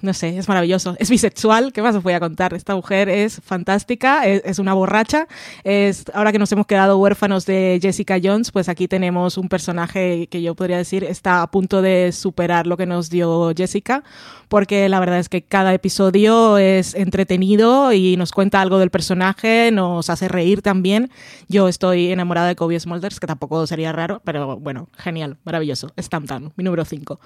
no 0.00 0.14
sé, 0.14 0.38
es 0.38 0.48
maravilloso. 0.48 0.96
Es 0.98 1.10
bisexual, 1.10 1.70
¿qué 1.70 1.82
más 1.82 1.94
os 1.96 2.02
voy 2.02 2.14
a 2.14 2.20
contar? 2.20 2.54
Esta 2.54 2.74
mujer 2.74 3.10
es 3.10 3.42
fantástica, 3.44 4.26
es, 4.26 4.58
una 4.58 4.72
borracha. 4.72 5.28
Es, 5.64 6.06
ahora 6.14 6.32
que 6.32 6.38
nos 6.38 6.50
hemos 6.50 6.66
quedado 6.66 6.96
huérfanos 6.96 7.44
de 7.44 7.78
Jessica 7.82 8.16
Jones, 8.22 8.52
pues 8.52 8.70
aquí 8.70 8.88
tenemos 8.88 9.36
un 9.36 9.50
personaje 9.50 10.28
que 10.28 10.40
yo 10.40 10.54
podría 10.54 10.78
decir 10.78 11.04
está 11.04 11.42
a 11.42 11.50
punto 11.50 11.82
de 11.82 12.10
superar 12.12 12.66
lo 12.66 12.78
que 12.78 12.86
nos 12.86 13.10
dio 13.10 13.52
Jessica, 13.54 14.02
porque 14.48 14.88
la 14.88 14.98
verdad 14.98 15.18
es 15.18 15.28
que 15.28 15.42
cada 15.42 15.74
episodio 15.74 16.56
es 16.56 16.94
entretenido 16.94 17.92
y 17.92 18.16
nos 18.16 18.32
cuenta 18.32 18.62
algo 18.62 18.78
del 18.78 18.88
personaje, 18.88 19.72
nos 19.72 20.08
hace 20.08 20.26
reír 20.26 20.62
también. 20.62 21.10
Yo 21.48 21.68
estoy 21.68 22.12
enamorada 22.12 22.48
de 22.48 22.56
Kobe 22.56 22.80
Smulders, 22.80 23.20
que 23.20 23.26
tampoco 23.26 23.66
sería 23.66 23.92
raro, 23.92 24.22
pero 24.24 24.56
bueno, 24.56 24.88
genial, 24.96 25.36
maravilloso. 25.44 25.92
Stamptown, 25.98 26.54
mi 26.56 26.64
número 26.64 26.86
5. 26.86 27.20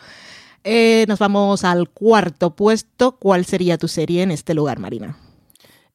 Eh, 0.65 1.05
nos 1.09 1.19
vamos 1.19 1.65
al 1.65 1.89
cuarto 1.89 2.55
puesto. 2.55 3.19
¿Cuál 3.19 3.45
sería 3.45 3.79
tu 3.79 3.89
serie 3.89 4.23
en 4.23 4.31
este 4.31 4.55
lugar, 4.55 4.79
Marina? 4.79 5.17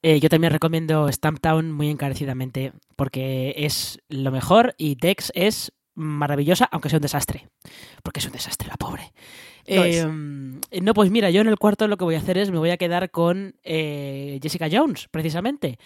Eh, 0.01 0.19
yo 0.19 0.29
también 0.29 0.51
recomiendo 0.51 1.09
Stamptown 1.09 1.71
muy 1.71 1.89
encarecidamente 1.89 2.73
porque 2.95 3.53
es 3.57 3.99
lo 4.09 4.31
mejor 4.31 4.75
y 4.77 4.95
Dex 4.95 5.31
es 5.33 5.71
maravillosa, 5.95 6.65
aunque 6.71 6.89
sea 6.89 6.97
un 6.97 7.03
desastre. 7.03 7.47
Porque 8.03 8.19
es 8.19 8.25
un 8.25 8.33
desastre, 8.33 8.67
la 8.67 8.75
pobre. 8.75 9.13
Es. 9.65 10.05
Eh, 10.71 10.81
no, 10.81 10.93
pues 10.93 11.11
mira, 11.11 11.29
yo 11.29 11.41
en 11.41 11.47
el 11.47 11.57
cuarto 11.57 11.87
lo 11.87 11.97
que 11.97 12.03
voy 12.03 12.15
a 12.15 12.19
hacer 12.19 12.37
es 12.37 12.51
me 12.51 12.57
voy 12.57 12.71
a 12.71 12.77
quedar 12.77 13.11
con 13.11 13.55
eh, 13.63 14.39
Jessica 14.41 14.67
Jones, 14.71 15.07
precisamente. 15.11 15.77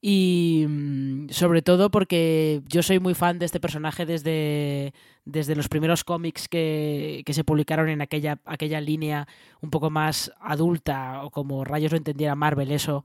Y 0.00 0.64
mm, 0.68 1.28
sobre 1.30 1.62
todo 1.62 1.90
porque 1.90 2.62
yo 2.68 2.82
soy 2.82 2.98
muy 3.00 3.14
fan 3.14 3.38
de 3.38 3.46
este 3.46 3.60
personaje 3.60 4.06
desde, 4.06 4.92
desde 5.24 5.56
los 5.56 5.68
primeros 5.68 6.04
cómics 6.04 6.48
que, 6.48 7.22
que 7.26 7.34
se 7.34 7.44
publicaron 7.44 7.88
en 7.88 8.00
aquella, 8.02 8.38
aquella 8.44 8.80
línea 8.80 9.26
un 9.60 9.70
poco 9.70 9.90
más 9.90 10.32
adulta, 10.40 11.24
o 11.24 11.30
como 11.30 11.64
rayos 11.64 11.92
lo 11.92 11.98
entendiera 11.98 12.34
Marvel, 12.36 12.70
eso. 12.72 13.04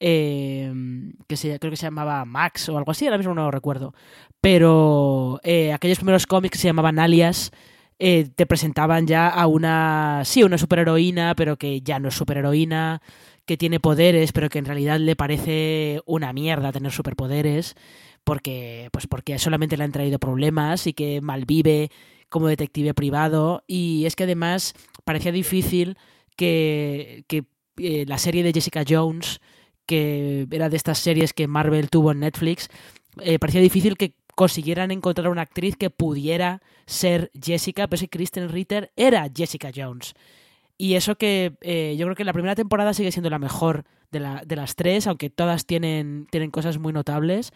eh, 0.00 0.72
que 1.26 1.36
se, 1.36 1.58
creo 1.58 1.70
que 1.70 1.76
se 1.76 1.86
llamaba 1.86 2.24
Max 2.24 2.68
o 2.68 2.76
algo 2.78 2.90
así, 2.90 3.06
ahora 3.06 3.18
mismo 3.18 3.34
no 3.34 3.44
lo 3.44 3.50
recuerdo. 3.50 3.94
Pero 4.40 5.40
eh, 5.42 5.72
aquellos 5.72 5.98
primeros 5.98 6.26
cómics 6.26 6.60
se 6.60 6.68
llamaban 6.68 6.98
Alias 6.98 7.50
eh, 7.98 8.28
te 8.34 8.46
presentaban 8.46 9.06
ya 9.06 9.28
a 9.28 9.46
una, 9.46 10.22
sí, 10.24 10.42
una 10.42 10.58
superheroína, 10.58 11.34
pero 11.34 11.56
que 11.56 11.80
ya 11.80 11.98
no 11.98 12.08
es 12.08 12.14
superheroína, 12.14 13.00
que 13.46 13.56
tiene 13.56 13.80
poderes, 13.80 14.32
pero 14.32 14.48
que 14.50 14.58
en 14.58 14.66
realidad 14.66 14.98
le 14.98 15.16
parece 15.16 16.02
una 16.04 16.32
mierda 16.32 16.72
tener 16.72 16.92
superpoderes, 16.92 17.74
porque, 18.24 18.88
pues 18.92 19.06
porque 19.06 19.38
solamente 19.38 19.76
le 19.76 19.84
han 19.84 19.92
traído 19.92 20.18
problemas 20.18 20.86
y 20.86 20.92
que 20.92 21.20
malvive 21.20 21.90
como 22.28 22.48
detective 22.48 22.92
privado. 22.92 23.62
Y 23.66 24.04
es 24.06 24.16
que 24.16 24.24
además 24.24 24.74
parecía 25.04 25.32
difícil 25.32 25.96
que, 26.36 27.24
que 27.28 27.44
eh, 27.78 28.04
la 28.06 28.18
serie 28.18 28.42
de 28.42 28.52
Jessica 28.52 28.84
Jones, 28.86 29.40
que 29.86 30.46
era 30.50 30.68
de 30.68 30.76
estas 30.76 30.98
series 30.98 31.32
que 31.32 31.46
Marvel 31.46 31.88
tuvo 31.88 32.12
en 32.12 32.20
Netflix, 32.20 32.68
eh, 33.20 33.38
parecía 33.38 33.60
difícil 33.60 33.96
que 33.96 34.14
consiguieran 34.36 34.92
encontrar 34.92 35.28
una 35.28 35.42
actriz 35.42 35.76
que 35.76 35.90
pudiera 35.90 36.62
ser 36.86 37.32
Jessica, 37.42 37.88
pero 37.88 37.98
que 37.98 38.08
Kristen 38.08 38.48
Ritter 38.48 38.92
era 38.94 39.28
Jessica 39.34 39.70
Jones. 39.74 40.14
Y 40.78 40.94
eso 40.94 41.16
que 41.16 41.54
eh, 41.62 41.96
yo 41.98 42.06
creo 42.06 42.14
que 42.14 42.24
la 42.24 42.32
primera 42.34 42.54
temporada 42.54 42.94
sigue 42.94 43.10
siendo 43.10 43.30
la 43.30 43.38
mejor 43.40 43.84
de, 44.12 44.20
la- 44.20 44.42
de 44.46 44.54
las 44.56 44.76
tres, 44.76 45.06
aunque 45.08 45.30
todas 45.30 45.66
tienen, 45.66 46.28
tienen 46.30 46.50
cosas 46.52 46.78
muy 46.78 46.92
notables. 46.92 47.50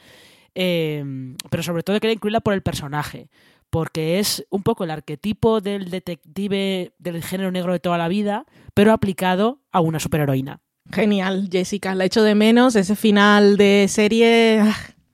Eh, 0.55 1.05
pero 1.51 1.63
sobre 1.63 1.83
todo 1.83 2.01
quería 2.01 2.15
incluirla 2.15 2.41
por 2.41 2.55
el 2.55 2.63
personaje, 2.63 3.29
porque 3.69 4.19
es 4.19 4.45
un 4.51 4.63
poco 4.65 4.83
el 4.85 4.91
arquetipo 4.91 5.61
del 5.61 5.91
detective 5.91 6.93
del 6.99 7.23
género 7.23 7.53
negro 7.53 7.73
de 7.73 7.79
toda 7.79 7.99
la 7.99 8.09
vida, 8.09 8.47
pero 8.75 8.93
aplicado 8.93 9.61
a 9.71 9.81
una 9.81 10.01
superheroína. 10.01 10.61
Genial, 10.91 11.49
Jessica. 11.53 11.95
La 11.95 12.07
echo 12.07 12.23
de 12.25 12.35
menos. 12.35 12.75
Ese 12.75 12.97
final 12.97 13.57
de 13.57 13.87
serie. 13.89 14.65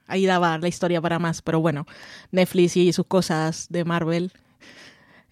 Ah, 0.06 0.12
Ahí 0.12 0.26
daba 0.26 0.58
la 0.58 0.68
historia 0.68 1.00
para 1.00 1.18
más. 1.18 1.42
Pero 1.42 1.60
bueno, 1.60 1.86
Netflix 2.30 2.76
y 2.76 2.92
sus 2.92 3.06
cosas 3.06 3.66
de 3.70 3.84
Marvel. 3.84 4.32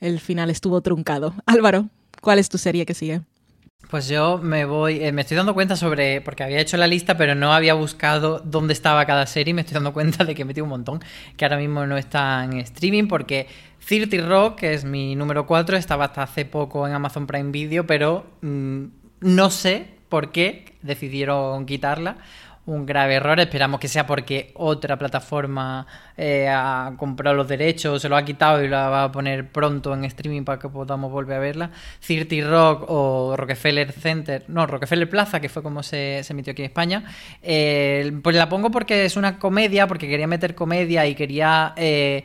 el 0.00 0.20
final 0.20 0.50
estuvo 0.50 0.80
truncado. 0.80 1.34
Álvaro, 1.46 1.88
¿cuál 2.20 2.38
es 2.38 2.48
tu 2.48 2.58
serie 2.58 2.86
que 2.86 2.94
sigue? 2.94 3.22
Pues 3.90 4.08
yo 4.08 4.38
me 4.38 4.64
voy, 4.64 5.04
eh, 5.04 5.12
me 5.12 5.22
estoy 5.22 5.36
dando 5.36 5.54
cuenta 5.54 5.76
sobre, 5.76 6.20
porque 6.20 6.42
había 6.42 6.58
hecho 6.58 6.76
la 6.76 6.86
lista, 6.86 7.16
pero 7.16 7.34
no 7.34 7.52
había 7.52 7.74
buscado 7.74 8.40
dónde 8.44 8.72
estaba 8.72 9.04
cada 9.04 9.26
serie 9.26 9.50
y 9.50 9.54
me 9.54 9.60
estoy 9.60 9.74
dando 9.74 9.92
cuenta 9.92 10.24
de 10.24 10.34
que 10.34 10.42
he 10.42 10.44
metido 10.44 10.64
un 10.64 10.70
montón, 10.70 11.00
que 11.36 11.44
ahora 11.44 11.58
mismo 11.58 11.86
no 11.86 11.96
está 11.96 12.44
en 12.44 12.54
streaming, 12.54 13.08
porque 13.08 13.46
30 13.86 14.26
Rock, 14.26 14.56
que 14.56 14.74
es 14.74 14.84
mi 14.84 15.14
número 15.14 15.46
4, 15.46 15.76
estaba 15.76 16.06
hasta 16.06 16.22
hace 16.22 16.44
poco 16.44 16.88
en 16.88 16.94
Amazon 16.94 17.26
Prime 17.26 17.50
Video, 17.50 17.86
pero 17.86 18.26
mm, 18.40 18.84
no 19.20 19.50
sé 19.50 19.86
por 20.08 20.32
qué 20.32 20.76
decidieron 20.82 21.66
quitarla 21.66 22.16
un 22.66 22.86
grave 22.86 23.14
error. 23.14 23.38
Esperamos 23.40 23.80
que 23.80 23.88
sea 23.88 24.06
porque 24.06 24.52
otra 24.54 24.98
plataforma 24.98 25.86
eh, 26.16 26.48
ha 26.48 26.92
comprado 26.96 27.36
los 27.36 27.48
derechos, 27.48 28.00
se 28.00 28.08
lo 28.08 28.16
ha 28.16 28.24
quitado 28.24 28.62
y 28.62 28.68
la 28.68 28.88
va 28.88 29.04
a 29.04 29.12
poner 29.12 29.48
pronto 29.50 29.92
en 29.94 30.04
streaming 30.04 30.42
para 30.44 30.58
que 30.58 30.68
podamos 30.68 31.10
volver 31.10 31.36
a 31.36 31.40
verla. 31.40 31.70
Cirti 32.00 32.42
Rock 32.42 32.86
o 32.88 33.34
Rockefeller 33.36 33.92
Center, 33.92 34.44
no, 34.48 34.66
Rockefeller 34.66 35.08
Plaza, 35.08 35.40
que 35.40 35.48
fue 35.48 35.62
como 35.62 35.82
se, 35.82 36.22
se 36.22 36.32
emitió 36.32 36.52
aquí 36.52 36.62
en 36.62 36.66
España. 36.66 37.04
Eh, 37.42 38.12
pues 38.22 38.36
la 38.36 38.48
pongo 38.48 38.70
porque 38.70 39.04
es 39.04 39.16
una 39.16 39.38
comedia, 39.38 39.86
porque 39.86 40.08
quería 40.08 40.26
meter 40.26 40.54
comedia 40.54 41.06
y 41.06 41.14
quería, 41.14 41.72
eh, 41.76 42.24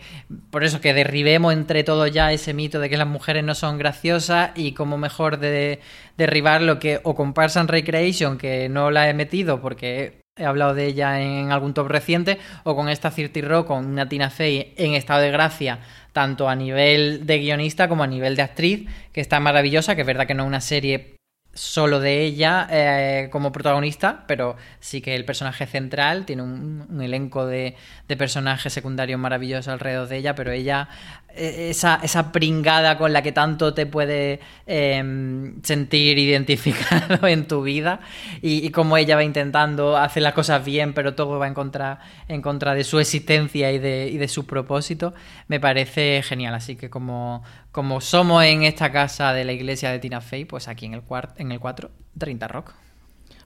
por 0.51 0.63
eso, 0.63 0.79
que 0.79 0.93
derribemos 0.93 1.53
entre 1.53 1.83
todos 1.83 2.11
ya 2.11 2.31
ese 2.31 2.53
mito 2.53 2.79
de 2.79 2.89
que 2.89 2.97
las 2.97 3.07
mujeres 3.07 3.43
no 3.43 3.55
son 3.55 3.77
graciosas 3.77 4.51
y 4.55 4.73
como 4.73 4.97
mejor 4.97 5.39
de 5.39 5.79
derribar 6.19 6.61
lo 6.61 6.79
que 6.79 6.99
o 7.03 7.15
and 7.17 7.69
Recreation, 7.69 8.37
que 8.37 8.67
no 8.69 8.91
la 8.91 9.09
he 9.09 9.13
metido 9.13 9.61
porque 9.61 10.21
he 10.35 10.45
hablado 10.45 10.73
de 10.73 10.85
ella 10.85 11.21
en 11.21 11.51
algún 11.51 11.73
top 11.73 11.87
reciente, 11.87 12.37
o 12.63 12.75
con 12.75 12.89
esta 12.89 13.09
Cirti 13.09 13.41
Rock, 13.41 13.67
con 13.67 13.85
una 13.85 14.07
Tina 14.07 14.29
Fey 14.29 14.73
en 14.77 14.93
estado 14.93 15.21
de 15.21 15.31
gracia, 15.31 15.79
tanto 16.13 16.49
a 16.49 16.55
nivel 16.55 17.25
de 17.25 17.39
guionista 17.39 17.87
como 17.87 18.03
a 18.03 18.07
nivel 18.07 18.35
de 18.35 18.41
actriz, 18.41 18.87
que 19.13 19.21
está 19.21 19.39
maravillosa, 19.39 19.95
que 19.95 20.01
es 20.01 20.07
verdad 20.07 20.27
que 20.27 20.35
no 20.35 20.43
es 20.43 20.47
una 20.47 20.61
serie 20.61 21.18
solo 21.59 21.99
de 21.99 22.23
ella 22.23 22.67
eh, 22.71 23.27
como 23.33 23.51
protagonista, 23.51 24.23
pero 24.27 24.55
sí 24.79 25.01
que 25.01 25.13
el 25.13 25.25
personaje 25.25 25.67
central 25.67 26.25
tiene 26.25 26.41
un, 26.41 27.01
elenco 27.01 27.45
de, 27.45 27.75
de, 28.07 28.17
personajes 28.17 28.71
secundarios 28.71 29.19
maravillosos 29.19 29.67
alrededor 29.67 30.07
de 30.07 30.17
ella, 30.17 30.35
pero 30.35 30.53
ella, 30.53 30.87
eh, 31.35 31.67
esa, 31.69 31.99
esa 32.01 32.31
pringada 32.31 32.97
con 32.97 33.11
la 33.11 33.21
que 33.21 33.33
tanto 33.33 33.73
te 33.73 33.85
puede 33.85 34.39
eh, 34.67 35.53
sentir 35.63 36.17
identificado 36.17 37.27
en 37.27 37.45
tu 37.45 37.61
vida 37.61 37.99
y, 38.41 38.65
y 38.65 38.69
como 38.69 38.95
ella 38.95 39.17
va 39.17 39.25
intentando 39.25 39.97
hacer 39.97 40.23
las 40.23 40.33
cosas 40.33 40.63
bien, 40.63 40.93
pero 40.93 41.13
todo 41.13 41.39
va 41.39 41.47
en 41.47 41.53
contra, 41.53 41.99
en 42.29 42.41
contra 42.41 42.73
de 42.73 42.85
su 42.85 42.99
existencia 42.99 43.69
y 43.73 43.79
de, 43.79 44.07
y 44.07 44.17
de 44.17 44.29
su 44.29 44.45
propósito, 44.45 45.13
me 45.49 45.59
parece 45.59 46.23
genial. 46.23 46.53
Así 46.55 46.77
que 46.77 46.89
como, 46.89 47.43
como 47.71 48.01
somos 48.01 48.43
en 48.43 48.63
esta 48.63 48.91
casa 48.91 49.33
de 49.33 49.45
la 49.45 49.51
iglesia 49.53 49.91
de 49.91 49.99
Tina 49.99 50.21
Fey, 50.21 50.45
pues 50.45 50.67
aquí 50.67 50.85
en 50.85 50.93
el, 50.95 51.01
cuart 51.01 51.39
en 51.39 51.51
el 51.51 51.59
4, 51.59 51.89
30 52.17 52.47
Rock. 52.47 52.73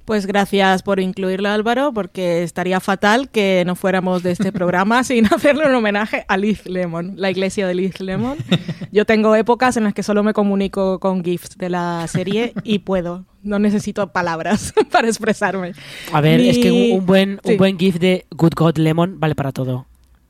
Pues 0.06 0.26
gracias 0.26 0.84
por 0.84 1.00
incluirla, 1.00 1.54
Álvaro, 1.54 1.94
porque 1.94 2.44
estaría 2.44 2.82
fatal 2.82 3.30
que 3.30 3.64
no 3.66 3.76
fuéramos 3.76 4.22
de 4.22 4.32
este 4.32 4.52
programa 4.52 5.04
sin 5.06 5.26
hacerle 5.28 5.66
un 5.66 5.76
homenaje 5.76 6.26
a 6.28 6.36
Liz 6.36 6.66
Lemon, 6.66 7.14
la 7.16 7.32
iglesia 7.32 7.66
de 7.68 7.74
Liz 7.76 8.02
Lemon. 8.02 8.38
Yo 8.92 9.06
tengo 9.06 9.34
épocas 9.36 9.78
en 9.78 9.86
las 9.86 9.94
que 9.94 10.04
solo 10.04 10.22
me 10.22 10.34
comunico 10.34 11.00
con 11.00 11.24
GIFs 11.24 11.58
de 11.58 11.70
la 11.70 12.06
serie 12.10 12.54
y 12.66 12.80
puedo. 12.80 13.26
No 13.44 13.60
necesito 13.60 14.12
palabras 14.12 14.74
para 14.92 15.08
expresarme. 15.08 15.72
A 16.12 16.20
ver, 16.20 16.42
Mi- 16.42 16.50
es 16.50 16.58
que 16.60 16.72
un, 16.72 17.00
un 17.00 17.06
buen, 17.06 17.40
Sí. 17.44 17.52
un 17.54 17.58
buen 17.58 17.80
GIF 17.80 17.98
de 18.00 18.26
Good 18.32 18.54
God 18.58 18.78
Lemon 18.78 19.20
vale 19.22 19.36
para 19.36 19.54
todo. 19.54 19.86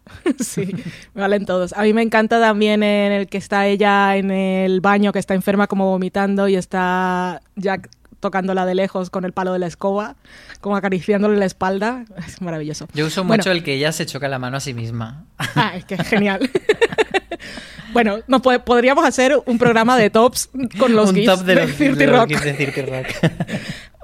Sí, 0.40 0.68
me 1.14 1.22
valen 1.22 1.46
todos. 1.46 1.74
A 1.74 1.84
mí 1.84 1.94
me 1.94 2.02
encanta 2.02 2.40
también 2.40 2.84
en 2.84 3.12
el 3.12 3.28
que 3.28 3.38
está 3.38 3.68
ella 3.68 4.16
en 4.18 4.32
el 4.32 4.82
baño, 4.82 5.12
que 5.12 5.20
está 5.20 5.34
enferma 5.34 5.68
como 5.68 5.86
vomitando 5.90 6.48
y 6.48 6.56
está 6.56 7.42
Jack 7.56 7.90
tocándola 8.20 8.66
de 8.66 8.74
lejos 8.76 9.10
con 9.10 9.26
el 9.26 9.34
palo 9.34 9.52
de 9.52 9.60
la 9.60 9.68
escoba, 9.68 10.16
como 10.62 10.78
acariciándole 10.78 11.38
la 11.38 11.46
espalda. 11.46 12.06
Es 12.28 12.42
maravilloso. 12.42 12.88
Yo 12.94 13.06
uso 13.08 13.24
Bueno. 13.24 13.42
mucho 13.42 13.52
el 13.52 13.64
que 13.64 13.74
ella 13.76 13.92
se 13.92 14.06
choca 14.06 14.28
la 14.30 14.40
mano 14.40 14.58
a 14.58 14.60
sí 14.62 14.74
misma. 14.74 15.26
Ah, 15.38 15.74
es 15.76 15.84
que 15.86 15.96
es 15.96 16.08
genial. 16.08 16.50
bueno, 17.94 18.20
nos 18.28 18.42
po- 18.42 18.58
podríamos 18.64 19.06
hacer 19.06 19.38
un 19.46 19.58
programa 19.58 19.98
de 19.98 20.10
tops 20.10 20.50
con 20.80 20.96
los 20.96 21.10
Un 21.10 21.16
GIFs 21.16 21.26
top 21.38 21.46
de 21.46 21.56
los, 21.56 21.78
de 21.78 22.06
Rock. 22.08 22.30
De 22.30 22.82
Rock. 22.82 23.32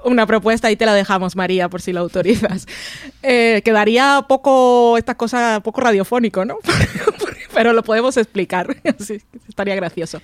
Una 0.04 0.26
propuesta, 0.26 0.68
ahí 0.68 0.76
te 0.76 0.86
la 0.86 0.94
dejamos, 0.94 1.36
María, 1.36 1.68
por 1.68 1.82
si 1.82 1.92
la 1.92 2.00
autorizas. 2.00 2.66
Eh, 3.22 3.62
quedaría 3.64 4.24
poco, 4.28 4.96
estas 4.96 5.16
cosas, 5.16 5.60
poco 5.60 5.80
radiofónico, 5.80 6.44
¿no? 6.44 6.56
Pero 7.54 7.72
lo 7.72 7.82
podemos 7.82 8.16
explicar, 8.16 8.76
estaría 9.48 9.74
gracioso. 9.74 10.22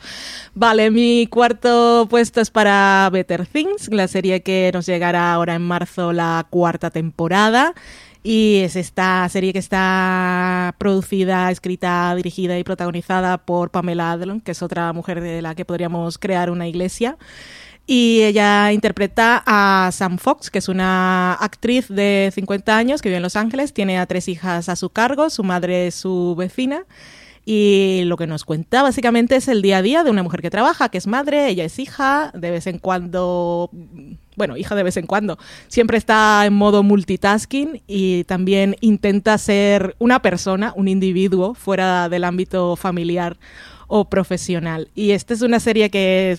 Vale, 0.55 0.91
mi 0.91 1.27
cuarto 1.27 2.07
puesto 2.09 2.41
es 2.41 2.51
para 2.51 3.09
Better 3.13 3.47
Things, 3.47 3.89
la 3.89 4.09
serie 4.09 4.43
que 4.43 4.71
nos 4.73 4.87
llegará 4.87 5.33
ahora 5.33 5.55
en 5.55 5.63
marzo 5.63 6.13
la 6.13 6.47
cuarta 6.49 6.91
temporada. 6.91 7.75
Y 8.23 8.63
es 8.65 8.75
esta 8.75 9.29
serie 9.29 9.53
que 9.53 9.61
está 9.61 10.75
producida, 10.79 11.49
escrita, 11.53 12.13
dirigida 12.17 12.59
y 12.59 12.65
protagonizada 12.65 13.39
por 13.39 13.71
Pamela 13.71 14.11
Adlon, 14.11 14.41
que 14.41 14.51
es 14.51 14.63
otra 14.63 14.93
mujer 14.93 15.21
de 15.21 15.43
la 15.43 15.55
que 15.55 15.65
podríamos 15.65 16.19
crear 16.19 16.51
una 16.51 16.67
iglesia. 16.67 17.19
Y 17.87 18.23
ella 18.23 18.73
interpreta 18.73 19.45
a 19.47 19.91
Sam 19.93 20.19
Fox, 20.19 20.51
que 20.51 20.59
es 20.59 20.69
una 20.69 21.35
actriz 21.35 21.87
de 21.89 22.33
50 22.35 22.77
años 22.77 23.01
que 23.01 23.09
vive 23.09 23.19
en 23.19 23.23
Los 23.23 23.37
Ángeles, 23.37 23.73
tiene 23.73 23.99
a 23.99 24.07
tres 24.07 24.27
hijas 24.27 24.69
a 24.69 24.75
su 24.75 24.91
cargo, 24.91 25.31
su 25.31 25.45
madre 25.45 25.87
es 25.87 25.95
su 25.95 26.35
vecina. 26.37 26.85
Y 27.49 28.03
lo 28.07 28.17
que 28.17 28.27
nos 28.27 28.45
cuenta 28.45 28.83
básicamente 28.83 29.37
es 29.37 29.47
el 29.47 29.63
día 29.63 29.77
a 29.77 29.83
día 29.83 30.03
de 30.03 30.11
una 30.11 30.25
mujer 30.25 30.43
que 30.43 30.51
trabaja, 30.51 30.89
que 30.89 30.99
es 30.99 31.07
madre, 31.07 31.49
ella 31.49 31.65
es 31.65 31.79
hija, 31.79 32.33
de 32.35 32.51
vez 32.51 32.67
en 32.67 32.81
cuando, 32.81 33.71
bueno, 34.35 34.57
hija 34.57 34.75
de 34.75 34.83
vez 34.83 34.97
en 34.97 35.07
cuando, 35.07 35.39
siempre 35.69 35.97
está 35.97 36.45
en 36.45 36.55
modo 36.55 36.83
multitasking 36.83 37.83
y 37.87 38.25
también 38.25 38.75
intenta 38.81 39.39
ser 39.39 39.95
una 40.01 40.23
persona, 40.23 40.73
un 40.75 40.89
individuo 40.89 41.55
fuera 41.55 42.09
del 42.09 42.25
ámbito 42.25 42.75
familiar 42.75 43.37
o 43.89 44.07
profesional. 44.07 44.89
Y 44.95 45.13
esta 45.13 45.35
es 45.35 45.43
una 45.43 45.61
serie 45.61 45.91
que 45.91 46.37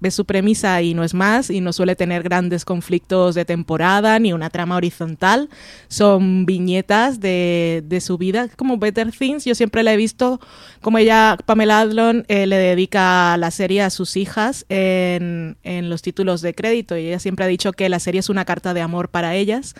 ve 0.00 0.10
su 0.10 0.24
premisa 0.24 0.82
y 0.82 0.94
no 0.94 1.04
es 1.04 1.14
más, 1.14 1.50
y 1.50 1.60
no 1.60 1.72
suele 1.72 1.96
tener 1.96 2.22
grandes 2.22 2.64
conflictos 2.64 3.34
de 3.34 3.44
temporada 3.44 4.18
ni 4.18 4.32
una 4.32 4.50
trama 4.50 4.76
horizontal. 4.76 5.48
Son 5.88 6.46
viñetas 6.46 7.20
de, 7.20 7.82
de 7.86 8.00
su 8.00 8.18
vida, 8.18 8.48
como 8.56 8.78
Better 8.78 9.12
Things. 9.12 9.44
Yo 9.44 9.54
siempre 9.54 9.82
la 9.82 9.94
he 9.94 9.96
visto 9.96 10.40
como 10.80 10.98
ella, 10.98 11.36
Pamela 11.46 11.80
Adlon, 11.80 12.24
eh, 12.28 12.46
le 12.46 12.56
dedica 12.56 13.36
la 13.36 13.50
serie 13.50 13.82
a 13.82 13.90
sus 13.90 14.16
hijas 14.16 14.66
en, 14.68 15.56
en 15.62 15.90
los 15.90 16.02
títulos 16.02 16.42
de 16.42 16.54
crédito, 16.54 16.96
y 16.96 17.06
ella 17.06 17.18
siempre 17.18 17.44
ha 17.44 17.48
dicho 17.48 17.72
que 17.72 17.88
la 17.88 18.00
serie 18.00 18.20
es 18.20 18.28
una 18.28 18.44
carta 18.44 18.74
de 18.74 18.80
amor 18.80 19.08
para 19.08 19.34
ellas. 19.34 19.74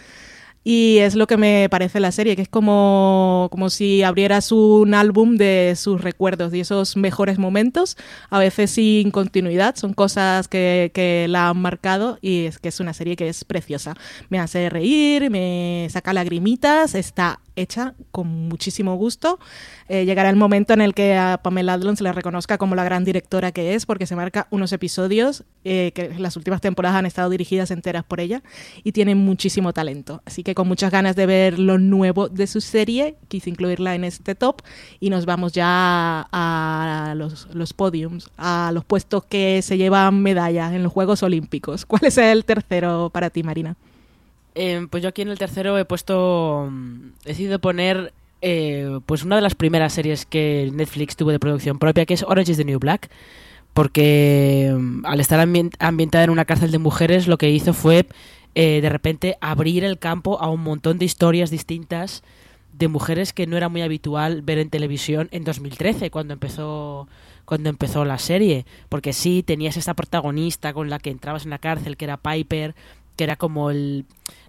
Y 0.64 0.98
es 0.98 1.16
lo 1.16 1.26
que 1.26 1.36
me 1.36 1.68
parece 1.70 1.98
la 1.98 2.12
serie, 2.12 2.36
que 2.36 2.42
es 2.42 2.48
como, 2.48 3.48
como 3.50 3.68
si 3.68 4.02
abrieras 4.02 4.52
un 4.52 4.94
álbum 4.94 5.36
de 5.36 5.74
sus 5.76 6.00
recuerdos 6.00 6.54
y 6.54 6.60
esos 6.60 6.96
mejores 6.96 7.38
momentos, 7.38 7.96
a 8.30 8.38
veces 8.38 8.70
sin 8.70 9.10
continuidad, 9.10 9.74
son 9.76 9.92
cosas 9.92 10.46
que, 10.48 10.92
que 10.94 11.26
la 11.28 11.48
han 11.48 11.58
marcado 11.60 12.18
y 12.22 12.46
es 12.46 12.58
que 12.58 12.68
es 12.68 12.80
una 12.80 12.94
serie 12.94 13.16
que 13.16 13.28
es 13.28 13.44
preciosa. 13.44 13.94
Me 14.30 14.38
hace 14.38 14.70
reír, 14.70 15.30
me 15.30 15.88
saca 15.90 16.12
lagrimitas, 16.12 16.94
está 16.94 17.40
hecha 17.56 17.94
con 18.10 18.48
muchísimo 18.48 18.96
gusto. 18.96 19.38
Eh, 19.88 20.04
llegará 20.04 20.30
el 20.30 20.36
momento 20.36 20.72
en 20.72 20.80
el 20.80 20.94
que 20.94 21.16
a 21.16 21.40
Pamela 21.42 21.74
Adlon 21.74 21.96
se 21.96 22.04
le 22.04 22.12
reconozca 22.12 22.58
como 22.58 22.74
la 22.74 22.84
gran 22.84 23.04
directora 23.04 23.52
que 23.52 23.74
es, 23.74 23.86
porque 23.86 24.06
se 24.06 24.16
marca 24.16 24.46
unos 24.50 24.72
episodios 24.72 25.44
eh, 25.64 25.92
que 25.94 26.10
las 26.18 26.36
últimas 26.36 26.60
temporadas 26.60 26.98
han 26.98 27.06
estado 27.06 27.30
dirigidas 27.30 27.70
enteras 27.70 28.04
por 28.04 28.20
ella 28.20 28.42
y 28.84 28.92
tiene 28.92 29.14
muchísimo 29.14 29.72
talento. 29.72 30.22
Así 30.24 30.42
que 30.42 30.54
con 30.54 30.68
muchas 30.68 30.90
ganas 30.90 31.16
de 31.16 31.26
ver 31.26 31.58
lo 31.58 31.78
nuevo 31.78 32.28
de 32.28 32.46
su 32.46 32.60
serie, 32.60 33.16
quise 33.28 33.50
incluirla 33.50 33.94
en 33.94 34.04
este 34.04 34.34
top 34.34 34.62
y 35.00 35.10
nos 35.10 35.26
vamos 35.26 35.52
ya 35.52 36.28
a 36.32 37.14
los, 37.16 37.48
los 37.52 37.72
podiums, 37.72 38.30
a 38.36 38.70
los 38.72 38.84
puestos 38.84 39.24
que 39.24 39.60
se 39.62 39.76
llevan 39.76 40.22
medallas 40.22 40.72
en 40.72 40.82
los 40.82 40.92
Juegos 40.92 41.22
Olímpicos. 41.22 41.86
¿Cuál 41.86 42.02
es 42.04 42.18
el 42.18 42.44
tercero 42.44 43.10
para 43.12 43.30
ti, 43.30 43.42
Marina? 43.42 43.76
Eh, 44.54 44.86
pues 44.90 45.02
yo 45.02 45.08
aquí 45.08 45.22
en 45.22 45.28
el 45.28 45.38
tercero 45.38 45.78
he 45.78 45.84
puesto. 45.84 46.68
mm, 46.70 47.08
He 47.24 47.28
decidido 47.28 47.58
poner. 47.58 48.12
eh, 48.44 48.98
pues 49.06 49.22
una 49.22 49.36
de 49.36 49.42
las 49.42 49.54
primeras 49.54 49.92
series 49.92 50.26
que 50.26 50.68
Netflix 50.74 51.14
tuvo 51.14 51.30
de 51.30 51.38
producción 51.38 51.78
propia, 51.78 52.04
que 52.06 52.14
es 52.14 52.24
Orange 52.24 52.50
is 52.52 52.58
the 52.58 52.64
New 52.64 52.80
Black. 52.80 53.08
Porque 53.72 54.74
mm, 54.76 55.06
al 55.06 55.20
estar 55.20 55.40
ambien- 55.40 55.70
ambientada 55.78 56.24
en 56.24 56.30
una 56.30 56.44
cárcel 56.44 56.70
de 56.72 56.78
mujeres, 56.78 57.28
lo 57.28 57.38
que 57.38 57.50
hizo 57.50 57.72
fue 57.72 58.06
eh, 58.54 58.80
de 58.82 58.88
repente 58.90 59.36
abrir 59.40 59.84
el 59.84 59.98
campo 59.98 60.40
a 60.40 60.50
un 60.50 60.60
montón 60.62 60.98
de 60.98 61.04
historias 61.06 61.50
distintas 61.50 62.22
de 62.72 62.88
mujeres 62.88 63.32
que 63.32 63.46
no 63.46 63.56
era 63.56 63.68
muy 63.68 63.82
habitual 63.82 64.42
ver 64.42 64.58
en 64.58 64.70
televisión 64.70 65.28
en 65.30 65.44
2013, 65.44 66.10
cuando 66.10 66.34
empezó 66.34 67.08
cuando 67.44 67.68
empezó 67.70 68.04
la 68.04 68.18
serie, 68.18 68.64
porque 68.88 69.12
sí 69.12 69.42
tenías 69.42 69.76
esta 69.76 69.94
protagonista 69.94 70.72
con 70.72 70.88
la 70.90 70.98
que 71.00 71.10
entrabas 71.10 71.44
en 71.44 71.50
la 71.50 71.58
cárcel, 71.58 71.96
que 71.96 72.04
era 72.04 72.16
Piper, 72.16 72.74
que 73.16 73.24
era 73.24 73.36
como 73.36 73.70
el, 73.70 74.04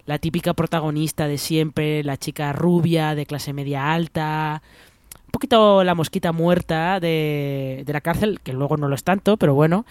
la 0.06 0.18
típica 0.18 0.54
protagonista 0.54 1.28
de 1.28 1.38
siempre, 1.38 2.02
la 2.04 2.16
chica 2.16 2.52
rubia 2.52 3.14
de 3.14 3.26
clase 3.26 3.52
media 3.52 3.92
alta, 3.92 4.62
poquito 5.30 5.82
la 5.82 5.94
mosquita 5.94 6.32
muerta 6.32 7.00
de, 7.00 7.82
de 7.84 7.92
la 7.92 8.00
cárcel, 8.00 8.40
que 8.40 8.52
luego 8.52 8.76
no 8.76 8.88
lo 8.88 8.94
es 8.94 9.02
tanto, 9.02 9.36
pero 9.36 9.54
bueno. 9.54 9.84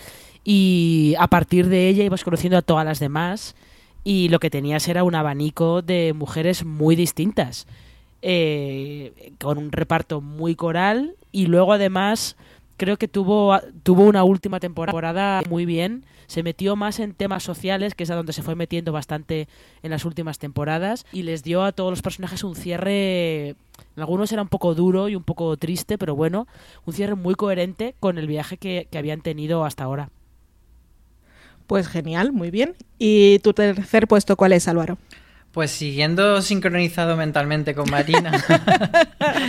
Y 0.44 1.16
a 1.20 1.28
partir 1.28 1.68
de 1.68 1.90
ella 1.90 2.04
ibas 2.04 2.24
conociendo 2.24 2.58
a 2.58 2.62
todas 2.62 2.86
las 2.86 3.00
demás 3.00 3.56
y 4.04 4.30
lo 4.30 4.40
que 4.40 4.50
tenías 4.50 4.88
era 4.88 5.04
un 5.04 5.16
abanico 5.16 5.82
de 5.82 6.14
mujeres 6.14 6.66
muy 6.66 6.96
distintas, 6.96 7.68
eh, 8.22 9.34
con 9.42 9.58
un 9.58 9.72
reparto 9.72 10.22
muy 10.22 10.56
coral 10.56 11.16
y 11.32 11.48
luego 11.48 11.74
además 11.74 12.38
creo 12.78 12.98
que 12.98 13.08
tuvo, 13.08 13.60
tuvo 13.84 14.04
una 14.04 14.24
última 14.24 14.60
temporada 14.60 15.42
muy 15.50 15.66
bien, 15.66 16.06
se 16.28 16.44
metió 16.44 16.76
más 16.76 17.00
en 17.00 17.14
temas 17.14 17.44
sociales, 17.44 17.96
que 17.96 18.04
es 18.04 18.12
a 18.12 18.16
donde 18.16 18.34
se 18.34 18.44
fue 18.44 18.56
metiendo 18.56 18.92
bastante 18.92 19.48
en 19.82 19.92
las 19.92 20.06
últimas 20.06 20.40
temporadas, 20.40 21.06
y 21.12 21.24
les 21.24 21.44
dio 21.44 21.64
a 21.64 21.72
todos 21.72 21.92
los 21.92 22.02
personajes 22.02 22.44
un 22.44 22.56
cierre, 22.56 23.50
en 23.50 23.58
algunos 23.98 24.32
era 24.32 24.42
un 24.42 24.50
poco 24.50 24.76
duro 24.76 25.10
y 25.10 25.16
un 25.16 25.24
poco 25.24 25.56
triste, 25.58 25.98
pero 25.98 26.16
bueno, 26.16 26.48
un 26.86 26.94
cierre 26.94 27.16
muy 27.16 27.36
coherente 27.36 27.96
con 28.00 28.18
el 28.18 28.28
viaje 28.28 28.58
que, 28.58 28.88
que 28.92 28.98
habían 28.98 29.22
tenido 29.22 29.66
hasta 29.66 29.84
ahora. 29.84 30.10
Pues 31.68 31.88
genial, 31.88 32.34
muy 32.34 32.52
bien. 32.52 32.76
¿Y 33.00 33.40
tu 33.40 33.54
tercer 33.54 34.08
puesto 34.08 34.36
cuál 34.36 34.54
es, 34.54 34.68
Álvaro? 34.68 34.98
Pues 35.54 35.70
siguiendo 35.70 36.42
sincronizado 36.42 37.16
mentalmente 37.16 37.76
con 37.76 37.88
Marina, 37.92 38.32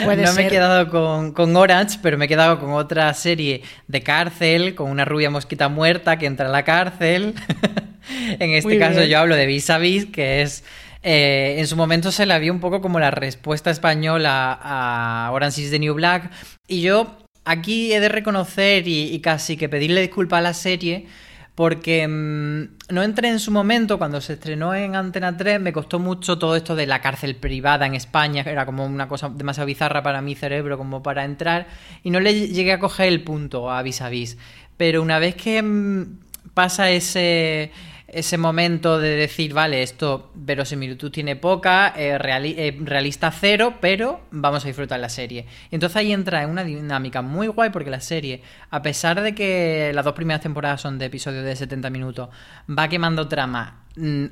no 0.06 0.32
me 0.34 0.46
he 0.46 0.50
quedado 0.50 0.90
con, 0.90 1.32
con 1.32 1.56
Orange, 1.56 1.98
pero 2.02 2.18
me 2.18 2.26
he 2.26 2.28
quedado 2.28 2.60
con 2.60 2.72
otra 2.72 3.14
serie 3.14 3.62
de 3.88 4.02
cárcel, 4.02 4.74
con 4.74 4.90
una 4.90 5.06
rubia 5.06 5.30
mosquita 5.30 5.70
muerta 5.70 6.18
que 6.18 6.26
entra 6.26 6.46
a 6.46 6.50
la 6.50 6.62
cárcel. 6.62 7.34
en 8.38 8.50
este 8.50 8.68
Muy 8.68 8.78
caso 8.78 8.98
bien. 8.98 9.08
yo 9.08 9.18
hablo 9.18 9.34
de 9.34 9.46
Vis 9.46 9.70
a 9.70 9.78
Vis, 9.78 10.04
que 10.04 10.42
es... 10.42 10.62
eh, 11.02 11.54
en 11.58 11.66
su 11.66 11.74
momento 11.74 12.12
se 12.12 12.26
la 12.26 12.38
vio 12.38 12.52
un 12.52 12.60
poco 12.60 12.82
como 12.82 13.00
la 13.00 13.10
respuesta 13.10 13.70
española 13.70 14.58
a 14.62 15.30
Orange 15.32 15.62
is 15.62 15.70
the 15.70 15.78
New 15.78 15.94
Black. 15.94 16.30
Y 16.68 16.82
yo 16.82 17.16
aquí 17.46 17.94
he 17.94 18.00
de 18.00 18.10
reconocer 18.10 18.86
y, 18.86 19.04
y 19.04 19.20
casi 19.20 19.56
que 19.56 19.70
pedirle 19.70 20.02
disculpas 20.02 20.40
a 20.40 20.42
la 20.42 20.52
serie 20.52 21.06
porque 21.54 22.06
mm, 22.08 22.92
no 22.92 23.02
entré 23.02 23.28
en 23.28 23.38
su 23.38 23.52
momento, 23.52 23.98
cuando 23.98 24.20
se 24.20 24.34
estrenó 24.34 24.74
en 24.74 24.96
Antena 24.96 25.36
3, 25.36 25.60
me 25.60 25.72
costó 25.72 25.98
mucho 25.98 26.38
todo 26.38 26.56
esto 26.56 26.74
de 26.74 26.86
la 26.86 27.00
cárcel 27.00 27.36
privada 27.36 27.86
en 27.86 27.94
España, 27.94 28.42
que 28.42 28.50
era 28.50 28.66
como 28.66 28.84
una 28.84 29.08
cosa 29.08 29.28
demasiado 29.28 29.66
bizarra 29.66 30.02
para 30.02 30.20
mi 30.20 30.34
cerebro 30.34 30.76
como 30.76 31.02
para 31.02 31.24
entrar, 31.24 31.68
y 32.02 32.10
no 32.10 32.18
le 32.18 32.48
llegué 32.48 32.72
a 32.72 32.80
coger 32.80 33.08
el 33.08 33.22
punto 33.22 33.70
a 33.70 33.82
vis 33.82 34.00
a 34.02 34.08
vis. 34.08 34.36
Pero 34.76 35.00
una 35.02 35.20
vez 35.20 35.36
que 35.36 35.62
mm, 35.62 36.18
pasa 36.54 36.90
ese, 36.90 37.70
ese 38.14 38.38
momento 38.38 38.98
de 38.98 39.16
decir, 39.16 39.52
vale, 39.52 39.82
esto 39.82 40.30
verosimilitud 40.34 41.10
tiene 41.10 41.36
poca, 41.36 41.92
eh, 41.96 42.16
eh, 42.16 42.78
realista 42.80 43.30
cero, 43.30 43.74
pero 43.80 44.20
vamos 44.30 44.64
a 44.64 44.68
disfrutar 44.68 45.00
la 45.00 45.08
serie. 45.08 45.46
Y 45.70 45.74
entonces 45.74 45.96
ahí 45.96 46.12
entra 46.12 46.42
en 46.42 46.50
una 46.50 46.62
dinámica 46.62 47.22
muy 47.22 47.48
guay 47.48 47.70
porque 47.70 47.90
la 47.90 48.00
serie, 48.00 48.42
a 48.70 48.82
pesar 48.82 49.20
de 49.20 49.34
que 49.34 49.90
las 49.94 50.04
dos 50.04 50.14
primeras 50.14 50.42
temporadas 50.42 50.80
son 50.80 50.98
de 50.98 51.06
episodios 51.06 51.44
de 51.44 51.56
70 51.56 51.90
minutos, 51.90 52.28
va 52.70 52.88
quemando 52.88 53.26
trama 53.26 53.84
mm, 53.96 54.24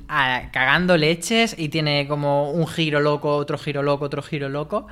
cagando 0.51 0.97
leches 0.97 1.55
y 1.57 1.69
tiene 1.69 2.07
como 2.07 2.51
un 2.51 2.67
giro 2.67 3.01
loco, 3.01 3.35
otro 3.35 3.57
giro 3.57 3.83
loco, 3.83 4.05
otro 4.05 4.21
giro 4.21 4.49
loco. 4.49 4.87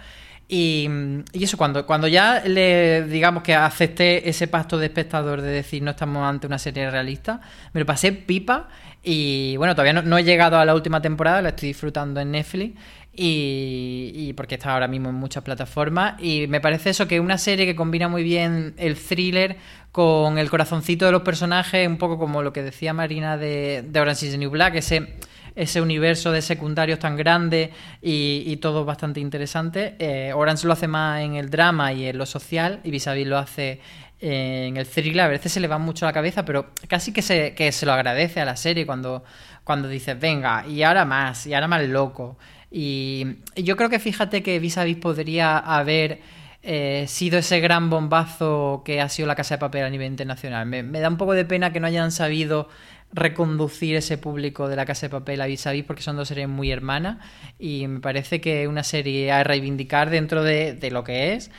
Y, 0.54 0.89
eso, 1.32 1.56
cuando, 1.56 1.86
cuando 1.86 2.10
ya 2.10 2.43
le 2.45 3.06
digamos 3.06 3.41
que 3.41 3.56
acepté 3.56 4.28
ese 4.28 4.49
pacto 4.49 4.78
de 4.78 4.88
espectador 4.88 5.39
de 5.39 5.49
decir 5.49 5.82
no 5.82 5.91
estamos 5.91 6.28
ante 6.28 6.45
una 6.45 6.60
serie 6.60 6.91
realista, 6.91 7.39
me 7.72 7.80
lo 7.80 7.86
pasé 7.86 8.12
pipa 8.12 8.68
y 9.02 9.56
bueno, 9.56 9.76
todavía 9.76 10.02
no, 10.02 10.18
he 10.18 10.26
llegado 10.26 10.58
a 10.58 10.66
la 10.66 10.76
última 10.76 11.02
temporada, 11.02 11.41
la 11.41 11.49
estoy 11.49 11.70
disfrutando 11.70 12.20
en 12.20 12.32
Netflix 12.32 12.78
y, 13.14 14.34
porque 14.36 14.56
está 14.56 14.74
ahora 14.74 14.89
mismo 14.89 15.08
en 15.08 15.16
muchas 15.16 15.41
plataformas. 15.41 16.22
Y 16.22 16.47
me 16.47 16.60
parece 16.60 16.89
eso 16.89 17.08
que 17.08 17.22
una 17.22 17.38
serie 17.38 17.66
que 17.66 17.78
combina 17.78 18.10
muy 18.10 18.24
bien 18.24 18.74
el 18.76 18.97
thriller 18.97 19.56
con 19.93 20.38
el 20.38 20.49
corazoncito 20.49 21.06
de 21.06 21.14
los 21.14 21.22
personajes, 21.22 21.88
un 21.88 21.97
poco 21.97 22.20
como 22.20 22.43
lo 22.43 22.52
que 22.52 22.62
decía 22.62 22.93
Marina 22.93 23.38
de, 23.38 23.86
de 23.88 23.99
Orange 24.02 24.26
is 24.26 24.34
the 24.34 24.38
New 24.38 24.49
Black, 24.49 24.76
ese 24.76 25.16
ese 25.56 25.82
universo 25.82 26.32
de 26.32 26.41
secundarios 26.41 26.99
tan 26.99 27.18
grande 27.18 27.72
y, 28.02 28.56
todo 28.58 28.86
bastante 28.86 29.20
interesante. 29.20 29.95
Eh, 29.99 30.34
Orange 30.34 30.68
lo 30.68 30.74
hace 30.74 30.88
más 30.88 31.22
en 31.22 31.36
el 31.36 31.49
drama 31.49 31.93
y 31.93 32.06
en 32.06 32.18
lo 32.18 32.26
social, 32.26 32.80
y 32.84 32.91
Vis 32.91 33.08
lo 33.26 33.38
hace 33.38 33.80
en 34.20 34.78
el 34.78 34.88
thriller. 34.88 35.26
A 35.26 35.28
veces 35.28 35.52
se 35.52 35.60
le 35.60 35.68
va 35.68 35.78
mucho 35.78 36.06
la 36.06 36.14
cabeza, 36.14 36.45
pero 36.45 36.72
casi 36.88 37.12
que 37.12 37.22
se, 37.22 37.54
que 37.56 37.72
se 37.72 37.86
lo 37.86 37.93
agradece 37.93 38.39
a 38.39 38.45
la 38.45 38.56
serie 38.56 38.86
cuando, 38.86 39.24
cuando 39.64 39.88
dices, 39.88 40.20
venga, 40.20 40.66
y 40.68 40.84
ahora 40.84 41.06
más, 41.06 41.47
y 41.47 41.54
ahora 41.54 41.68
más 41.68 41.84
loco. 41.84 42.38
Y, 42.70 43.38
y 43.56 43.64
yo 43.64 43.76
creo 43.76 43.89
que 43.89 43.99
fíjate 43.99 44.43
que 44.43 44.60
Vis 44.60 44.78
podría 45.02 45.58
haber 45.58 46.22
eh, 46.64 47.06
sido 47.08 47.39
ese 47.39 47.60
gran 47.60 47.89
bombazo 47.89 48.84
que 48.86 49.02
ha 49.02 49.10
sido 49.10 49.28
la 49.28 49.36
Casa 49.36 49.56
de 49.56 49.60
Papel 49.60 49.84
a 49.84 49.89
nivel 49.89 50.08
internacional. 50.08 50.68
Me 50.68 50.99
da 50.99 51.10
un 51.10 51.18
poco 51.18 51.34
de 51.34 51.43
pena 51.43 51.74
que 51.74 51.80
no 51.80 51.88
hayan 51.88 52.12
sabido 52.12 52.70
reconducir 53.14 53.95
ese 53.95 54.18
público 54.18 54.68
de 54.68 54.76
la 54.76 54.86
Casa 54.86 55.07
de 55.07 55.09
Papel 55.09 55.41
a 55.41 55.45
Vis 55.45 55.68
a 55.68 55.72
Vis 55.72 55.84
porque 55.84 56.01
son 56.01 56.16
dos 56.16 56.28
series 56.28 56.47
muy 56.47 56.72
hermanas 56.72 57.18
y 57.59 57.88
me 57.88 57.99
parece 57.99 58.41
que 58.41 58.68
una 58.68 58.84
serie 58.84 59.32
a 59.32 59.43
reivindicar 59.43 60.09
dentro 60.09 60.43
de, 60.43 60.74
de 60.74 60.91
lo 60.91 61.03
que 61.03 61.34
es. 61.34 61.51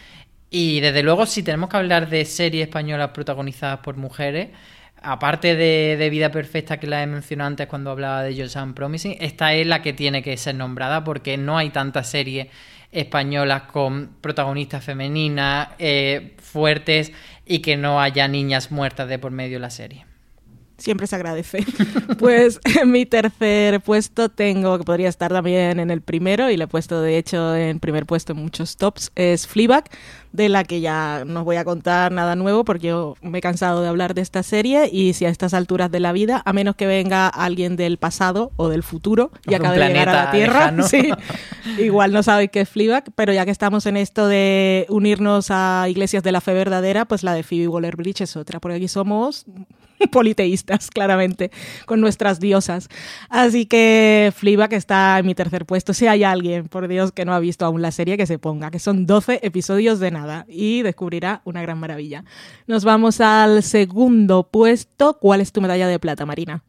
Y 0.51 0.81
desde 0.81 1.03
luego, 1.03 1.27
si 1.27 1.43
tenemos 1.43 1.71
que 1.71 1.79
hablar 1.79 2.11
de 2.11 2.25
series 2.25 2.69
españolas 2.69 3.11
protagonizadas 3.11 3.79
por 3.79 3.97
mujeres, 3.97 4.51
aparte 5.03 5.57
de, 5.57 5.97
de 5.99 6.11
Vida 6.11 6.31
Perfecta 6.31 6.79
que 6.79 6.87
la 6.87 7.03
he 7.03 7.07
mencionado 7.07 7.49
antes 7.49 7.67
cuando 7.67 7.91
hablaba 7.91 8.23
de 8.23 8.41
Just 8.41 8.57
and 8.57 8.75
Promising, 8.75 9.17
esta 9.21 9.55
es 9.55 9.67
la 9.67 9.83
que 9.83 9.93
tiene 9.93 10.23
que 10.23 10.37
ser 10.37 10.55
nombrada 10.55 11.05
porque 11.05 11.37
no 11.39 11.59
hay 11.59 11.71
tantas 11.71 12.11
series 12.11 12.49
españolas 12.93 13.63
con 13.63 14.17
protagonistas 14.21 14.85
femeninas 14.85 15.69
eh, 15.79 16.37
fuertes 16.39 17.13
y 17.47 17.61
que 17.61 17.77
no 17.77 18.01
haya 18.01 18.29
niñas 18.29 18.71
muertas 18.71 19.09
de 19.09 19.19
por 19.19 19.33
medio 19.33 19.57
de 19.57 19.61
la 19.61 19.71
serie. 19.71 20.12
Siempre 20.83 21.07
se 21.07 21.17
agradece. 21.17 21.65
Pues 22.19 22.61
en 22.81 22.91
mi 22.91 23.05
tercer 23.05 23.81
puesto 23.81 24.29
tengo, 24.29 24.79
que 24.79 24.85
podría 24.85 25.09
estar 25.09 25.33
también 25.33 25.81
en 25.81 25.91
el 25.91 26.03
primero, 26.03 26.51
y 26.51 26.57
le 26.57 26.65
he 26.65 26.67
puesto 26.69 27.01
de 27.01 27.19
hecho 27.19 27.57
en 27.57 27.81
primer 27.81 28.07
puesto 28.07 28.33
en 28.33 28.39
muchos 28.39 28.77
tops, 28.77 29.11
es 29.17 29.47
Fleabag, 29.47 29.85
de 30.33 30.49
la 30.49 30.65
que 30.65 30.81
ya 30.81 31.25
no 31.27 31.41
os 31.41 31.45
voy 31.45 31.57
a 31.57 31.65
contar 31.65 32.11
nada 32.13 32.37
nuevo 32.37 32.65
porque 32.65 32.89
yo 32.89 33.17
me 33.21 33.39
he 33.39 33.41
cansado 33.41 33.83
de 33.83 33.89
hablar 33.89 34.15
de 34.15 34.23
esta 34.23 34.43
serie 34.43 34.89
y 34.91 35.13
si 35.13 35.27
a 35.27 35.29
estas 35.29 35.55
alturas 35.55 35.91
de 35.91 36.01
la 36.01 36.13
vida, 36.13 36.43
a 36.45 36.53
menos 36.53 36.75
que 36.75 36.87
venga 36.87 37.29
alguien 37.29 37.77
del 37.77 37.99
pasado 37.99 38.53
o 38.57 38.69
del 38.69 38.83
futuro 38.83 39.31
y 39.47 39.55
acabe 39.55 39.79
de 39.79 39.89
llegar 39.89 40.09
a 40.09 40.25
la 40.25 40.31
Tierra, 40.31 40.75
sí, 40.89 41.11
igual 41.79 42.13
no 42.13 42.23
sabéis 42.23 42.51
qué 42.51 42.63
es 42.63 42.69
Fleabag, 42.69 43.05
pero 43.15 43.33
ya 43.33 43.45
que 43.45 43.51
estamos 43.51 43.87
en 43.87 43.97
esto 43.97 44.27
de 44.27 44.87
unirnos 44.89 45.51
a 45.51 45.87
iglesias 45.89 46.23
de 46.23 46.33
la 46.33 46.41
fe 46.41 46.55
verdadera, 46.55 47.05
pues 47.05 47.23
la 47.23 47.35
de 47.35 47.43
Phoebe 47.43 47.69
Waller-Bridge 47.69 48.23
es 48.23 48.37
otra, 48.37 48.61
porque 48.61 48.77
aquí 48.77 48.89
somos 48.89 49.45
politeístas, 50.11 50.91
claramente, 50.91 51.51
con 51.87 52.01
nuestras 52.01 52.41
diosas. 52.41 52.89
Así 53.29 53.67
que 53.67 54.33
Fleabag 54.35 54.73
está 54.75 55.19
en 55.19 55.27
mi 55.27 55.35
tercer 55.35 55.67
puesto. 55.67 55.95
Si 55.95 56.07
hay 56.07 56.25
alguien, 56.25 56.69
por 56.69 56.89
Dios, 56.89 57.13
que 57.13 57.25
no 57.25 57.35
ha 57.35 57.41
visto 57.41 57.65
aún 57.65 57.83
la 57.83 57.93
serie, 57.93 58.17
que 58.17 58.27
se 58.27 58.39
ponga, 58.39 58.71
que 58.71 58.79
son 58.79 59.07
12 59.07 59.41
episodios 59.43 60.01
de 60.01 60.11
nada 60.11 60.47
y 60.49 60.83
descubrirá 60.83 61.43
una 61.45 61.63
gran 61.63 61.79
maravilla. 61.79 62.25
Nos 62.67 62.85
vamos 62.85 63.21
al 63.21 63.63
segundo 63.63 64.45
puesto. 64.45 65.19
¿Cuál 65.19 65.41
es 65.41 65.53
tu 65.53 65.61
medalla 65.61 65.89
de 65.89 65.99
plata, 65.99 66.27
Marina? 66.27 66.63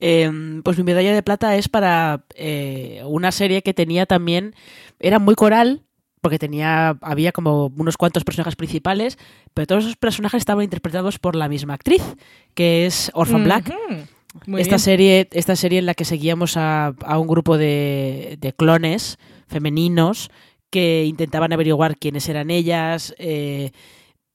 Eh, 0.00 0.60
pues 0.62 0.76
mi 0.76 0.84
medalla 0.84 1.14
de 1.14 1.22
plata 1.22 1.56
es 1.56 1.68
para 1.68 2.24
eh, 2.34 3.02
una 3.06 3.32
serie 3.32 3.62
que 3.62 3.72
tenía 3.72 4.06
también, 4.06 4.54
era 4.98 5.18
muy 5.18 5.34
coral, 5.34 5.82
porque 6.24 6.38
tenía, 6.38 6.96
había 7.02 7.32
como 7.32 7.66
unos 7.76 7.98
cuantos 7.98 8.24
personajes 8.24 8.56
principales, 8.56 9.18
pero 9.52 9.66
todos 9.66 9.84
esos 9.84 9.96
personajes 9.96 10.38
estaban 10.38 10.64
interpretados 10.64 11.18
por 11.18 11.36
la 11.36 11.50
misma 11.50 11.74
actriz, 11.74 12.00
que 12.54 12.86
es 12.86 13.10
Orphan 13.12 13.44
Black. 13.44 13.70
Muy 14.46 14.62
esta 14.62 14.76
bien. 14.76 14.78
serie, 14.78 15.28
esta 15.32 15.54
serie 15.54 15.80
en 15.80 15.84
la 15.84 15.92
que 15.92 16.06
seguíamos 16.06 16.56
a, 16.56 16.94
a 17.04 17.18
un 17.18 17.26
grupo 17.26 17.58
de, 17.58 18.38
de 18.40 18.54
clones 18.54 19.18
femeninos 19.48 20.30
que 20.70 21.04
intentaban 21.04 21.52
averiguar 21.52 21.98
quiénes 21.98 22.26
eran 22.26 22.50
ellas, 22.50 23.14
eh, 23.18 23.72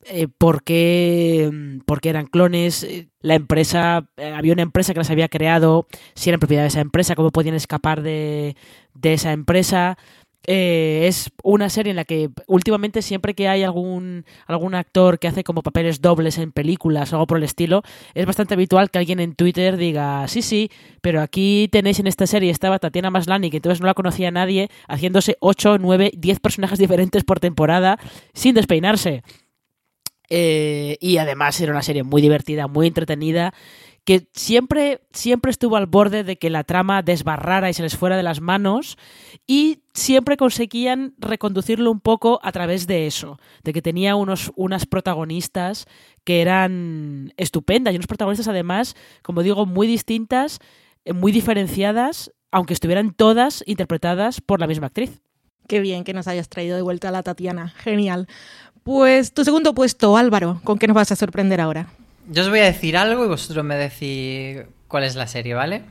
eh, 0.05 0.27
por, 0.37 0.63
qué, 0.63 1.49
mm, 1.51 1.79
por 1.79 2.01
qué 2.01 2.09
eran 2.09 2.27
clones, 2.27 2.87
la 3.21 3.33
empresa, 3.33 4.09
eh, 4.15 4.31
había 4.31 4.53
una 4.53 4.61
empresa 4.61 4.93
que 4.93 4.99
las 4.99 5.09
había 5.09 5.27
creado, 5.27 5.87
si 6.13 6.29
eran 6.29 6.39
propiedad 6.39 6.61
de 6.61 6.67
esa 6.67 6.81
empresa, 6.81 7.15
cómo 7.15 7.31
podían 7.31 7.55
escapar 7.55 8.03
de, 8.03 8.55
de 8.93 9.13
esa 9.13 9.31
empresa. 9.31 9.97
Eh, 10.47 11.05
es 11.05 11.31
una 11.43 11.69
serie 11.69 11.89
en 11.91 11.97
la 11.97 12.05
que 12.05 12.29
últimamente 12.47 13.01
siempre 13.01 13.35
que 13.35 13.47
hay 13.47 13.63
algún, 13.63 14.25
algún 14.47 14.73
actor 14.73 15.19
que 15.19 15.27
hace 15.27 15.43
como 15.43 15.61
papeles 15.61 16.01
dobles 16.01 16.37
en 16.37 16.51
películas 16.51 17.11
o 17.11 17.17
algo 17.17 17.27
por 17.27 17.37
el 17.37 17.43
estilo, 17.43 17.83
es 18.13 18.25
bastante 18.25 18.53
habitual 18.53 18.89
que 18.89 18.99
alguien 18.99 19.19
en 19.19 19.35
Twitter 19.35 19.77
diga, 19.77 20.27
sí, 20.27 20.41
sí, 20.41 20.71
pero 21.01 21.21
aquí 21.21 21.67
tenéis 21.71 21.99
en 21.99 22.07
esta 22.07 22.25
serie 22.25 22.51
estaba 22.51 22.79
Tatiana 22.79 23.11
Maslany, 23.11 23.49
que 23.49 23.57
entonces 23.57 23.81
no 23.81 23.87
la 23.87 23.93
conocía 23.93 24.31
nadie, 24.31 24.69
haciéndose 24.87 25.37
8, 25.41 25.77
9, 25.77 26.11
10 26.15 26.39
personajes 26.39 26.79
diferentes 26.79 27.23
por 27.23 27.39
temporada 27.39 27.99
sin 28.33 28.55
despeinarse. 28.55 29.23
Eh, 30.31 30.97
y 31.01 31.17
además 31.17 31.59
era 31.59 31.71
una 31.71 31.81
serie 31.81 32.03
muy 32.03 32.21
divertida, 32.21 32.67
muy 32.67 32.87
entretenida, 32.87 33.53
que 34.09 34.27
siempre, 34.33 35.01
siempre 35.13 35.51
estuvo 35.51 35.75
al 35.75 35.85
borde 35.85 36.23
de 36.23 36.39
que 36.39 36.49
la 36.49 36.63
trama 36.63 37.03
desbarrara 37.03 37.69
y 37.69 37.75
se 37.75 37.83
les 37.83 37.95
fuera 37.95 38.17
de 38.17 38.23
las 38.23 38.41
manos 38.41 38.97
y 39.45 39.83
siempre 39.93 40.35
conseguían 40.35 41.13
reconducirlo 41.19 41.91
un 41.91 41.99
poco 41.99 42.39
a 42.41 42.51
través 42.51 42.87
de 42.87 43.05
eso, 43.05 43.37
de 43.63 43.71
que 43.71 43.83
tenía 43.83 44.15
unos, 44.15 44.51
unas 44.55 44.87
protagonistas 44.87 45.85
que 46.23 46.41
eran 46.41 47.33
estupendas 47.37 47.93
y 47.93 47.97
unos 47.97 48.07
protagonistas 48.07 48.47
además, 48.47 48.95
como 49.21 49.43
digo, 49.43 49.67
muy 49.67 49.85
distintas, 49.85 50.57
eh, 51.05 51.13
muy 51.13 51.31
diferenciadas, 51.31 52.31
aunque 52.49 52.73
estuvieran 52.73 53.13
todas 53.13 53.63
interpretadas 53.67 54.41
por 54.41 54.59
la 54.59 54.65
misma 54.65 54.87
actriz. 54.87 55.21
Qué 55.67 55.81
bien 55.81 56.03
que 56.03 56.13
nos 56.13 56.27
hayas 56.27 56.49
traído 56.49 56.75
de 56.75 56.81
vuelta 56.81 57.09
a 57.09 57.11
la 57.11 57.21
Tatiana. 57.21 57.75
Genial. 57.77 58.27
Pues 58.81 59.35
tu 59.35 59.43
segundo 59.43 59.75
puesto, 59.75 60.17
Álvaro, 60.17 60.61
¿con 60.63 60.79
qué 60.79 60.87
nos 60.87 60.95
vas 60.95 61.11
a 61.11 61.15
sorprender 61.15 61.61
ahora? 61.61 61.89
Yo 62.31 62.43
os 62.43 62.49
voy 62.49 62.59
a 62.59 62.65
decir 62.65 62.95
algo 62.95 63.25
y 63.25 63.27
vosotros 63.27 63.63
me 63.65 63.75
decís 63.75 64.63
cuál 64.87 65.03
es 65.03 65.15
la 65.15 65.27
serie, 65.27 65.53
¿vale? 65.55 65.83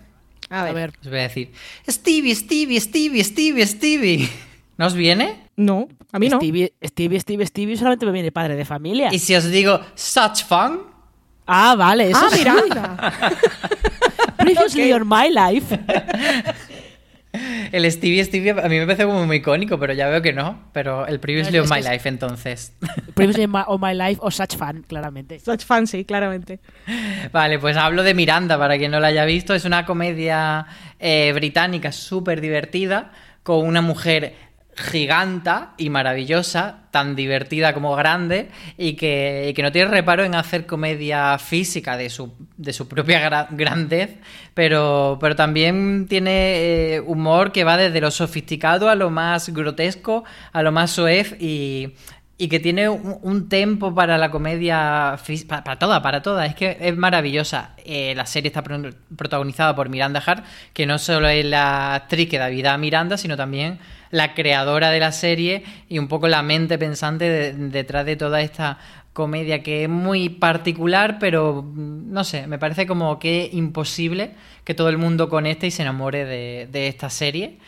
A 0.50 0.62
ver. 0.62 0.70
A 0.70 0.74
ver, 0.74 0.92
Os 1.02 1.08
voy 1.10 1.18
a 1.18 1.22
decir, 1.22 1.52
Stevie, 1.88 2.34
Stevie, 2.34 2.80
Stevie, 2.80 3.24
Stevie, 3.24 3.66
Stevie. 3.66 4.28
¿No 4.76 4.86
os 4.86 4.94
viene? 4.94 5.48
No, 5.56 5.88
a 6.12 6.18
mí 6.18 6.28
no. 6.28 6.36
Stevie, 6.38 6.72
Stevie, 6.84 7.20
Stevie, 7.20 7.46
Stevie 7.46 7.76
solamente 7.76 8.06
me 8.06 8.12
viene 8.12 8.30
padre 8.32 8.54
de 8.56 8.64
familia. 8.64 9.08
Y 9.12 9.18
si 9.18 9.34
os 9.34 9.44
digo 9.50 9.80
Such 9.94 10.44
Fun, 10.48 10.80
Ah, 11.50 11.74
vale, 11.76 12.10
eso 12.10 12.20
Ah. 12.22 12.30
Miranda. 12.36 13.12
Previously 14.36 14.92
on 14.92 15.08
My 15.08 15.28
Life. 15.30 15.76
el 17.72 17.90
Stevie, 17.90 18.24
Stevie 18.24 18.50
a 18.50 18.68
mí 18.68 18.78
me 18.78 18.86
parece 18.86 19.04
como 19.04 19.26
muy 19.26 19.36
icónico, 19.36 19.78
pero 19.78 19.92
ya 19.92 20.08
veo 20.08 20.22
que 20.22 20.32
no. 20.32 20.70
Pero 20.72 21.06
el 21.06 21.20
Previously 21.20 21.58
Es 21.58 21.64
of 21.64 21.70
My 21.70 21.80
es- 21.80 21.90
Life, 21.90 22.08
entonces. 22.08 22.72
Previously 23.14 23.44
on 23.44 23.80
My, 23.80 23.94
Life 23.94 24.20
o 24.22 24.30
Such 24.30 24.56
Fan, 24.56 24.84
claramente. 24.86 25.38
Such 25.40 25.64
fancy, 25.64 26.04
claramente. 26.04 26.60
Vale, 27.32 27.58
pues 27.58 27.76
hablo 27.76 28.02
de 28.02 28.14
Miranda, 28.14 28.58
para 28.58 28.78
quien 28.78 28.90
no 28.90 29.00
la 29.00 29.08
haya 29.08 29.24
visto. 29.24 29.54
Es 29.54 29.64
una 29.64 29.84
comedia 29.84 30.66
eh, 30.98 31.32
británica 31.34 31.92
súper 31.92 32.40
divertida, 32.40 33.12
con 33.42 33.66
una 33.66 33.80
mujer 33.82 34.34
giganta 34.78 35.74
y 35.76 35.90
maravillosa, 35.90 36.82
tan 36.90 37.16
divertida 37.16 37.74
como 37.74 37.94
grande, 37.96 38.48
y 38.76 38.94
que, 38.94 39.46
y 39.50 39.54
que 39.54 39.62
no 39.62 39.72
tiene 39.72 39.90
reparo 39.90 40.24
en 40.24 40.34
hacer 40.34 40.66
comedia 40.66 41.38
física 41.38 41.96
de 41.96 42.10
su, 42.10 42.34
de 42.56 42.72
su 42.72 42.88
propia 42.88 43.28
gra- 43.28 43.48
grandez, 43.50 44.16
pero, 44.54 45.18
pero 45.20 45.36
también 45.36 46.06
tiene 46.08 46.94
eh, 46.94 47.00
humor 47.00 47.52
que 47.52 47.64
va 47.64 47.76
desde 47.76 48.00
lo 48.00 48.10
sofisticado 48.10 48.88
a 48.88 48.94
lo 48.94 49.10
más 49.10 49.48
grotesco, 49.50 50.24
a 50.52 50.62
lo 50.62 50.72
más 50.72 50.90
soez 50.92 51.36
y... 51.40 51.94
Y 52.40 52.46
que 52.46 52.60
tiene 52.60 52.88
un, 52.88 53.18
un 53.22 53.48
tempo 53.48 53.92
para 53.92 54.16
la 54.16 54.30
comedia, 54.30 55.18
para, 55.48 55.64
para 55.64 55.76
toda, 55.80 56.02
para 56.02 56.22
toda. 56.22 56.46
Es 56.46 56.54
que 56.54 56.76
es 56.80 56.96
maravillosa. 56.96 57.70
Eh, 57.84 58.14
la 58.14 58.26
serie 58.26 58.46
está 58.46 58.62
pro- 58.62 58.92
protagonizada 59.16 59.74
por 59.74 59.88
Miranda 59.88 60.22
Hart, 60.24 60.44
que 60.72 60.86
no 60.86 61.00
solo 61.00 61.26
es 61.26 61.44
la 61.44 61.96
actriz 61.96 62.28
que 62.28 62.38
da 62.38 62.46
vida 62.46 62.72
a 62.74 62.78
Miranda, 62.78 63.16
sino 63.16 63.36
también 63.36 63.80
la 64.10 64.34
creadora 64.34 64.90
de 64.90 65.00
la 65.00 65.12
serie 65.12 65.64
y 65.88 65.98
un 65.98 66.08
poco 66.08 66.28
la 66.28 66.42
mente 66.42 66.78
pensante 66.78 67.28
de- 67.28 67.52
detrás 67.54 68.06
de 68.06 68.16
toda 68.16 68.40
esta 68.40 68.78
comedia 69.12 69.62
que 69.64 69.82
es 69.84 69.88
muy 69.88 70.28
particular, 70.28 71.18
pero 71.18 71.62
mm, 71.62 72.12
no 72.12 72.22
sé, 72.24 72.46
me 72.46 72.58
parece 72.58 72.86
como 72.86 73.18
que 73.18 73.50
imposible 73.52 74.30
que 74.64 74.74
todo 74.74 74.88
el 74.90 74.98
mundo 74.98 75.28
conecte 75.28 75.66
y 75.66 75.70
se 75.72 75.82
enamore 75.82 76.24
de, 76.24 76.88
esta 76.88 77.10
serie 77.10 77.58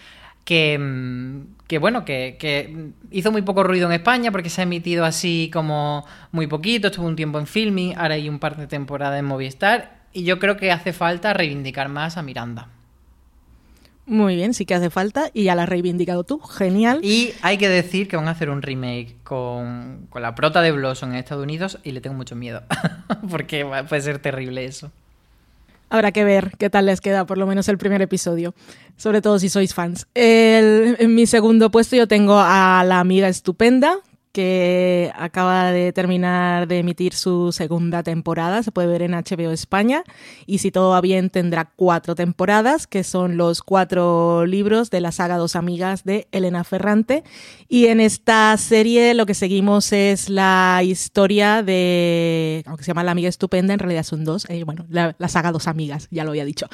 que, 0.44 0.78
mm, 0.78 1.66
que 1.66 1.78
bueno, 1.78 2.04
que, 2.04 2.36
que 2.38 2.92
hizo 3.10 3.32
muy 3.32 3.42
poco 3.42 3.62
ruido 3.64 3.86
en 3.86 3.92
España 3.94 4.30
porque 4.30 4.48
se 4.50 4.60
ha 4.60 4.64
emitido 4.64 5.04
así 5.04 5.50
como 5.52 6.04
muy 6.32 6.46
poquito, 6.46 6.88
estuvo 6.88 7.06
un 7.06 7.16
tiempo 7.16 7.38
en 7.40 7.46
filming, 7.46 7.94
ahora 7.96 8.14
hay 8.14 8.28
un 8.28 8.38
par 8.38 8.56
de 8.56 8.66
temporadas 8.66 9.18
en 9.18 9.24
Movistar 9.26 10.00
y 10.12 10.24
yo 10.24 10.38
creo 10.38 10.56
que 10.56 10.70
hace 10.72 10.92
falta 10.92 11.32
reivindicar 11.34 11.88
más 11.88 12.16
a 12.16 12.22
Miranda. 12.22 12.68
Muy 14.10 14.34
bien, 14.34 14.54
sí 14.54 14.66
que 14.66 14.74
hace 14.74 14.90
falta 14.90 15.30
y 15.32 15.44
ya 15.44 15.54
la 15.54 15.62
has 15.62 15.68
reivindicado 15.68 16.24
tú. 16.24 16.40
Genial. 16.40 16.98
Y 17.02 17.32
hay 17.42 17.58
que 17.58 17.68
decir 17.68 18.08
que 18.08 18.16
van 18.16 18.26
a 18.26 18.32
hacer 18.32 18.50
un 18.50 18.60
remake 18.60 19.14
con, 19.22 20.06
con 20.10 20.20
la 20.20 20.34
prota 20.34 20.60
de 20.62 20.72
Blossom 20.72 21.10
en 21.10 21.16
Estados 21.16 21.44
Unidos 21.44 21.78
y 21.84 21.92
le 21.92 22.00
tengo 22.00 22.16
mucho 22.16 22.34
miedo 22.34 22.62
porque 23.30 23.64
puede 23.88 24.02
ser 24.02 24.18
terrible 24.18 24.64
eso. 24.64 24.90
Habrá 25.90 26.10
que 26.12 26.24
ver 26.24 26.52
qué 26.58 26.70
tal 26.70 26.86
les 26.86 27.00
queda, 27.00 27.24
por 27.24 27.38
lo 27.38 27.46
menos 27.46 27.68
el 27.68 27.78
primer 27.78 28.02
episodio. 28.02 28.52
Sobre 28.96 29.22
todo 29.22 29.38
si 29.38 29.48
sois 29.48 29.74
fans. 29.74 30.06
El- 30.14 30.96
en 30.98 31.14
mi 31.14 31.26
segundo 31.26 31.70
puesto 31.70 31.94
yo 31.96 32.06
tengo 32.08 32.38
a 32.40 32.82
la 32.86 32.98
amiga 33.00 33.28
estupenda, 33.28 33.96
que 34.32 35.10
acaba 35.16 35.72
de 35.72 35.92
terminar 35.92 36.68
de 36.68 36.78
emitir 36.78 37.14
su 37.14 37.52
segunda 37.52 38.02
temporada. 38.02 38.62
Se 38.62 38.72
puede 38.72 38.88
ver 38.88 39.02
en 39.02 39.12
HBO 39.12 39.50
España. 39.50 40.04
Y 40.46 40.58
si 40.58 40.70
todo 40.70 40.90
va 40.90 41.00
bien, 41.00 41.30
tendrá 41.30 41.70
cuatro 41.76 42.14
temporadas, 42.14 42.86
que 42.86 43.04
son 43.04 43.36
los 43.36 43.62
cuatro 43.62 44.46
libros 44.46 44.90
de 44.90 45.00
la 45.00 45.12
saga 45.12 45.36
Dos 45.36 45.56
Amigas 45.56 46.04
de 46.04 46.28
Elena 46.32 46.64
Ferrante. 46.64 47.24
Y 47.68 47.86
en 47.86 48.00
esta 48.00 48.56
serie 48.56 49.14
lo 49.14 49.26
que 49.26 49.34
seguimos 49.34 49.92
es 49.92 50.28
la 50.28 50.80
historia 50.84 51.62
de, 51.62 52.62
aunque 52.66 52.84
se 52.84 52.88
llama 52.88 53.04
La 53.04 53.12
Amiga 53.12 53.28
Estupenda, 53.28 53.74
en 53.74 53.80
realidad 53.80 54.04
son 54.04 54.24
dos, 54.24 54.46
eh, 54.48 54.64
bueno, 54.64 54.86
la, 54.88 55.14
saga 55.28 55.52
Dos 55.52 55.68
Amigas, 55.68 56.08
ya 56.10 56.24
lo 56.24 56.30
había 56.30 56.44
dicho. 56.44 56.66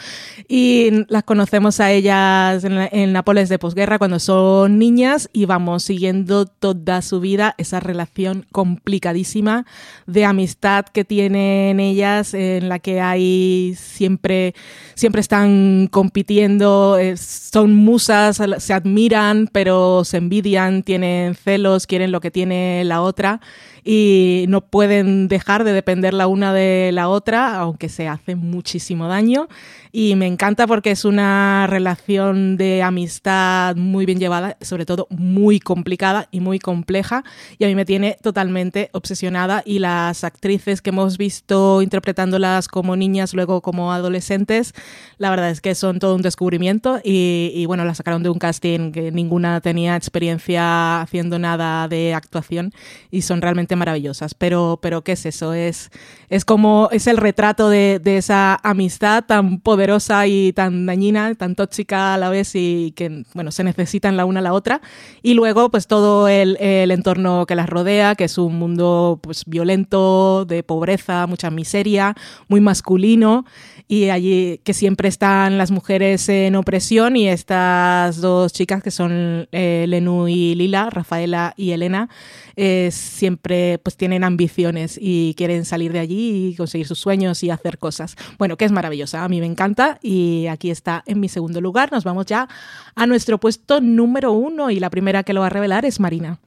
Y 0.48 1.04
las 1.08 1.22
conocemos 1.24 1.80
a 1.80 1.90
ellas 1.92 2.64
en, 2.64 2.88
en 2.90 3.12
Nápoles 3.12 3.48
de 3.48 3.58
posguerra 3.58 3.98
cuando 3.98 4.18
son 4.18 4.78
niñas 4.78 5.28
y 5.32 5.46
vamos 5.46 5.82
siguiendo 5.82 6.46
toda 6.46 7.02
su 7.02 7.20
vida 7.20 7.45
esa 7.58 7.80
relación 7.80 8.46
complicadísima 8.52 9.66
de 10.06 10.24
amistad 10.24 10.86
que 10.86 11.04
tienen 11.04 11.80
ellas, 11.80 12.34
en 12.34 12.68
la 12.68 12.78
que 12.78 13.00
hay 13.00 13.74
siempre, 13.76 14.54
siempre 14.94 15.20
están 15.20 15.88
compitiendo, 15.90 16.98
eh, 16.98 17.16
son 17.16 17.74
musas, 17.74 18.40
se 18.58 18.72
admiran, 18.72 19.48
pero 19.52 20.04
se 20.04 20.18
envidian, 20.18 20.82
tienen 20.82 21.34
celos, 21.34 21.86
quieren 21.86 22.12
lo 22.12 22.20
que 22.20 22.30
tiene 22.30 22.82
la 22.84 23.02
otra 23.02 23.40
y 23.88 24.46
no 24.48 24.62
pueden 24.62 25.28
dejar 25.28 25.62
de 25.62 25.72
depender 25.72 26.12
la 26.12 26.26
una 26.26 26.52
de 26.52 26.90
la 26.92 27.08
otra, 27.08 27.56
aunque 27.56 27.88
se 27.88 28.08
hace 28.08 28.34
muchísimo 28.34 29.06
daño. 29.06 29.46
Y 29.92 30.14
me 30.16 30.26
encanta 30.26 30.66
porque 30.66 30.90
es 30.90 31.04
una 31.04 31.66
relación 31.68 32.56
de 32.56 32.82
amistad 32.82 33.76
muy 33.76 34.04
bien 34.04 34.18
llevada, 34.18 34.58
sobre 34.60 34.84
todo 34.84 35.06
muy 35.08 35.60
complicada 35.60 36.28
y 36.32 36.40
muy 36.40 36.58
compleja. 36.58 37.24
Y 37.58 37.64
a 37.64 37.68
mí 37.68 37.74
me 37.76 37.84
tiene 37.84 38.18
totalmente 38.20 38.90
obsesionada. 38.92 39.62
Y 39.64 39.78
las 39.78 40.24
actrices 40.24 40.82
que 40.82 40.90
hemos 40.90 41.16
visto 41.16 41.80
interpretándolas 41.80 42.66
como 42.68 42.96
niñas, 42.96 43.32
luego 43.32 43.62
como 43.62 43.92
adolescentes, 43.92 44.74
la 45.16 45.30
verdad 45.30 45.48
es 45.50 45.60
que 45.60 45.74
son 45.76 46.00
todo 46.00 46.16
un 46.16 46.22
descubrimiento. 46.22 47.00
Y, 47.04 47.52
y 47.54 47.66
bueno, 47.66 47.84
las 47.84 47.98
sacaron 47.98 48.24
de 48.24 48.30
un 48.30 48.38
casting 48.38 48.90
que 48.90 49.12
ninguna 49.12 49.60
tenía 49.60 49.96
experiencia 49.96 51.00
haciendo 51.00 51.38
nada 51.38 51.86
de 51.88 52.12
actuación 52.12 52.72
y 53.10 53.22
son 53.22 53.40
realmente 53.40 53.75
maravillosas. 53.76 54.34
Pero, 54.34 54.78
pero 54.82 55.02
¿qué 55.02 55.12
es 55.12 55.26
eso? 55.26 55.54
Es, 55.54 55.90
es 56.28 56.44
como, 56.44 56.88
es 56.92 57.06
el 57.06 57.16
retrato 57.16 57.68
de, 57.68 58.00
de 58.02 58.16
esa 58.16 58.58
amistad 58.62 59.24
tan 59.24 59.60
poderosa 59.60 60.26
y 60.26 60.52
tan 60.52 60.86
dañina, 60.86 61.34
tan 61.34 61.54
tóxica 61.54 62.14
a 62.14 62.18
la 62.18 62.28
vez 62.28 62.52
y 62.54 62.92
que, 62.96 63.24
bueno, 63.34 63.50
se 63.50 63.64
necesitan 63.64 64.16
la 64.16 64.24
una 64.24 64.40
a 64.40 64.42
la 64.42 64.52
otra. 64.52 64.80
Y 65.22 65.34
luego, 65.34 65.70
pues 65.70 65.86
todo 65.86 66.28
el, 66.28 66.56
el 66.58 66.90
entorno 66.90 67.46
que 67.46 67.54
las 67.54 67.68
rodea, 67.68 68.14
que 68.14 68.24
es 68.24 68.38
un 68.38 68.58
mundo 68.58 69.20
pues 69.22 69.44
violento, 69.46 70.44
de 70.44 70.62
pobreza, 70.62 71.26
mucha 71.26 71.50
miseria, 71.50 72.14
muy 72.48 72.60
masculino 72.60 73.44
y 73.88 74.10
allí 74.10 74.60
que 74.64 74.74
siempre 74.74 75.08
están 75.08 75.58
las 75.58 75.70
mujeres 75.70 76.28
en 76.28 76.56
opresión 76.56 77.16
y 77.16 77.28
estas 77.28 78.20
dos 78.20 78.52
chicas 78.52 78.82
que 78.82 78.90
son 78.90 79.48
eh, 79.52 79.84
Lenú 79.88 80.26
y 80.26 80.54
Lila, 80.56 80.90
Rafaela 80.90 81.54
y 81.56 81.70
Elena, 81.70 82.08
eh, 82.56 82.90
siempre 82.90 83.78
pues 83.78 83.96
tienen 83.96 84.24
ambiciones 84.24 84.98
y 85.00 85.34
quieren 85.36 85.64
salir 85.64 85.92
de 85.92 86.00
allí 86.00 86.48
y 86.48 86.56
conseguir 86.56 86.88
sus 86.88 86.98
sueños 86.98 87.44
y 87.44 87.50
hacer 87.50 87.78
cosas. 87.78 88.16
Bueno, 88.38 88.56
que 88.56 88.64
es 88.64 88.72
maravillosa, 88.72 89.22
a 89.22 89.28
mí 89.28 89.40
me 89.40 89.46
encanta 89.46 89.98
y 90.02 90.48
aquí 90.48 90.70
está 90.70 91.04
en 91.06 91.20
mi 91.20 91.28
segundo 91.28 91.60
lugar. 91.60 91.92
Nos 91.92 92.02
vamos 92.02 92.26
ya 92.26 92.48
a 92.96 93.06
nuestro 93.06 93.38
puesto 93.38 93.80
número 93.80 94.32
uno 94.32 94.70
y 94.70 94.80
la 94.80 94.90
primera 94.90 95.22
que 95.22 95.32
lo 95.32 95.40
va 95.40 95.46
a 95.46 95.50
revelar 95.50 95.84
es 95.84 96.00
Marina. 96.00 96.40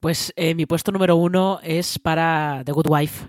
Pues 0.00 0.32
eh, 0.34 0.54
mi 0.54 0.66
puesto 0.66 0.90
número 0.90 1.14
uno 1.14 1.60
es 1.62 1.98
para 1.98 2.62
The 2.64 2.72
Good 2.72 2.88
Wife. 2.88 3.28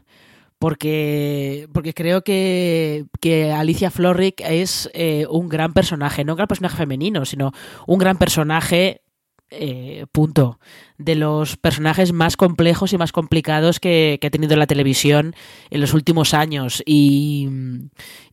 Porque, 0.61 1.67
porque 1.73 1.95
creo 1.95 2.23
que, 2.23 3.05
que 3.19 3.51
Alicia 3.51 3.89
Florrick 3.89 4.41
es 4.41 4.91
eh, 4.93 5.25
un 5.27 5.49
gran 5.49 5.73
personaje, 5.73 6.23
no 6.23 6.33
un 6.33 6.37
gran 6.37 6.47
personaje 6.47 6.77
femenino, 6.77 7.25
sino 7.25 7.51
un 7.87 7.97
gran 7.97 8.19
personaje, 8.19 9.01
eh, 9.49 10.05
punto, 10.11 10.59
de 10.99 11.15
los 11.15 11.57
personajes 11.57 12.13
más 12.13 12.37
complejos 12.37 12.93
y 12.93 12.99
más 12.99 13.11
complicados 13.11 13.79
que, 13.79 14.19
que 14.21 14.27
ha 14.27 14.29
tenido 14.29 14.55
la 14.55 14.67
televisión 14.67 15.33
en 15.71 15.81
los 15.81 15.95
últimos 15.95 16.35
años. 16.35 16.83
Y, 16.85 17.49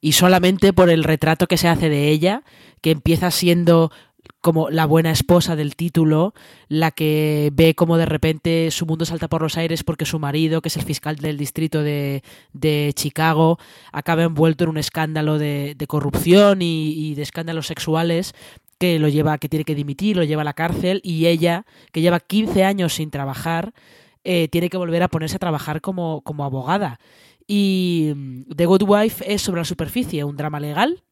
y 0.03 0.12
solamente 0.12 0.74
por 0.74 0.91
el 0.91 1.05
retrato 1.05 1.47
que 1.47 1.57
se 1.57 1.68
hace 1.68 1.89
de 1.89 2.11
ella, 2.11 2.43
que 2.83 2.91
empieza 2.91 3.31
siendo 3.31 3.91
como 4.41 4.71
la 4.71 4.87
buena 4.87 5.11
esposa 5.11 5.57
del 5.57 5.77
título, 5.77 6.35
la 6.69 6.91
que 6.91 7.51
ve 7.53 7.75
como 7.75 7.97
de 7.97 8.07
repente 8.07 8.71
su 8.71 8.87
mundo 8.87 9.05
salta 9.05 9.29
por 9.29 9.43
los 9.43 9.57
aires 9.57 9.85
porque 9.85 10.05
su 10.05 10.19
marido, 10.19 10.61
que 10.62 10.69
es 10.69 10.77
el 10.77 10.85
fiscal 10.85 11.16
del 11.16 11.37
distrito 11.37 11.83
de, 11.83 12.23
de 12.53 12.93
Chicago, 12.95 13.59
acaba 13.93 14.23
envuelto 14.23 14.64
en 14.64 14.71
un 14.71 14.79
escándalo 14.79 15.39
de, 15.39 15.77
corrupción 15.89 16.62
y, 16.62 16.93
y 16.93 17.14
de 17.14 17.23
escándalos 17.23 17.66
sexuales 17.66 18.35
que 18.79 18.99
lo 18.99 19.09
lleva, 19.09 19.39
que 19.39 19.49
tiene 19.49 19.64
que 19.64 19.75
dimitir, 19.75 20.16
lo 20.16 20.25
lleva 20.25 20.43
a 20.43 20.45
la 20.45 20.53
cárcel 20.53 21.01
y 21.03 21.27
ella, 21.27 21.66
que 21.93 22.01
lleva 22.01 22.21
15 22.21 22.64
años 22.64 22.95
sin 22.95 23.11
trabajar, 23.11 23.73
eh, 24.25 24.49
tiene 24.49 24.71
que 24.71 24.77
volver 24.77 25.03
a 25.03 25.09
ponerse 25.09 25.37
a 25.37 25.41
trabajar 25.41 25.81
como, 25.81 26.23
como 26.23 26.45
abogada. 26.45 27.01
Y 27.47 28.12
mm, 28.14 28.43
The 28.55 28.66
Good 28.66 28.83
Wife 28.87 29.33
es 29.33 29.43
sobre 29.43 29.61
la 29.61 29.64
superficie, 29.64 30.25
un 30.25 30.37
drama 30.37 30.61
legal. 30.61 31.03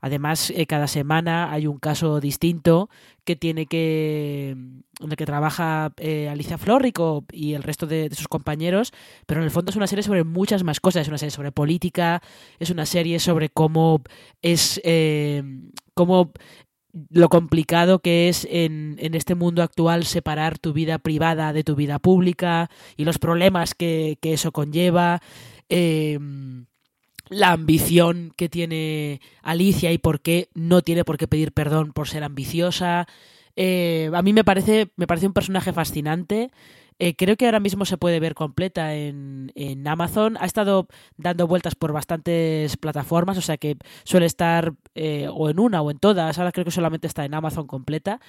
Además, 0.00 0.50
eh, 0.50 0.66
cada 0.66 0.86
semana 0.86 1.52
hay 1.52 1.66
un 1.66 1.78
caso 1.78 2.20
distinto 2.20 2.88
que 3.24 3.36
tiene 3.36 3.66
que. 3.66 4.50
en 4.50 5.10
el 5.10 5.16
que 5.16 5.26
trabaja 5.26 5.92
eh, 5.98 6.28
Alicia 6.28 6.58
Florrico 6.58 7.24
y 7.32 7.54
el 7.54 7.62
resto 7.62 7.86
de, 7.86 8.08
de 8.08 8.16
sus 8.16 8.28
compañeros. 8.28 8.92
Pero 9.26 9.40
en 9.40 9.44
el 9.44 9.50
fondo 9.50 9.70
es 9.70 9.76
una 9.76 9.86
serie 9.86 10.02
sobre 10.02 10.24
muchas 10.24 10.64
más 10.64 10.80
cosas. 10.80 11.02
Es 11.02 11.08
una 11.08 11.18
serie 11.18 11.30
sobre 11.32 11.52
política, 11.52 12.22
es 12.58 12.70
una 12.70 12.86
serie 12.86 13.18
sobre 13.20 13.48
cómo 13.50 14.02
es. 14.42 14.80
eh, 14.84 15.42
cómo 15.94 16.32
lo 17.10 17.28
complicado 17.28 18.00
que 18.00 18.28
es 18.28 18.46
en, 18.50 18.96
en, 18.98 19.14
este 19.14 19.34
mundo 19.34 19.62
actual 19.62 20.04
separar 20.04 20.58
tu 20.58 20.72
vida 20.72 20.98
privada 20.98 21.52
de 21.52 21.62
tu 21.64 21.76
vida 21.76 21.98
pública 21.98 22.70
y 22.96 23.04
los 23.04 23.18
problemas 23.18 23.74
que, 23.74 24.18
que 24.20 24.32
eso 24.32 24.52
conlleva. 24.52 25.20
Eh, 25.68 26.18
la 27.30 27.52
ambición 27.52 28.32
que 28.36 28.48
tiene 28.48 29.20
Alicia 29.42 29.92
y 29.92 29.98
por 29.98 30.20
qué 30.20 30.50
no 30.52 30.82
tiene 30.82 31.04
por 31.04 31.16
qué 31.16 31.28
pedir 31.28 31.52
perdón 31.52 31.92
por 31.92 32.08
ser 32.08 32.24
ambiciosa. 32.24 33.06
Eh, 33.56 34.10
a 34.12 34.22
mí 34.22 34.32
me 34.32 34.44
parece, 34.44 34.90
me 34.96 35.06
parece 35.06 35.26
un 35.26 35.32
personaje 35.32 35.72
fascinante. 35.72 36.50
Eh, 36.98 37.16
creo 37.16 37.36
que 37.36 37.46
ahora 37.46 37.60
mismo 37.60 37.86
se 37.86 37.96
puede 37.96 38.20
ver 38.20 38.34
completa 38.34 38.94
en, 38.94 39.52
en, 39.54 39.86
Amazon. 39.88 40.36
Ha 40.38 40.44
estado 40.44 40.86
dando 41.16 41.46
vueltas 41.46 41.74
por 41.74 41.92
bastantes 41.92 42.76
plataformas, 42.76 43.38
o 43.38 43.40
sea 43.40 43.56
que 43.56 43.78
suele 44.04 44.26
estar 44.26 44.74
eh, 44.94 45.28
o 45.32 45.48
en 45.48 45.60
una 45.60 45.80
o 45.80 45.90
en 45.90 45.98
todas. 45.98 46.38
Ahora 46.38 46.52
creo 46.52 46.64
que 46.64 46.70
solamente 46.70 47.06
está 47.06 47.24
en 47.24 47.34
Amazon 47.34 47.66
completa. 47.66 48.20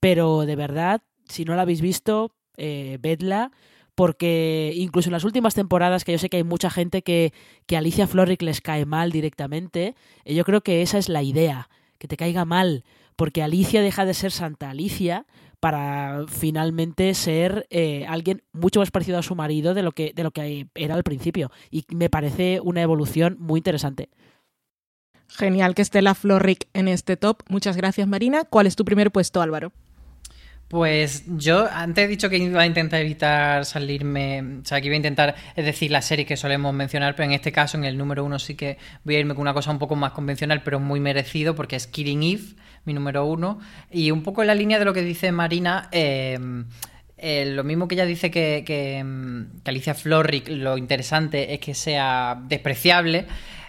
Pero 0.00 0.46
de 0.46 0.56
verdad, 0.56 1.02
si 1.28 1.44
no 1.44 1.54
la 1.54 1.62
habéis 1.62 1.82
visto, 1.82 2.32
vedla. 2.56 3.52
Porque 3.96 4.72
incluso 4.76 5.08
en 5.08 5.14
las 5.14 5.24
últimas 5.24 5.54
temporadas, 5.54 6.04
que 6.04 6.12
yo 6.12 6.18
sé 6.18 6.28
que 6.28 6.36
hay 6.36 6.44
mucha 6.44 6.70
gente 6.70 7.02
que, 7.02 7.32
que 7.66 7.76
Alicia 7.76 8.06
Florrick 8.06 8.42
les 8.42 8.60
cae 8.60 8.84
mal 8.84 9.10
directamente, 9.10 9.96
eh, 10.24 10.34
yo 10.34 10.44
creo 10.44 10.60
que 10.60 10.82
esa 10.82 10.98
es 10.98 11.08
la 11.08 11.24
idea, 11.24 11.68
que 11.98 12.06
te 12.06 12.16
caiga 12.16 12.44
mal. 12.44 12.84
Porque 13.16 13.42
Alicia 13.42 13.80
deja 13.80 14.04
de 14.04 14.14
ser 14.14 14.30
Santa 14.30 14.70
Alicia 14.70 15.26
para 15.60 16.26
finalmente 16.28 17.14
ser 17.14 17.66
eh, 17.70 18.04
alguien 18.06 18.42
mucho 18.52 18.80
más 18.80 18.90
parecido 18.90 19.18
a 19.18 19.22
su 19.22 19.34
marido 19.34 19.72
de 19.72 19.82
lo 19.82 19.92
que 19.92 20.12
de 20.14 20.22
lo 20.22 20.30
que 20.30 20.68
era 20.74 20.94
al 20.94 21.02
principio 21.02 21.50
y 21.70 21.84
me 21.88 22.10
parece 22.10 22.60
una 22.62 22.82
evolución 22.82 23.36
muy 23.40 23.60
interesante. 23.60 24.10
Genial 25.28 25.74
que 25.74 25.82
esté 25.82 26.02
la 26.02 26.14
Florrick 26.14 26.68
en 26.72 26.88
este 26.88 27.16
top. 27.16 27.42
Muchas 27.48 27.76
gracias, 27.76 28.06
Marina. 28.06 28.44
¿Cuál 28.44 28.66
es 28.66 28.76
tu 28.76 28.84
primer 28.84 29.10
puesto, 29.10 29.40
Álvaro? 29.40 29.72
Pues 30.68 31.22
yo 31.28 31.68
antes 31.70 32.04
he 32.04 32.08
dicho 32.08 32.28
que 32.28 32.38
iba 32.38 32.60
a 32.60 32.66
intentar 32.66 33.00
evitar 33.00 33.64
salirme, 33.64 34.42
o 34.62 34.64
sea, 34.64 34.80
que 34.80 34.88
iba 34.88 34.94
a 34.94 34.96
intentar, 34.96 35.36
es 35.54 35.64
decir, 35.64 35.92
la 35.92 36.02
serie 36.02 36.26
que 36.26 36.36
solemos 36.36 36.74
mencionar, 36.74 37.14
pero 37.14 37.26
en 37.26 37.34
este 37.34 37.52
caso, 37.52 37.78
en 37.78 37.84
el 37.84 37.96
número 37.96 38.24
uno, 38.24 38.40
sí 38.40 38.56
que 38.56 38.76
voy 39.04 39.14
a 39.14 39.20
irme 39.20 39.34
con 39.34 39.42
una 39.42 39.54
cosa 39.54 39.70
un 39.70 39.78
poco 39.78 39.94
más 39.94 40.10
convencional, 40.10 40.62
pero 40.64 40.80
muy 40.80 40.98
merecido, 40.98 41.54
porque 41.54 41.76
es 41.76 41.86
Killing 41.86 42.22
Eve, 42.24 42.42
mi 42.84 42.94
número 42.94 43.24
uno, 43.26 43.60
y 43.92 44.10
un 44.10 44.24
poco 44.24 44.42
en 44.42 44.48
la 44.48 44.56
línea 44.56 44.80
de 44.80 44.84
lo 44.84 44.92
que 44.92 45.02
dice 45.02 45.30
Marina. 45.30 45.88
Eh, 45.92 46.36
eh, 47.18 47.46
lo 47.46 47.62
mismo 47.62 47.86
que 47.86 47.94
ella 47.94 48.04
dice 48.04 48.32
que, 48.32 48.64
que, 48.66 49.04
que 49.62 49.70
Alicia 49.70 49.94
Florrick, 49.94 50.48
lo 50.48 50.76
interesante 50.76 51.54
es 51.54 51.60
que 51.60 51.74
sea 51.74 52.42
despreciable. 52.48 53.26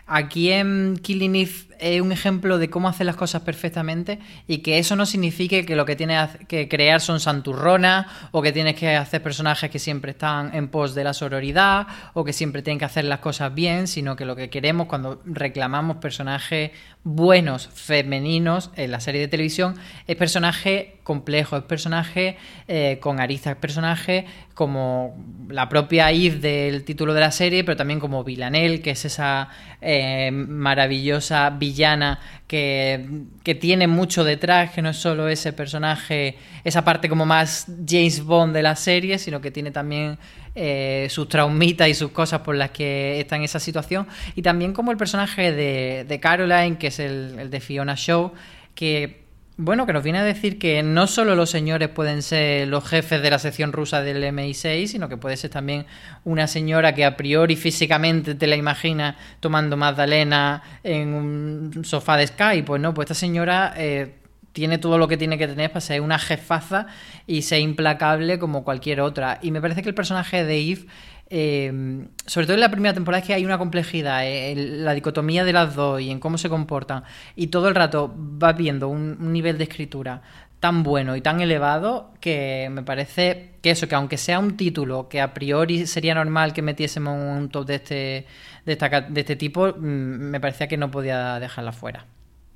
Aquí 0.07 0.51
en 0.51 0.97
Killing 1.01 1.35
Eve 1.35 1.66
es 1.79 2.01
un 2.01 2.11
ejemplo 2.11 2.57
de 2.57 2.69
cómo 2.69 2.89
hacer 2.89 3.05
las 3.05 3.15
cosas 3.15 3.41
perfectamente 3.41 4.19
y 4.47 4.59
que 4.59 4.79
eso 4.79 4.95
no 4.95 5.05
signifique 5.05 5.65
que 5.65 5.75
lo 5.75 5.85
que 5.85 5.95
tienes 5.95 6.29
que 6.47 6.67
crear 6.67 7.01
son 7.01 7.19
santurronas 7.19 8.07
o 8.31 8.41
que 8.41 8.51
tienes 8.51 8.75
que 8.75 8.95
hacer 8.95 9.21
personajes 9.21 9.69
que 9.69 9.79
siempre 9.79 10.11
están 10.11 10.53
en 10.55 10.67
pos 10.67 10.95
de 10.95 11.03
la 11.03 11.13
sororidad 11.13 11.87
o 12.13 12.23
que 12.23 12.33
siempre 12.33 12.61
tienen 12.61 12.79
que 12.79 12.85
hacer 12.85 13.05
las 13.05 13.19
cosas 13.19 13.53
bien, 13.53 13.87
sino 13.87 14.15
que 14.15 14.25
lo 14.25 14.35
que 14.35 14.49
queremos 14.49 14.87
cuando 14.87 15.21
reclamamos 15.25 15.97
personajes 15.97 16.71
buenos, 17.03 17.69
femeninos 17.73 18.69
en 18.75 18.91
la 18.91 18.99
serie 18.99 19.21
de 19.21 19.27
televisión 19.29 19.75
es 20.07 20.15
personaje 20.17 20.97
complejo, 21.03 21.55
es 21.55 21.63
personaje 21.63 22.35
eh, 22.67 22.99
con 23.01 23.21
aristas, 23.21 23.55
personaje 23.55 24.25
como 24.53 25.15
la 25.47 25.69
propia 25.69 26.11
Eve 26.11 26.39
del 26.39 26.83
título 26.83 27.13
de 27.13 27.21
la 27.21 27.31
serie, 27.31 27.63
pero 27.63 27.77
también 27.77 28.01
como 28.01 28.25
Villanelle, 28.25 28.81
que 28.81 28.91
es 28.91 29.05
esa 29.05 29.47
eh, 29.79 30.31
maravillosa 30.31 31.49
villana 31.67 32.19
que, 32.47 33.05
que, 33.43 33.55
tiene 33.55 33.87
mucho 33.87 34.23
detrás, 34.23 34.71
que 34.71 34.81
no 34.81 34.89
es 34.89 34.97
solo 34.97 35.27
ese 35.27 35.53
personaje, 35.53 36.37
esa 36.63 36.83
parte 36.83 37.09
como 37.09 37.25
más 37.25 37.67
James 37.87 38.23
Bond 38.23 38.53
de 38.53 38.61
la 38.63 38.75
serie, 38.75 39.17
sino 39.17 39.41
que 39.41 39.51
tiene 39.51 39.71
también 39.71 40.17
eh, 40.55 41.07
sus 41.09 41.27
traumitas 41.27 41.87
y 41.87 41.93
sus 41.93 42.11
cosas 42.11 42.41
por 42.41 42.55
las 42.55 42.71
que 42.71 43.19
está 43.19 43.35
en 43.35 43.43
esa 43.43 43.59
situación. 43.59 44.07
Y 44.35 44.41
también 44.41 44.73
como 44.73 44.91
el 44.91 44.97
personaje 44.97 45.51
de, 45.51 46.05
de 46.07 46.19
Caroline, 46.19 46.77
que 46.77 46.87
es 46.87 46.99
el, 46.99 47.37
el 47.39 47.49
de 47.49 47.59
Fiona 47.59 47.95
Shaw, 47.95 48.31
que 48.73 49.26
bueno, 49.57 49.87
que 49.87 49.93
nos 49.93 50.03
viene 50.03 50.19
a 50.19 50.23
decir 50.23 50.59
que 50.59 50.83
no 50.83 51.07
solo 51.07 51.33
los 51.35 51.49
señores 51.49 51.89
pueden 51.89 52.21
ser 52.21 52.67
los 52.67 52.87
jefes 52.87 53.23
de 53.23 53.31
la 53.31 53.39
sección 53.39 53.73
rusa 53.73 54.03
del 54.03 54.23
MI6, 54.23 54.85
sino 54.85 55.09
que 55.09 55.17
puede 55.17 55.35
ser 55.35 55.49
también 55.49 55.87
una 56.25 56.45
señora 56.45 56.93
que 56.93 57.03
a 57.03 57.17
priori 57.17 57.55
físicamente 57.55 58.35
te 58.35 58.45
la 58.45 58.55
imaginas 58.55 59.15
tomando 59.39 59.75
magdalena 59.75 60.61
en 60.83 61.13
un 61.13 61.83
sofá 61.83 62.17
de 62.17 62.27
Sky. 62.27 62.61
Pues 62.61 62.79
no, 62.79 62.93
pues 62.93 63.05
esta 63.05 63.15
señora 63.15 63.73
eh, 63.75 64.13
tiene 64.53 64.77
todo 64.77 64.97
lo 64.97 65.07
que 65.07 65.17
tiene 65.17 65.37
que 65.37 65.47
tener 65.47 65.69
para 65.69 65.81
ser 65.81 66.01
una 66.01 66.19
jefaza 66.19 66.87
y 67.25 67.43
ser 67.43 67.59
implacable 67.59 68.39
como 68.39 68.63
cualquier 68.63 69.01
otra. 69.01 69.39
Y 69.41 69.51
me 69.51 69.61
parece 69.61 69.83
que 69.83 69.89
el 69.89 69.95
personaje 69.95 70.43
de 70.43 70.59
Eve 70.59 70.87
eh, 71.29 72.07
sobre 72.25 72.47
todo 72.47 72.53
en 72.55 72.61
la 72.61 72.71
primera 72.71 72.93
temporada 72.93 73.19
es 73.19 73.27
que 73.27 73.33
hay 73.33 73.43
una 73.43 73.57
complejidad 73.57 74.25
eh, 74.25 74.51
en 74.51 74.85
la 74.85 74.93
dicotomía 74.93 75.43
de 75.43 75.51
las 75.51 75.75
dos 75.75 75.99
y 75.99 76.09
en 76.09 76.19
cómo 76.21 76.37
se 76.37 76.47
comportan 76.47 77.03
y 77.35 77.47
todo 77.47 77.67
el 77.67 77.75
rato 77.75 78.13
vas 78.15 78.55
viendo 78.55 78.87
un, 78.87 79.33
nivel 79.33 79.57
de 79.57 79.65
escritura 79.65 80.21
tan 80.61 80.83
bueno 80.83 81.17
y 81.17 81.21
tan 81.21 81.41
elevado 81.41 82.13
que 82.21 82.69
me 82.71 82.81
parece 82.81 83.55
que 83.61 83.71
eso, 83.71 83.87
que 83.89 83.95
aunque 83.95 84.17
sea 84.17 84.39
un 84.39 84.55
título 84.55 85.09
que 85.09 85.19
a 85.19 85.33
priori 85.33 85.85
sería 85.85 86.15
normal 86.15 86.53
que 86.53 86.61
metiésemos 86.61 87.13
un 87.13 87.49
top 87.49 87.67
de 87.67 87.75
este, 87.75 88.25
de, 88.65 88.73
esta, 88.73 89.01
de 89.01 89.19
este 89.19 89.35
tipo, 89.35 89.73
me 89.77 90.39
parecía 90.39 90.67
que 90.67 90.77
no 90.77 90.89
podía 90.89 91.39
dejarla 91.39 91.73
fuera. 91.73 92.05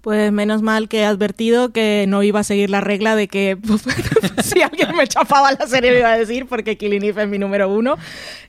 Pues 0.02 0.32
menos 0.32 0.62
mal 0.62 0.90
que 0.90 1.02
he 1.02 1.06
advertido 1.06 1.72
que 1.72 2.06
no 2.08 2.24
iba 2.24 2.40
a 2.40 2.44
seguir 2.44 2.70
la 2.70 2.82
regla 2.82 3.16
de 3.16 3.28
que 3.28 3.58
si 4.44 4.62
alguien 4.62 4.96
me 4.96 5.08
chafaba 5.08 5.52
la 5.52 5.68
serie 5.68 5.92
me 5.92 6.00
iba 6.00 6.12
a 6.12 6.18
decir 6.18 6.48
porque 6.48 6.78
Killing 6.78 7.04
Eve 7.04 7.24
es 7.24 7.30
mi 7.30 7.38
número 7.38 7.70
uno 7.70 7.98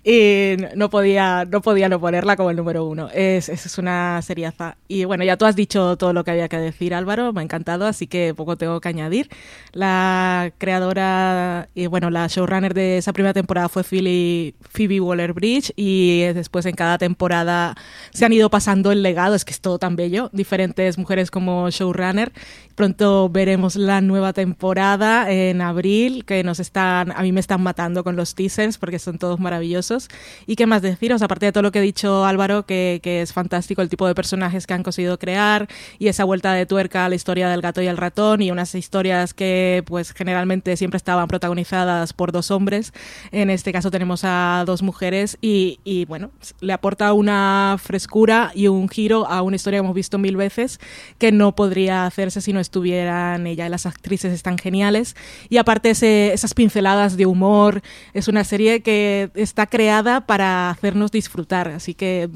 y 0.03 0.57
no 0.75 0.89
podía 0.89 1.45
no, 1.45 1.61
podía 1.61 1.89
no 1.89 2.01
ponerla 2.01 2.37
como 2.37 2.51
el 2.51 2.57
número 2.57 2.87
uno. 2.87 3.09
Es, 3.13 3.49
es 3.49 3.79
una 3.79 4.21
seriaza. 4.23 4.77
Y 4.89 5.05
bueno, 5.05 5.25
ya 5.25 5.37
tú 5.37 5.45
has 5.45 5.57
dicho 5.57 5.97
todo 5.97 6.13
lo 6.13 6.25
que 6.25 6.31
había 6.31 6.49
que 6.49 6.59
decir, 6.59 6.95
Álvaro, 6.95 7.33
me 7.33 7.41
ha 7.41 7.45
encantado, 7.45 7.87
así 7.87 8.07
que 8.07 8.35
poco 8.35 8.57
tengo 8.57 8.81
que 8.81 8.89
añadir. 8.89 9.29
La 9.73 10.53
creadora 10.59 11.69
y 11.75 11.87
bueno, 11.87 12.11
la 12.11 12.27
showrunner 12.27 12.75
de 12.75 12.99
esa 12.99 13.13
primera 13.13 13.35
temporada 13.35 13.69
fue 13.69 13.85
Philly, 13.85 14.55
Phoebe 14.71 15.01
Waller-Bridge 15.01 15.73
y 15.77 16.23
después 16.33 16.67
en 16.67 16.75
cada 16.75 16.99
temporada 16.99 17.77
se 18.13 18.25
han 18.25 18.33
ido 18.33 18.51
pasando 18.51 18.93
el 18.93 19.03
legado, 19.03 19.35
es 19.35 19.45
que 19.45 19.53
es 19.53 19.61
todo 19.61 19.79
tan 19.79 19.97
bello, 19.97 20.31
diferentes 20.33 20.99
mujeres 20.99 21.31
como 21.31 21.42
como 21.43 21.69
showrunner. 21.71 22.33
Pronto 22.75 23.29
veremos 23.29 23.77
la 23.77 24.01
nueva 24.01 24.33
temporada 24.33 25.31
en 25.31 25.61
abril, 25.61 26.25
que 26.25 26.43
nos 26.43 26.59
están, 26.59 27.13
a 27.13 27.23
mí 27.23 27.31
me 27.31 27.41
están 27.41 27.63
matando 27.63 28.03
con 28.03 28.17
los 28.17 28.35
teasers 28.35 28.79
porque 28.79 28.99
son 28.99 29.19
todos 29.19 29.39
maravillosos. 29.39 30.09
¿Y 30.47 30.57
qué 30.57 30.67
más 30.67 30.81
deciros? 30.81 31.21
Aparte 31.23 31.47
de 31.47 31.53
todo 31.53 31.63
lo 31.63 31.73
que 31.73 31.81
ha 31.81 31.83
dicho 31.83 32.25
Álvaro, 32.25 32.65
que, 32.65 33.01
que 33.03 33.21
es 33.21 33.33
fantástico 33.33 33.83
el 33.83 33.89
tipo 33.89 34.07
de 34.07 34.15
personajes 34.15 34.67
que 34.67 34.75
han 34.75 34.83
conseguido 34.83 35.19
crear 35.19 35.69
y 35.99 36.09
esa 36.09 36.25
vuelta 36.25 36.55
de 36.55 36.65
tuerca 36.65 37.05
a 37.05 37.09
la 37.09 37.15
historia 37.15 37.49
del 37.49 37.61
gato 37.61 37.83
y 37.83 37.87
el 37.87 37.97
ratón 37.97 38.41
y 38.41 38.51
unas 38.51 38.75
historias 38.75 39.35
que 39.35 39.83
pues 39.87 40.13
generalmente 40.13 40.77
siempre 40.77 40.97
estaban 40.97 41.29
protagonizadas 41.29 42.15
por 42.15 42.33
dos 42.33 42.51
hombres. 42.51 42.93
En 43.33 43.51
este 43.51 43.73
caso 43.73 43.91
tenemos 43.91 44.23
a 44.25 44.65
dos 44.67 44.83
mujeres 44.83 45.37
y, 45.43 45.79
y 45.85 46.07
bueno, 46.07 46.31
le 46.61 46.73
aporta 46.73 47.13
una 47.13 47.77
frescura 47.79 48.51
y 48.55 48.69
un 48.69 48.89
giro 48.89 49.27
a 49.27 49.43
una 49.43 49.57
historia 49.57 49.79
que 49.79 49.85
hemos 49.85 49.95
visto 49.95 50.19
mil 50.19 50.37
veces 50.37 50.81
que 51.19 51.33
no 51.33 51.55
podría 51.55 52.07
hacerse 52.07 52.41
si 52.41 52.53
no 52.53 52.62
estuvieran 52.63 53.47
ella 53.47 53.67
y 53.67 53.69
las 53.69 53.85
actrices 53.85 54.33
están 54.33 54.57
geniales. 54.57 55.15
Y 55.51 55.59
aparte 55.59 55.91
ese- 55.91 56.33
esas 56.33 56.55
pinceladas 56.55 57.17
de 57.19 57.27
humor, 57.27 57.83
es 58.15 58.29
una 58.29 58.45
serie 58.45 58.81
que 58.81 59.31
está 59.35 59.67
creada 59.67 60.23
para 60.27 60.71
hacernos 60.71 61.11
disfrutar, 61.13 61.69
así 61.69 61.93
que 61.93 62.31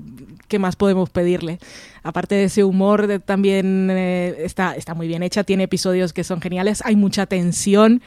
¿qué 0.48 0.58
más 0.58 0.76
podemos 0.76 1.08
pedirle? 1.08 1.58
Aparte 2.02 2.34
de 2.34 2.44
ese 2.44 2.62
humor, 2.62 3.06
de- 3.06 3.18
también 3.18 3.88
eh, 3.90 4.36
está, 4.44 4.74
está 4.76 4.94
muy 4.94 5.08
bien 5.08 5.22
hecha, 5.22 5.42
tiene 5.44 5.64
episodios 5.64 6.12
que 6.12 6.22
son 6.24 6.40
geniales, 6.40 6.82
hay 6.84 6.96
mucha 6.96 7.26
tensión 7.26 8.02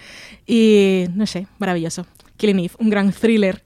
y 0.45 1.05
no 1.15 1.25
sé, 1.25 1.47
maravilloso. 1.57 2.05
Killing 2.37 2.59
Eve, 2.59 2.73
un 2.79 2.89
gran 2.89 3.11
thriller 3.11 3.61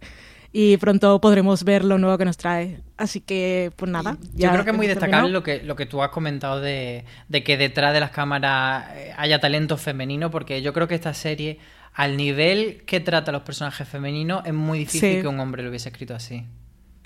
y 0.55 0.77
pronto 0.77 1.19
podremos 1.19 1.63
ver 1.63 1.83
lo 1.83 1.97
nuevo 1.97 2.17
que 2.17 2.25
nos 2.25 2.37
trae. 2.37 2.79
Así 2.95 3.19
que, 3.21 3.71
pues 3.75 3.91
nada. 3.91 4.17
Yo 4.35 4.51
creo 4.51 4.63
que 4.63 4.69
es 4.69 4.77
muy 4.77 4.87
destacable 4.87 5.31
lo 5.31 5.41
que, 5.43 5.63
lo 5.63 5.75
que 5.75 5.85
tú 5.87 6.01
has 6.03 6.09
comentado 6.11 6.61
de, 6.61 7.03
de 7.27 7.43
que 7.43 7.57
detrás 7.57 7.91
de 7.93 7.99
las 7.99 8.11
cámaras 8.11 8.85
eh, 8.95 9.11
haya 9.17 9.39
talento 9.39 9.75
femenino, 9.77 10.29
porque 10.31 10.61
yo 10.61 10.71
creo 10.71 10.87
que 10.87 10.93
esta 10.95 11.13
serie, 11.15 11.57
al 11.93 12.15
nivel 12.17 12.83
que 12.85 12.99
trata 12.99 13.31
a 13.31 13.33
los 13.33 13.41
personajes 13.41 13.87
femeninos, 13.87 14.45
es 14.45 14.53
muy 14.53 14.77
difícil 14.79 15.15
Sí. 15.15 15.21
que 15.21 15.27
un 15.27 15.39
hombre 15.39 15.63
lo 15.63 15.69
hubiese 15.69 15.89
escrito 15.89 16.13
así. 16.15 16.45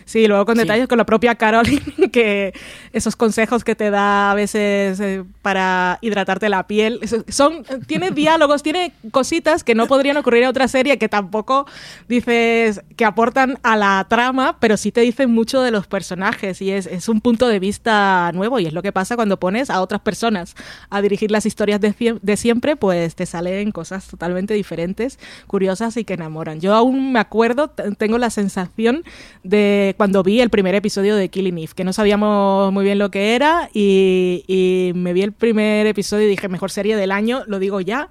Sí, 0.08 0.26
luego 0.26 0.46
con 0.46 0.56
Sí. 0.56 0.62
detalles 0.62 0.88
con 0.88 0.98
la 0.98 1.06
propia 1.06 1.36
Caroline, 1.36 1.82
que 2.12 2.54
esos 2.94 3.16
consejos 3.18 3.64
que 3.66 3.76
te 3.76 3.92
da 3.92 4.32
a 4.32 4.36
veces 4.36 5.00
eh, 5.02 5.24
para 5.42 6.00
hidratarte 6.02 6.48
la 6.48 6.66
piel, 6.66 7.02
son, 7.28 7.64
tiene 7.88 8.12
diálogos, 8.12 8.64
tiene 8.64 8.94
cositas 9.12 9.64
que 9.66 9.76
no 9.76 9.86
podrían 9.88 10.16
ocurrir 10.16 10.44
en 10.44 10.50
otra 10.50 10.70
serie, 10.70 10.98
que 10.98 11.10
tampoco 11.10 11.68
dices 12.08 12.82
que 12.96 13.04
aportan 13.06 13.60
a 13.64 13.76
la 13.76 14.06
trama, 14.10 14.58
pero 14.62 14.78
sí 14.78 14.92
te 14.94 15.02
dicen 15.02 15.30
mucho 15.32 15.62
de 15.62 15.72
los 15.72 15.88
personajes 15.88 16.62
y 16.62 16.72
es, 16.72 16.86
es 16.88 17.10
un 17.10 17.20
punto 17.20 17.48
de 17.50 17.60
vista 17.60 18.32
nuevo 18.34 18.60
y 18.60 18.66
es 18.66 18.74
lo 18.74 18.82
que 18.82 18.94
pasa 18.94 19.16
cuando 19.18 19.38
pones 19.40 19.70
a 19.70 19.82
otras 19.82 20.00
personas 20.02 20.56
a 20.90 21.02
dirigir 21.02 21.32
las 21.32 21.46
historias 21.46 21.82
de, 21.82 22.18
de 22.22 22.38
siempre, 22.38 22.78
pues 22.78 23.14
te 23.16 23.26
salen 23.26 23.72
cosas 23.74 24.08
totalmente 24.08 24.54
diferentes, 24.54 25.20
curiosas 25.48 25.98
y 25.98 26.06
que 26.06 26.14
enamoran. 26.14 26.62
Yo 26.62 26.74
aún 26.74 27.12
me 27.12 27.20
acuerdo, 27.20 27.70
tengo 27.98 28.18
la 28.18 28.30
sensación 28.30 29.04
de 29.44 29.96
cuando 29.98 30.24
vi 30.24 30.40
el 30.40 30.50
primer 30.50 30.76
episodio 30.76 31.16
de 31.16 31.30
Killing 31.30 31.58
Eve, 31.58 31.72
que 31.76 31.84
no 31.84 31.92
sabíamos 31.92 32.72
muy 32.72 32.86
bien 32.86 33.00
lo 33.00 33.12
que 33.12 33.36
era 33.36 33.70
y, 33.74 34.44
y 34.48 34.92
me 34.96 35.12
vi 35.12 35.24
el 35.24 35.32
primer 35.32 35.88
episodio 35.88 36.28
y 36.28 36.30
dije, 36.30 36.48
mejor 36.48 36.72
serie 36.72 36.96
del 36.96 37.12
año, 37.12 37.44
lo 37.48 37.60
digo 37.60 37.82
ya. 37.82 38.08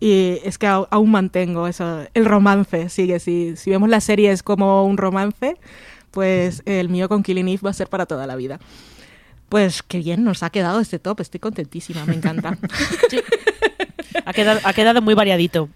Y 0.00 0.38
es 0.44 0.58
que 0.58 0.66
aún 0.66 1.10
mantengo 1.10 1.66
eso, 1.66 2.04
el 2.14 2.24
romance, 2.24 2.88
sigue, 2.88 3.18
si, 3.20 3.56
si 3.56 3.70
vemos 3.70 3.88
las 3.88 4.04
series 4.04 4.42
como 4.42 4.84
un 4.84 4.96
romance, 4.96 5.56
pues 6.10 6.62
el 6.66 6.88
mío 6.88 7.08
con 7.08 7.22
Killing 7.22 7.48
Eve 7.48 7.60
va 7.64 7.70
a 7.70 7.74
ser 7.74 7.88
para 7.88 8.06
toda 8.06 8.26
la 8.26 8.36
vida. 8.36 8.58
Pues 9.48 9.82
qué 9.82 9.98
bien 9.98 10.24
nos 10.24 10.42
ha 10.42 10.50
quedado 10.50 10.80
este 10.80 10.98
top, 10.98 11.20
estoy 11.20 11.40
contentísima, 11.40 12.04
me 12.04 12.14
encanta. 12.14 12.58
Ha 14.24 14.32
quedado, 14.34 14.60
ha 14.62 14.72
quedado 14.74 15.00
muy 15.00 15.14
variadito. 15.14 15.70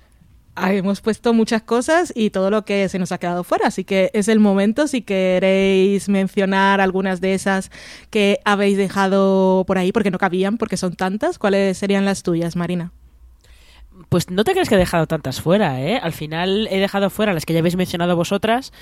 Hemos 0.55 1.01
puesto 1.01 1.33
muchas 1.33 1.63
cosas 1.63 2.13
y 2.15 2.29
todo 2.29 2.51
lo 2.51 2.65
que 2.67 2.87
se 2.91 2.99
nos 2.99 3.11
ha 3.11 3.17
quedado 3.19 3.43
fuera, 3.43 3.69
así 3.69 3.85
que 3.85 4.11
es 4.13 4.29
el 4.29 4.39
momento 4.39 4.87
si 4.87 5.01
queréis 5.01 6.11
mencionar 6.11 6.83
algunas 6.83 7.23
de 7.23 7.33
esas 7.33 7.71
que 8.11 8.39
habéis 8.45 8.77
dejado 8.77 9.65
por 9.67 9.79
ahí 9.79 9.93
porque 9.93 10.11
no 10.11 10.19
cabían, 10.19 10.59
porque 10.59 10.77
son 10.77 10.95
tantas. 10.95 11.39
¿Cuáles 11.39 11.79
serían 11.79 12.05
las 12.05 12.23
tuyas, 12.23 12.55
Marina? 12.55 12.93
Pues 14.11 14.29
no 14.31 14.45
te 14.45 14.53
crees 14.53 14.69
que 14.69 14.75
he 14.75 14.79
dejado 14.79 15.07
tantas 15.07 15.41
fuera, 15.41 15.81
¿eh? 15.81 15.99
Al 16.03 16.13
final 16.13 16.69
he 16.71 16.81
dejado 16.81 17.09
fuera 17.09 17.33
las 17.33 17.47
que 17.47 17.55
ya 17.55 17.61
habéis 17.61 17.77
mencionado 17.77 18.15
vosotras. 18.15 18.73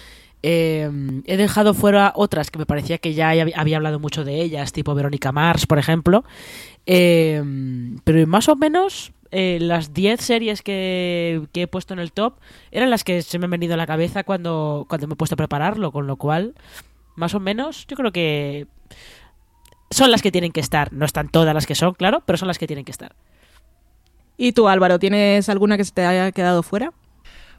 eh, 0.42 0.90
he 1.26 1.36
dejado 1.36 1.74
fuera 1.74 2.12
otras 2.16 2.50
que 2.50 2.58
me 2.58 2.66
parecía 2.66 2.98
que 2.98 3.14
ya 3.14 3.32
hab- 3.34 3.52
había 3.54 3.76
hablado 3.76 4.00
mucho 4.00 4.24
de 4.24 4.40
ellas, 4.40 4.72
tipo 4.72 4.94
Verónica 4.94 5.30
Mars, 5.30 5.66
por 5.66 5.78
ejemplo. 5.78 6.24
Eh, 6.86 7.40
pero 8.04 8.26
más 8.26 8.48
o 8.48 8.56
menos 8.56 9.12
eh, 9.32 9.58
las 9.60 9.94
10 9.94 10.20
series 10.20 10.62
que, 10.62 11.42
que 11.52 11.62
he 11.62 11.66
puesto 11.66 11.94
en 11.94 12.00
el 12.00 12.12
top 12.12 12.34
eran 12.72 12.90
las 12.90 13.04
que 13.04 13.22
se 13.22 13.38
me 13.38 13.44
han 13.44 13.50
venido 13.50 13.74
a 13.74 13.76
la 13.76 13.86
cabeza 13.86 14.24
cuando, 14.24 14.86
cuando 14.88 15.06
me 15.06 15.14
he 15.14 15.16
puesto 15.16 15.34
a 15.34 15.36
prepararlo, 15.36 15.92
con 15.92 16.06
lo 16.06 16.16
cual, 16.16 16.54
más 17.14 17.34
o 17.34 17.40
menos, 17.40 17.86
yo 17.86 17.96
creo 17.96 18.12
que 18.12 18.66
son 19.90 20.10
las 20.10 20.22
que 20.22 20.32
tienen 20.32 20.52
que 20.52 20.60
estar. 20.60 20.92
No 20.92 21.04
están 21.04 21.28
todas 21.28 21.54
las 21.54 21.66
que 21.66 21.74
son, 21.74 21.94
claro, 21.94 22.22
pero 22.26 22.38
son 22.38 22.48
las 22.48 22.58
que 22.58 22.66
tienen 22.66 22.84
que 22.84 22.92
estar. 22.92 23.14
¿Y 24.36 24.52
tú, 24.52 24.68
Álvaro, 24.68 24.98
tienes 24.98 25.48
alguna 25.48 25.76
que 25.76 25.84
se 25.84 25.92
te 25.92 26.06
haya 26.06 26.32
quedado 26.32 26.62
fuera? 26.62 26.92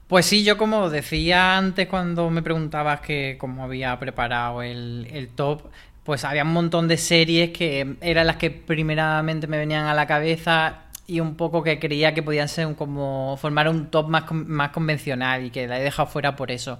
Pues 0.08 0.26
sí, 0.26 0.44
yo 0.44 0.58
como 0.58 0.90
decía 0.90 1.58
antes 1.58 1.88
cuando 1.88 2.30
me 2.30 2.42
preguntabas 2.42 3.00
que 3.00 3.38
cómo 3.40 3.64
había 3.64 3.98
preparado 3.98 4.62
el, 4.62 5.08
el 5.12 5.30
top, 5.30 5.62
pues 6.04 6.26
había 6.26 6.44
un 6.44 6.52
montón 6.52 6.88
de 6.88 6.98
series 6.98 7.52
que 7.52 7.96
eran 8.02 8.28
las 8.28 8.38
que 8.38 8.52
primeramente 8.52 9.48
me 9.48 9.58
venían 9.58 9.86
a 9.86 9.94
la 9.94 10.08
cabeza 10.08 10.86
y 11.12 11.20
un 11.20 11.36
poco 11.36 11.62
que 11.62 11.78
creía 11.78 12.14
que 12.14 12.24
podían 12.24 12.48
ser 12.48 12.74
como 12.76 13.36
formar 13.36 13.68
un 13.68 13.92
top 13.92 14.08
más, 14.08 14.32
más 14.32 14.70
convencional 14.70 15.46
y 15.46 15.50
que 15.52 15.68
la 15.68 15.78
he 15.78 15.84
dejado 15.84 16.08
fuera 16.08 16.38
por 16.38 16.52
eso. 16.52 16.80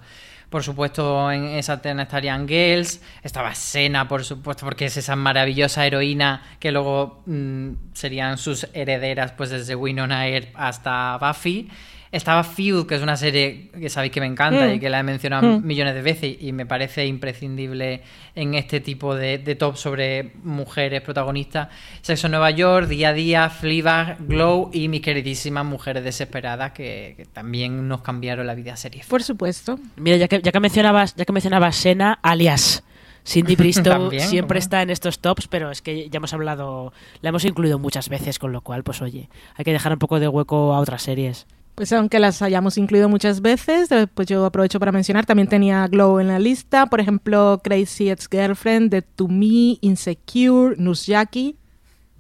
Por 0.50 0.64
supuesto, 0.64 1.30
en 1.32 1.46
esa 1.46 1.82
terna 1.82 2.04
estarían 2.04 2.48
Girls, 2.48 3.02
estaba 3.24 3.54
Sena, 3.56 4.08
por 4.08 4.24
supuesto, 4.24 4.66
porque 4.66 4.86
es 4.86 4.96
esa 4.96 5.18
maravillosa 5.18 5.86
heroína 5.86 6.44
que 6.60 6.72
luego 6.72 7.24
mm, 7.26 7.72
serían 7.94 8.38
sus 8.38 8.68
herederas, 8.74 9.34
pues 9.34 9.50
desde 9.50 9.76
Winona 9.76 10.28
Earp 10.30 10.56
hasta 10.56 11.18
Buffy. 11.18 11.70
Estaba 12.12 12.44
Feud, 12.44 12.86
que 12.88 12.96
es 12.96 13.02
una 13.02 13.16
serie 13.16 13.70
que 13.80 13.90
sabéis 13.90 14.12
que 14.12 14.20
me 14.20 14.26
encanta 14.28 14.68
Mm. 14.68 14.74
y 14.74 14.80
que 14.80 14.90
la 14.90 15.00
he 15.00 15.04
mencionado 15.04 15.60
Mm. 15.60 15.66
millones 15.66 15.94
de 15.96 16.02
veces 16.02 16.36
y 16.42 16.52
me 16.52 16.66
parece 16.66 17.06
imprescindible 17.06 18.02
en 18.36 18.54
este 18.54 18.82
tipo 18.82 19.16
de, 19.16 19.38
de 19.38 19.56
top 19.56 19.78
sobre 19.78 20.32
mujeres 20.44 21.02
protagonistas. 21.02 21.70
Sexo 22.02 22.28
en 22.28 22.32
Nueva 22.32 22.52
York, 22.52 22.88
Día 22.88 23.10
a 23.10 23.14
Día, 23.14 23.50
Fleabag, 23.50 24.18
Glow 24.28 24.70
y 24.74 24.90
mis 24.90 25.02
queridísimas 25.02 25.66
Mujeres 25.66 26.04
Desesperadas 26.04 26.72
que, 26.74 27.14
que 27.16 27.26
también 27.26 27.88
nos 27.88 28.02
cambiaron 28.02 28.46
la 28.46 28.56
vida 28.56 28.74
a 28.74 28.78
series. 28.78 29.06
Por 29.06 29.24
supuesto. 29.24 29.80
Mira, 29.96 30.18
ya 30.18 30.28
que, 30.28 30.42
ya 30.42 30.52
que 30.52 30.60
mencionabas, 30.60 31.16
ya 31.16 31.24
que 31.24 31.32
mencionabas 31.32 31.76
Sena, 31.78 32.20
alias 32.22 32.84
Cindy 33.26 33.56
Bristow 33.56 34.10
siempre 34.20 34.60
está 34.60 34.82
en 34.82 34.90
estos 34.90 35.20
tops, 35.20 35.48
pero 35.48 35.72
es 35.72 35.82
que 35.82 36.10
ya 36.10 36.18
hemos 36.18 36.34
hablado, 36.34 36.92
la 37.22 37.30
hemos 37.30 37.46
incluido 37.46 37.80
muchas 37.80 38.10
veces, 38.10 38.38
con 38.40 38.52
lo 38.52 38.62
cual, 38.62 38.84
pues 38.84 39.02
oye, 39.02 39.30
hay 39.56 39.64
que 39.64 39.72
dejar 39.72 39.94
un 39.94 40.00
poco 40.00 40.20
de 40.20 40.28
hueco 40.28 40.74
a 40.74 40.80
otras 40.80 41.04
series. 41.04 41.46
Pues 41.82 41.92
aunque 41.94 42.20
las 42.20 42.44
hayamos 42.44 42.78
incluido 42.78 43.10
muchas 43.10 43.42
veces, 43.42 43.92
eh, 43.92 44.06
pues 44.06 44.28
yo 44.28 44.46
aprovecho 44.46 44.80
para 44.80 44.92
mencionar, 44.92 45.26
también 45.26 45.48
tenía 45.48 45.88
Glow 45.88 46.20
en 46.20 46.28
la 46.28 46.38
lista, 46.38 46.86
por 46.86 47.00
ejemplo, 47.00 47.60
Crazy 47.64 48.12
Ex-Girlfriend, 48.12 48.92
The 48.92 49.02
To 49.02 49.28
Me, 49.28 49.80
Insecure, 49.82 50.76
Nusjaki, 50.78 51.56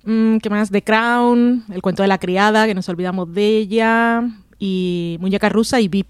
mm, 0.03 0.37
¿qué 0.37 0.49
más? 0.49 0.71
The 0.71 0.81
Crown, 0.81 1.65
El 1.71 1.83
cuento 1.83 2.01
de 2.01 2.07
la 2.07 2.17
criada, 2.17 2.65
que 2.65 2.73
nos 2.73 2.89
olvidamos 2.89 3.31
de 3.35 3.57
ella, 3.59 4.23
y 4.57 5.17
Muñeca 5.21 5.47
Rusa 5.47 5.79
y 5.79 5.87
VIP, 5.87 6.07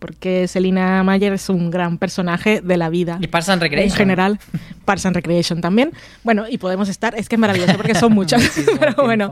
porque 0.00 0.48
Selina 0.48 1.04
Mayer 1.04 1.32
es 1.34 1.48
un 1.48 1.70
gran 1.70 1.98
personaje 1.98 2.60
de 2.60 2.76
la 2.76 2.88
vida. 2.88 3.18
Y 3.20 3.28
Parks 3.28 3.50
and 3.50 3.62
Recreation. 3.62 3.92
En 3.92 3.96
general, 3.96 4.40
Parks 4.84 5.06
and 5.06 5.14
Recreation 5.14 5.60
también. 5.60 5.92
Bueno, 6.24 6.46
y 6.48 6.58
podemos 6.58 6.88
estar, 6.88 7.14
es 7.16 7.28
que 7.28 7.36
es 7.36 7.38
maravilloso 7.38 7.74
porque 7.76 7.94
son 7.94 8.12
muchas. 8.12 8.42
Pero 8.80 8.94
bueno, 9.04 9.30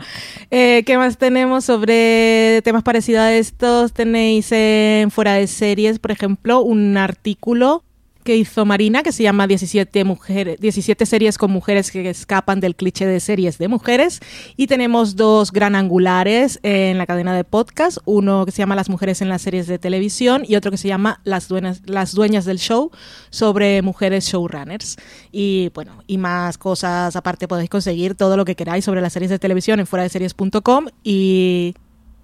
eh, 0.52 0.84
¿qué 0.86 0.96
más 0.96 1.18
tenemos 1.18 1.64
sobre 1.64 2.60
temas 2.62 2.84
parecidos 2.84 3.22
a 3.22 3.34
estos? 3.34 3.92
Tenéis 3.92 4.52
en 4.52 5.10
Fuera 5.10 5.34
de 5.34 5.48
Series, 5.48 5.98
por 5.98 6.12
ejemplo, 6.12 6.60
un 6.60 6.96
artículo 6.96 7.82
que 8.24 8.36
hizo 8.36 8.64
Marina 8.64 9.02
que 9.02 9.12
se 9.12 9.22
llama 9.22 9.46
17, 9.46 10.04
mujeres, 10.04 10.60
17 10.60 11.06
series 11.06 11.38
con 11.38 11.50
mujeres 11.50 11.90
que 11.90 12.08
escapan 12.10 12.60
del 12.60 12.76
cliché 12.76 13.06
de 13.06 13.20
series 13.20 13.58
de 13.58 13.68
mujeres. 13.68 14.20
Y 14.56 14.66
tenemos 14.66 15.16
dos 15.16 15.50
gran 15.50 15.74
angulares 15.74 16.60
en 16.62 16.98
la 16.98 17.06
cadena 17.06 17.34
de 17.34 17.44
podcast. 17.44 17.98
Uno 18.04 18.44
que 18.44 18.52
se 18.52 18.58
llama 18.58 18.76
Las 18.76 18.90
mujeres 18.90 19.22
en 19.22 19.28
las 19.28 19.42
series 19.42 19.66
de 19.66 19.78
televisión 19.78 20.44
y 20.46 20.56
otro 20.56 20.70
que 20.70 20.76
se 20.76 20.88
llama 20.88 21.20
Las 21.24 21.48
dueñas, 21.48 21.82
las 21.86 22.12
dueñas 22.12 22.44
del 22.44 22.58
show 22.58 22.90
sobre 23.30 23.80
mujeres 23.82 24.26
showrunners. 24.26 24.96
Y 25.32 25.70
bueno, 25.74 26.02
y 26.06 26.18
más 26.18 26.58
cosas 26.58 27.16
aparte 27.16 27.48
podéis 27.48 27.70
conseguir 27.70 28.14
todo 28.14 28.36
lo 28.36 28.44
que 28.44 28.56
queráis 28.56 28.84
sobre 28.84 29.00
las 29.00 29.12
series 29.12 29.30
de 29.30 29.38
televisión 29.38 29.80
en 29.80 29.86
fuera 29.86 30.02
de 30.02 30.08
y 31.02 31.74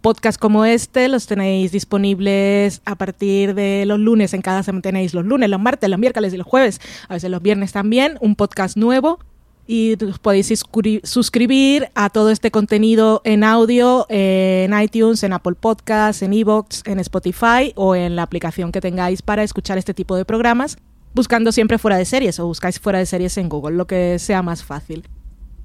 podcasts 0.05 0.37
como 0.37 0.67
este 0.67 1.09
los 1.09 1.27
tenéis 1.27 1.73
disponibles 1.73 2.83
a 2.85 2.95
partir 2.95 3.55
de 3.55 3.87
los 3.87 3.99
lunes. 3.99 4.35
En 4.35 4.43
cada 4.43 4.63
semana 4.63 4.83
tenéis 4.83 5.15
los 5.15 5.25
lunes, 5.25 5.49
los 5.49 5.59
martes, 5.59 5.89
los 5.89 5.99
miércoles 5.99 6.35
y 6.35 6.37
los 6.37 6.47
jueves, 6.47 6.79
a 7.09 7.15
veces 7.15 7.31
los 7.31 7.41
viernes 7.41 7.73
también, 7.73 8.19
un 8.21 8.37
podcast 8.37 8.77
nuevo. 8.77 9.19
Y 9.67 9.97
os 10.05 10.19
podéis 10.19 10.51
suscri- 10.51 11.03
suscribir 11.05 11.89
a 11.95 12.11
todo 12.11 12.29
este 12.29 12.51
contenido 12.51 13.23
en 13.25 13.45
audio 13.45 14.05
en 14.11 14.79
iTunes, 14.79 15.23
en 15.23 15.33
Apple 15.33 15.55
Podcasts, 15.59 16.21
en 16.21 16.35
Evox, 16.35 16.83
en 16.85 17.01
Spotify 17.01 17.73
o 17.75 17.95
en 17.95 18.15
la 18.15 18.25
aplicación 18.25 18.73
que 18.73 18.83
tengáis 18.83 19.23
para 19.23 19.43
escuchar 19.43 19.79
este 19.79 19.95
tipo 19.95 20.17
de 20.17 20.27
programas, 20.27 20.77
buscando 21.15 21.51
siempre 21.51 21.79
fuera 21.79 21.97
de 21.97 22.05
series 22.05 22.39
o 22.41 22.47
buscáis 22.47 22.79
fuera 22.79 22.99
de 22.99 23.07
series 23.07 23.39
en 23.39 23.49
Google, 23.49 23.75
lo 23.77 23.87
que 23.87 24.19
sea 24.19 24.43
más 24.43 24.65
fácil 24.65 25.09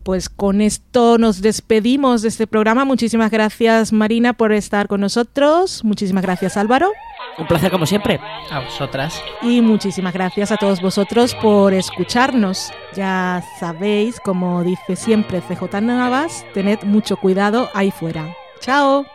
pues 0.03 0.29
con 0.29 0.61
esto 0.61 1.17
nos 1.17 1.41
despedimos 1.41 2.21
de 2.21 2.29
este 2.29 2.47
programa. 2.47 2.85
Muchísimas 2.85 3.31
gracias 3.31 3.93
Marina 3.93 4.33
por 4.33 4.51
estar 4.51 4.87
con 4.87 5.01
nosotros. 5.01 5.83
Muchísimas 5.83 6.23
gracias 6.23 6.57
Álvaro. 6.57 6.91
Un 7.37 7.47
placer 7.47 7.71
como 7.71 7.85
siempre. 7.85 8.19
A 8.51 8.59
vosotras. 8.59 9.21
Y 9.41 9.61
muchísimas 9.61 10.13
gracias 10.13 10.51
a 10.51 10.57
todos 10.57 10.81
vosotros 10.81 11.35
por 11.35 11.73
escucharnos. 11.73 12.71
Ya 12.95 13.43
sabéis, 13.59 14.19
como 14.19 14.63
dice 14.63 14.95
siempre 14.95 15.41
CJ 15.41 15.81
Navas, 15.81 16.45
tened 16.53 16.83
mucho 16.83 17.17
cuidado 17.17 17.69
ahí 17.73 17.91
fuera. 17.91 18.35
¡Chao! 18.59 19.05